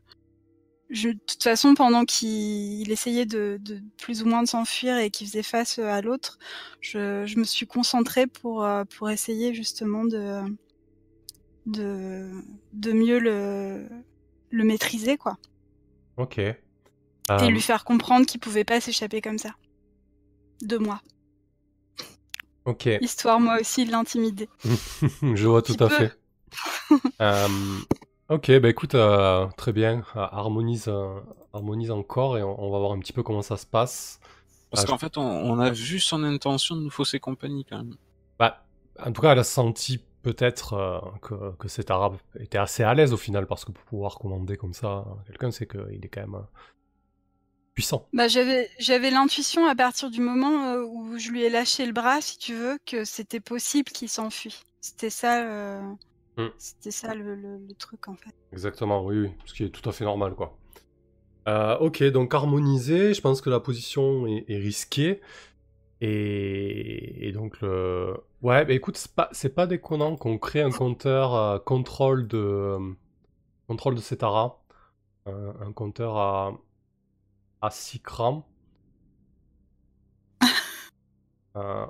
[0.90, 4.98] je, de toute façon, pendant qu'il il essayait de, de plus ou moins de s'enfuir
[4.98, 6.38] et qu'il faisait face à l'autre,
[6.82, 10.42] je, je me suis concentrée pour, euh, pour essayer justement de,
[11.66, 12.30] de,
[12.74, 13.88] de mieux le,
[14.56, 15.38] le maîtriser, quoi.
[16.18, 16.38] Ok.
[16.40, 16.56] Et
[17.32, 19.50] Euh, lui faire comprendre qu'il pouvait pas s'échapper comme ça.
[20.62, 21.02] De moi.
[22.66, 22.88] Ok.
[23.02, 24.50] Histoire, moi aussi, de l'intimider.
[25.22, 26.14] Je vois tout à fait.
[27.22, 27.48] Euh,
[28.30, 30.04] ok, bah écoute, euh, très bien.
[30.14, 31.20] Harmonise, euh,
[31.52, 34.20] harmonise encore et on, on va voir un petit peu comment ça se passe.
[34.70, 37.96] Parce qu'en fait, on, on a vu son intention de nous fausser compagnie quand même.
[38.40, 38.66] Bah,
[39.04, 42.96] en tout cas, elle a senti peut-être euh, que, que cet arabe était assez à
[42.96, 46.22] l'aise au final, parce que pour pouvoir commander comme ça quelqu'un, c'est qu'il est quand
[46.22, 46.42] même euh,
[47.76, 48.08] puissant.
[48.12, 52.22] Bah, j'avais l'intuition à partir du moment euh, où je lui ai lâché le bras,
[52.22, 54.62] si tu veux, que c'était possible qu'il s'enfuit.
[54.82, 55.82] C'était ça,
[56.38, 56.50] Hmm.
[56.58, 58.34] c'était ça le, le- le truc en fait.
[58.52, 60.58] Exactement, oui, oui, ce qui est tout à fait normal, quoi.
[61.80, 65.22] Ok, donc harmoniser, je pense que la position est, est risquée.
[66.02, 68.16] Et, et donc le...
[68.42, 72.38] Ouais, bah écoute, c'est pas, c'est pas déconnant qu'on crée un compteur euh, contrôle de...
[72.38, 72.80] euh,
[73.68, 74.62] contrôle de Setara.
[75.28, 76.60] Euh, un compteur à...
[77.62, 78.48] à 6 crans.
[81.56, 81.86] Euh,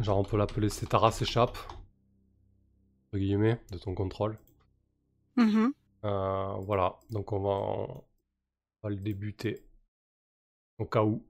[0.00, 1.56] Genre on peut l'appeler Setara s'échappe.
[3.12, 4.36] Entre guillemets, de ton contrôle.
[5.36, 5.72] Mhm.
[6.04, 8.04] Euh, voilà, donc on va, on
[8.84, 9.64] va le débuter
[10.78, 11.24] au cas où.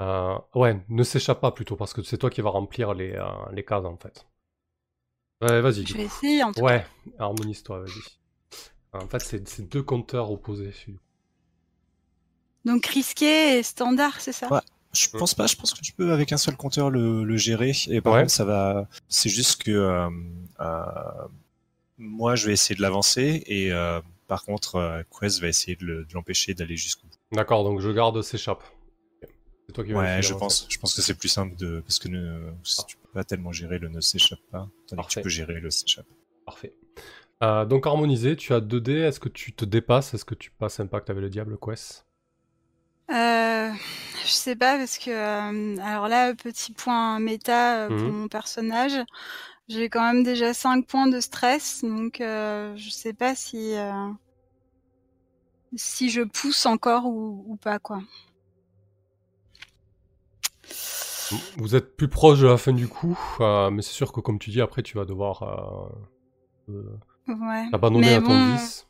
[0.00, 3.24] Euh, ouais, ne s'échappe pas plutôt parce que c'est toi qui vas remplir les, euh,
[3.52, 4.26] les cases en fait.
[5.40, 5.86] Ouais, vas-y.
[5.86, 6.64] Je vais essayer en tout cas.
[6.64, 6.86] Ouais,
[7.18, 8.04] harmonise-toi, vas-y.
[8.92, 10.72] En fait, c'est c'est deux compteurs opposés.
[12.66, 14.50] Donc risqué et standard, c'est ça?
[14.50, 14.60] Ouais.
[14.92, 17.72] Je pense pas, je pense que tu peux avec un seul compteur le, le gérer.
[17.88, 18.20] Et par Ouais.
[18.20, 18.88] contre, ça va.
[19.08, 20.08] C'est juste que euh,
[20.60, 21.28] euh,
[21.98, 25.84] moi, je vais essayer de l'avancer et euh, par contre, euh, Quest va essayer de
[25.84, 27.16] le- de l'empêcher d'aller jusqu'au bout.
[27.30, 28.64] D'accord, donc je garde s'échappe.
[29.66, 30.66] C'est toi qui vas Ouais, je pense.
[30.70, 32.52] Je pense que c'est plus simple de parce que ne,
[32.86, 35.20] tu peux pas tellement gérer le ne s'échappe pas, tandis que Parfait.
[35.20, 36.06] tu peux gérer le s'échappe.
[36.44, 36.74] Parfait.
[37.42, 40.14] Euh, donc harmonisé, tu as 2 dés, est-ce que tu te dépasses?
[40.14, 42.06] Est-ce que tu passes un pacte avec le diable, Quest
[43.10, 43.70] Euh,
[44.24, 48.12] je sais pas parce que euh, alors là petit point méta euh, pour Mhm.
[48.12, 48.98] mon personnage,
[49.68, 54.10] j'ai quand même déjà 5 points de stress donc euh, je sais pas si euh,
[55.76, 58.02] si je pousse encore ou, ou pas quoi.
[61.56, 64.38] Vous êtes plus proche de la fin du coup, euh, mais c'est sûr que comme
[64.38, 65.42] tu dis, après tu vas devoir
[66.68, 66.98] euh, euh,
[67.28, 67.66] Ouais.
[67.72, 68.86] abandonner Mais à ton bon, vice.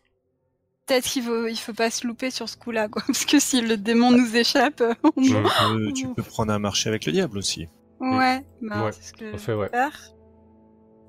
[0.86, 3.60] Peut-être qu'il faut il faut pas se louper sur ce coup-là quoi parce que si
[3.62, 4.82] le démon nous échappe,
[5.16, 5.70] on mourra.
[5.70, 7.66] Euh, tu peux prendre un marché avec le diable aussi.
[8.00, 9.68] Ouais, bah, Ouais, c'est ce que je fait, vais ouais.
[9.70, 9.98] faire.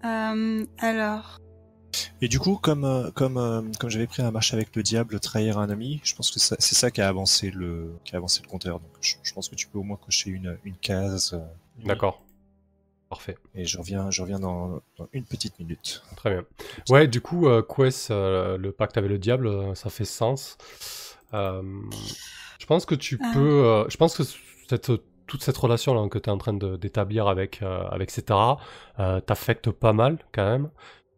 [0.05, 1.39] Euh, alors,
[2.21, 5.19] Et du coup, comme euh, comme euh, comme j'avais pris un marché avec le diable,
[5.19, 8.41] trahir un ami, je pense que c'est ça qui a avancé le qui a avancé
[8.43, 8.79] le compteur.
[8.79, 11.33] Donc je, je pense que tu peux au moins cocher une une case.
[11.33, 12.21] euh, D'accord.
[13.09, 13.37] Parfait.
[13.55, 16.03] Et je reviens je reviens dans, dans une petite minute.
[16.17, 16.43] Très bien.
[16.89, 20.57] Ouais, du coup, euh, Quest, euh, le pacte avec le diable, euh, ça fait sens.
[21.33, 21.61] Euh,
[22.59, 23.31] je pense que tu Ah.
[23.33, 23.63] peux.
[23.65, 24.23] euh, je pense que
[24.67, 24.91] cette,
[25.25, 28.59] toute cette relation là que tu es en train d'établir avec, euh, avec Cetera
[28.99, 30.69] euh, t'affecte pas mal quand même.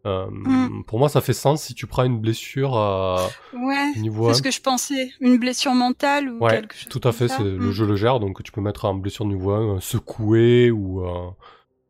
[0.05, 0.83] Euh, Mm.
[0.85, 3.17] Pour moi, ça fait sens si tu prends une blessure euh,
[3.53, 4.33] ouais, niveau c'est 1.
[4.35, 5.11] ce que je pensais.
[5.19, 7.71] Une blessure mentale ou Ouais, quelque chose tout à fait, c'est, le Mm.
[7.71, 11.29] jeu le gère, donc tu peux mettre en blessure niveau 1 euh, secoué ou, euh,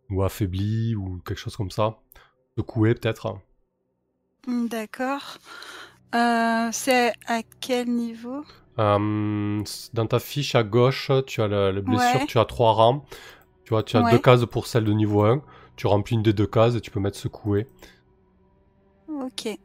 [0.10, 1.98] ou affaibli ou quelque chose comme ça.
[2.58, 3.36] Secoué peut-être.
[4.48, 5.38] Mm, D'accord.
[6.16, 8.44] Euh, c'est à quel niveau?
[8.80, 9.62] Euh,
[9.94, 12.26] dans ta fiche à gauche, tu as la, la blessure, Ouais.
[12.26, 13.06] tu as trois rangs.
[13.66, 15.44] Tu vois, tu as deux cases pour celle de niveau 1.
[15.76, 17.68] Tu remplis une des deux cases et tu peux mettre secoué.
[19.26, 19.46] Ok.
[19.46, 19.60] Et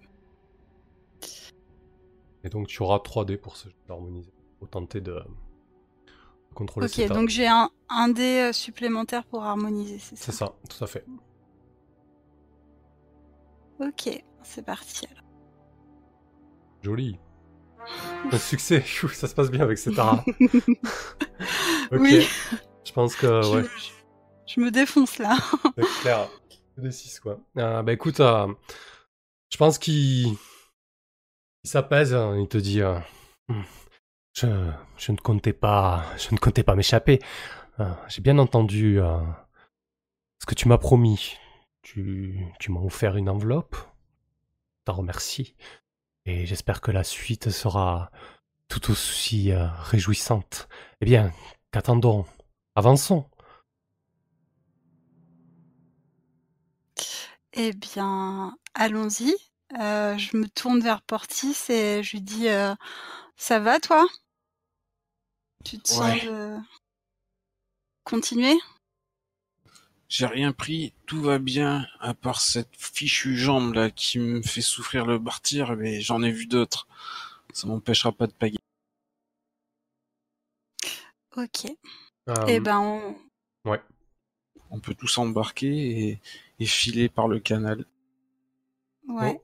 [2.50, 4.32] donc tu auras 3D pour ce jeu d'harmoniser.
[4.58, 5.18] Pour tenter de
[6.54, 7.14] contrôler Ok, cet état.
[7.14, 10.24] donc j'ai un, un dé euh, supplémentaire pour harmoniser, c'est ça?
[10.26, 11.04] C'est ça, tout à fait.
[13.80, 15.24] Ok, c'est parti alors.
[16.82, 17.18] Joli.
[18.32, 18.82] Un succès,
[19.12, 20.24] ça se passe bien avec Cetara.
[20.40, 20.50] ok.
[21.92, 22.26] Oui.
[22.84, 25.36] Je pense que, Je- ouais, je, je me défonce là.
[25.76, 26.28] c'est clair.
[26.76, 27.38] Des 6, quoi.
[27.58, 28.48] Euh, bah écoute, euh,
[29.50, 30.36] je pense qu'il
[31.64, 32.98] il s'apaise, hein, il te dit euh,
[33.48, 33.62] Hmm,
[34.34, 37.20] je, ne comptais pas, je ne comptais pas m'échapper.
[37.80, 39.18] Euh, J'ai bien entendu euh,
[40.40, 41.36] ce que tu m'as promis.
[41.82, 43.76] Tu, tu m'as offert une enveloppe.
[44.84, 45.54] T'en remercie.
[46.26, 48.10] Et j'espère que la suite sera
[48.68, 50.68] tout aussi réjouissante.
[51.00, 51.32] Eh bien,
[51.70, 52.24] qu'attendons?
[52.74, 53.26] Avançons.
[57.54, 59.34] Eh bien, allons-y.
[59.80, 62.74] Euh, je me tourne vers Portis et je lui dis euh,
[63.36, 64.06] Ça va toi?
[65.64, 66.20] Tu te Ouais.
[66.20, 66.56] sens de
[68.04, 68.58] continuer
[70.08, 74.62] J'ai rien pris, tout va bien, à part cette fichue jambe là qui me fait
[74.62, 76.86] souffrir le bartir, mais j'en ai vu d'autres.
[77.52, 78.58] Ça m'empêchera pas de pagayer.
[81.36, 81.66] Ok.
[82.28, 83.16] Euh, Eh ben, on...
[84.70, 86.18] On peut tous embarquer et,
[86.60, 87.84] et filer par le canal.
[89.08, 89.40] ouais.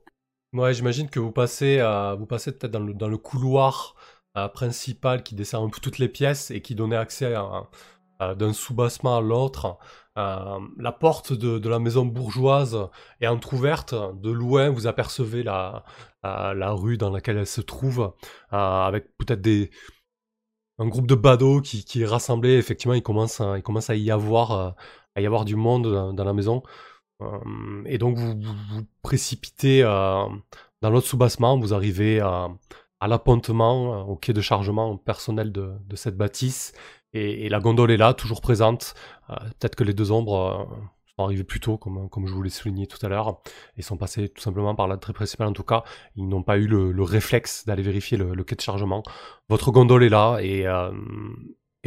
[0.53, 3.95] Ouais, j'imagine que vous passez, euh, vous passez peut-être dans le, dans le couloir
[4.37, 7.69] euh, principal qui dessert un peu toutes les pièces et qui donnait accès à,
[8.20, 9.78] à- d'un sous-bassement à l'autre.
[10.19, 12.78] Euh, la porte de, de la maison bourgeoise
[13.20, 13.95] est entr'ouverte.
[14.23, 15.85] De loin, vous apercevez la,
[16.24, 18.01] la, la rue dans laquelle elle se trouve,
[18.53, 19.70] euh, avec peut-être des
[20.78, 22.55] un groupe de badauds qui, qui est rassemblé.
[22.57, 24.70] Effectivement, il commence à, il commence à y avoir, euh,
[25.15, 26.62] à y avoir du monde dans, dans la maison.
[27.22, 30.24] Euh, et donc vous vous, précipitez euh,
[30.82, 32.48] dans l'autre sous-bassement, vous arrivez à,
[33.01, 36.72] à l'appontement, euh, au quai de chargement personnel de, cette bâtisse,
[37.12, 38.94] et, la gondole est là, toujours présente.
[39.28, 40.68] Peut-être que les deux ombres
[41.16, 43.40] sont arrivées plus tôt, comme, je vous l'ai souligné tout à l'heure,
[43.76, 45.82] et sont passés tout simplement par l'entrée principale en tout cas.
[46.14, 49.02] Ils n'ont pas eu le, le réflexe d'aller vérifier le, quai de chargement.
[49.48, 50.66] Votre gondole est là, et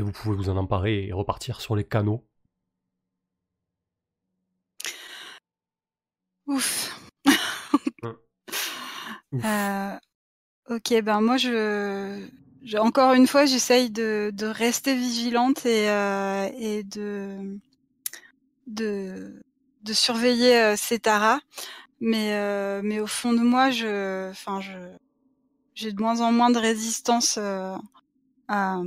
[0.02, 2.26] vous pouvez vous en emparer et repartir sur les canaux.
[6.54, 7.00] Ouf.
[9.32, 9.44] Ouf.
[9.46, 9.98] Euh,
[10.70, 12.24] ok, ben moi, je,
[12.64, 17.58] je- encore une fois, j'essaye de, de rester vigilante et, euh, et de,
[18.68, 19.42] de,
[19.82, 21.40] de surveiller euh, Cetara.
[22.00, 24.72] Mais, euh, mais au fond de moi, je, enfin, je,
[25.74, 28.82] j'ai de moins en moins de résistance à-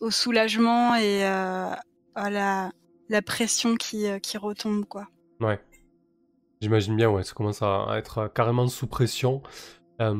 [0.00, 2.70] au soulagement et à la,
[3.08, 5.08] la pression qui, qui retombe, quoi.
[5.40, 5.58] Ouais.
[6.62, 9.42] J'imagine bien, ouais, ça commence à, être euh, carrément sous pression.
[10.02, 10.14] Euh,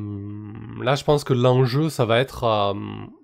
[0.82, 2.72] là, je pense que l'enjeu, ça va être euh,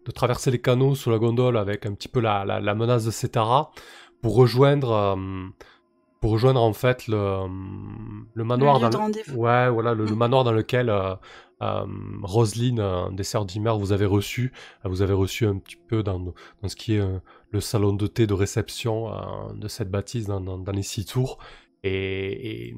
[0.04, 3.06] de traverser les canaux sous la gondole avec un petit peu la, la, la menace
[3.06, 3.70] de Cetara
[4.20, 5.16] pour rejoindre, euh,
[6.20, 7.46] pour rejoindre en fait le,
[8.34, 9.34] le manoir dans le- rendez-vous.
[9.38, 10.18] ouais voilà le, le Mm.
[10.18, 10.92] manoir dans lequel
[12.22, 14.52] Roselyne euh, des Sœurs d'Imer vous avez reçu
[14.84, 17.02] vous avez reçu un petit peu dans, dans ce qui est
[17.50, 19.10] le salon de thé de réception
[19.54, 21.38] de cette bâtisse dans, dans- dans les six tours
[21.86, 22.76] et, et,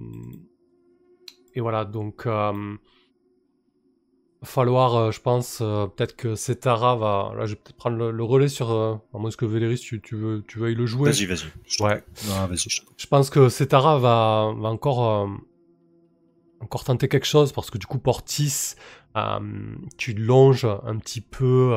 [1.55, 2.52] et voilà donc euh,
[4.40, 7.97] va falloir euh, je pense euh, peut-être que Setara va là je vais peut-être prendre
[7.97, 10.86] le, le relais sur euh, à moins que Véléris tu, tu veux tu veuilles le
[10.86, 11.82] jouer Vas-y, vas-y.
[11.82, 12.02] Ouais.
[12.28, 15.28] Non, vas-y, je je pense que Setara va, va encore,
[16.60, 18.74] encore tenter quelque chose parce que du coup, Portis,
[19.97, 21.74] tu longes un petit peu.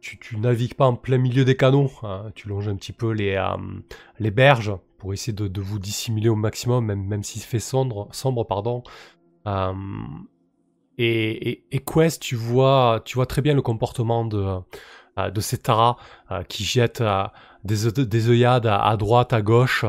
[0.00, 1.90] tu, tu navigues pas en plein milieu des canaux.
[2.02, 3.56] hein, tu longes un petit peu les, euh,
[4.18, 8.08] les berges pour essayer de, vous dissimuler au maximum, même, même s'il fait sombre.
[8.12, 8.82] sombre pardon.
[9.46, 9.72] Euh,
[10.98, 14.60] et, Quest, tu vois, tu vois très bien le comportement de,
[15.18, 15.96] euh, de Setara
[16.30, 17.24] euh, qui jette euh,
[17.64, 19.84] des, des œillades à, droite, à gauche.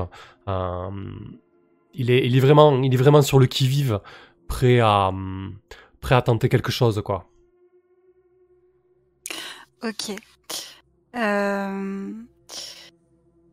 [1.93, 3.99] Il, est, il, est vraiment, il est vraiment sur le qui-vive,
[4.47, 5.11] prêt à,
[5.99, 7.27] prêt à tenter quelque chose, quoi.
[9.83, 10.15] Ok.
[11.15, 12.11] Euh...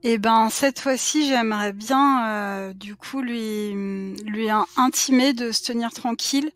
[0.05, 3.73] Et ben cette fois-ci, j'aimerais bien euh, du coup lui
[4.25, 6.51] lui in- intimer de se tenir tranquille,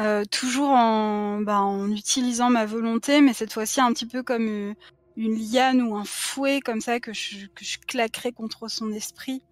[0.00, 4.46] euh, toujours en ben, en utilisant ma volonté, mais cette fois-ci un petit peu comme
[4.46, 4.74] une,
[5.16, 9.42] une liane ou un fouet comme ça que je que je claquerais contre son esprit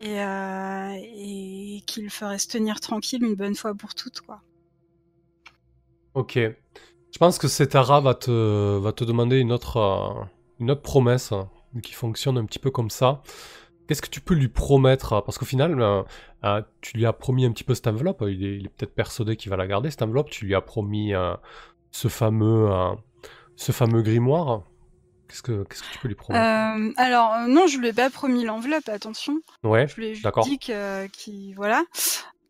[0.00, 4.42] et euh, et qu'il ferait se tenir tranquille une bonne fois pour toutes quoi.
[6.14, 6.34] Ok.
[6.36, 10.24] Je pense que Setara va te, va te demander une autre, euh,
[10.60, 11.42] une autre promesse euh,
[11.82, 13.22] qui fonctionne un petit peu comme ça.
[13.86, 16.02] Qu'est-ce que tu peux lui promettre euh, Parce qu'au final, euh,
[16.44, 18.24] euh, tu lui as promis un petit peu cette enveloppe.
[18.26, 20.30] Il est, peut-être persuadé qu'il va la garder, cette enveloppe.
[20.30, 21.34] Tu lui as promis euh,
[21.90, 22.92] ce, fameux, euh,
[23.56, 24.62] ce fameux grimoire.
[25.28, 26.44] Qu'est-ce que, qu'est-ce que tu peux lui promettre?
[26.96, 29.40] Alors non, je lui ai pas promis l'enveloppe, attention.
[29.62, 31.82] Ouais, Je lui ai juste dit que, voilà,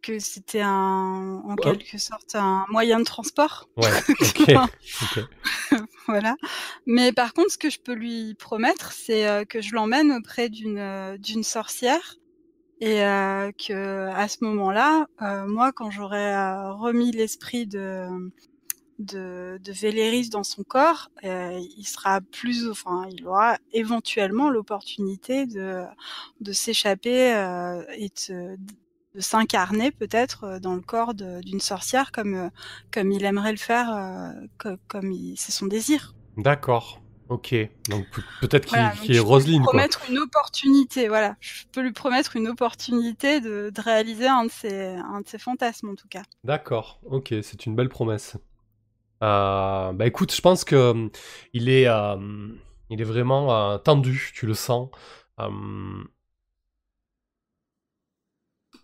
[0.05, 3.69] que c'était un, en quelque sorte un moyen de transport.
[3.77, 3.91] ouais,
[6.07, 6.37] voilà.
[6.87, 10.49] Mais par contre, ce que je peux lui promettre, c'est euh, que je l'emmène auprès
[10.49, 12.17] d'une euh, d'une sorcière
[12.81, 18.09] et euh, que à ce moment-là, euh, moi, quand j'aurai euh, remis l'esprit de
[19.01, 25.47] de, de Véléris dans son corps, euh, il sera plus, enfin, il aura éventuellement l'opportunité
[25.47, 25.83] de
[26.41, 28.11] de s'échapper euh, et
[29.15, 32.49] de, s'incarner peut-être euh, dans le corps d'une sorcière comme euh,
[32.93, 36.15] comme il aimerait le faire, euh, co- comme il- c'est son désir.
[36.37, 37.01] D'accord.
[37.29, 37.55] Ok.
[37.89, 39.81] Donc pe- peut-être qu'il Voilà, est je peux lui Roselyne, quoi.
[39.81, 41.37] promettre une opportunité, voilà.
[41.41, 45.39] Je peux lui promettre une opportunité de, de réaliser un de ses un de ses
[45.39, 46.23] fantasmes en tout cas.
[46.45, 48.37] D'accord, ok, c'est une belle promesse.
[49.23, 51.11] Euh, bah écoute, je pense que
[51.55, 52.49] il est, euh,
[52.91, 54.91] il est vraiment euh, tendu, tu le sens.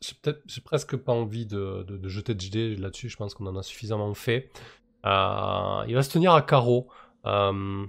[0.03, 3.09] J'ai peut-être, j'ai presque pas envie de, de- de jeter de GD là-dessus.
[3.11, 4.51] Je pense qu'on en a suffisamment fait.
[5.07, 6.89] Euh, il va se tenir à carreau.
[7.27, 7.85] Euh,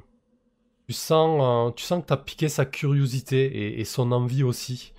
[0.87, 4.93] tu sens, euh, tu sens que t'as piqué sa curiosité et, et son envie aussi.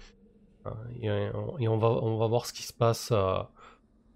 [0.67, 0.71] Euh,
[1.03, 3.11] et, on- et on va, on va voir ce qui se passe.
[3.13, 3.43] euh,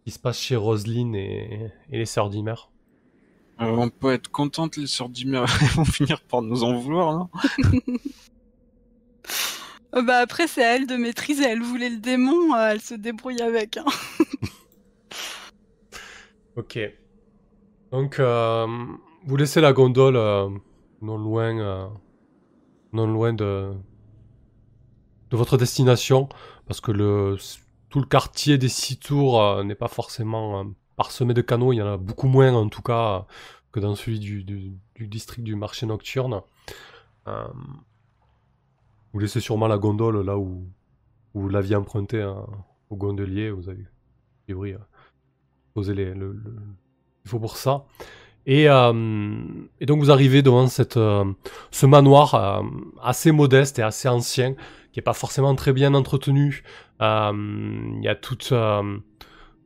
[0.04, 2.54] qui se passe chez Roselyne et, et les sœurs d'Imer.
[3.60, 7.12] Euh, on peut être contente, les sœurs d'Imer elles vont finir par nous en vouloir,
[7.12, 7.28] non?
[9.96, 11.44] Euh, bah après c'est à elle de maîtriser.
[11.44, 13.76] Elle voulait le démon, euh, elle se débrouille avec.
[13.78, 13.84] hein.
[16.56, 16.78] Ok.
[17.92, 18.66] Donc, euh,
[19.24, 20.48] vous laissez la gondole euh,
[21.02, 21.90] non loin,
[22.92, 23.72] non loin de,
[25.30, 26.28] de votre destination,
[26.66, 27.36] parce que le,
[27.90, 30.64] tout le quartier des six tours n'est pas forcément
[30.96, 31.72] parsemé de canaux.
[31.72, 33.26] Il y en a beaucoup moins, en tout cas,
[33.70, 36.40] que dans celui du, du, du district du marché nocturne.
[39.16, 40.68] Vous laissez sûrement la gondole là où,
[41.32, 42.44] vous l'aviez emprunté hein,
[42.90, 43.48] au gondolier.
[43.48, 43.86] Vous avez,
[44.50, 44.78] euh,
[45.72, 46.36] posé les, le,
[47.24, 47.86] il faut pour ça.
[48.44, 48.92] Et, euh,
[49.80, 50.66] donc vous arrivez devant
[50.96, 51.24] euh,
[51.70, 52.60] ce manoir euh,
[53.02, 54.52] assez modeste et assez ancien,
[54.92, 56.62] qui n'est pas forcément très bien entretenu.
[57.00, 58.52] Il y a toute,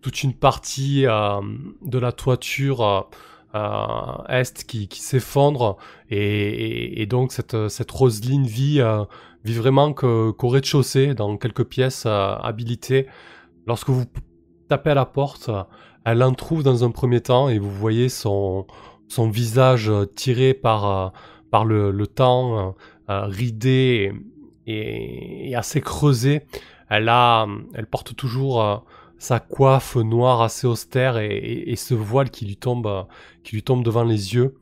[0.01, 3.11] toute une partie de la toiture
[3.53, 5.77] est qui, s'effondre.
[6.09, 8.81] Et, donc cette, cette Roselyne vit,
[9.45, 13.07] vit vraiment qu'au rez-de-chaussée, dans quelques pièces euh, habilitées.
[13.67, 14.05] Lorsque vous
[14.69, 15.51] tapez à la porte,
[16.05, 18.67] elle en trouve dans un premier temps et vous voyez son,
[19.09, 21.09] son visage euh, tiré par, euh,
[21.51, 22.75] par le, temps,
[23.09, 24.13] euh, ridé
[24.67, 26.43] et, assez creusé.
[26.89, 28.85] Elle, a, elle porte toujours
[29.19, 33.07] sa coiffe noire assez austère et, et- et ce voile qui lui tombe,
[33.45, 34.57] qui lui tombe devant les yeux.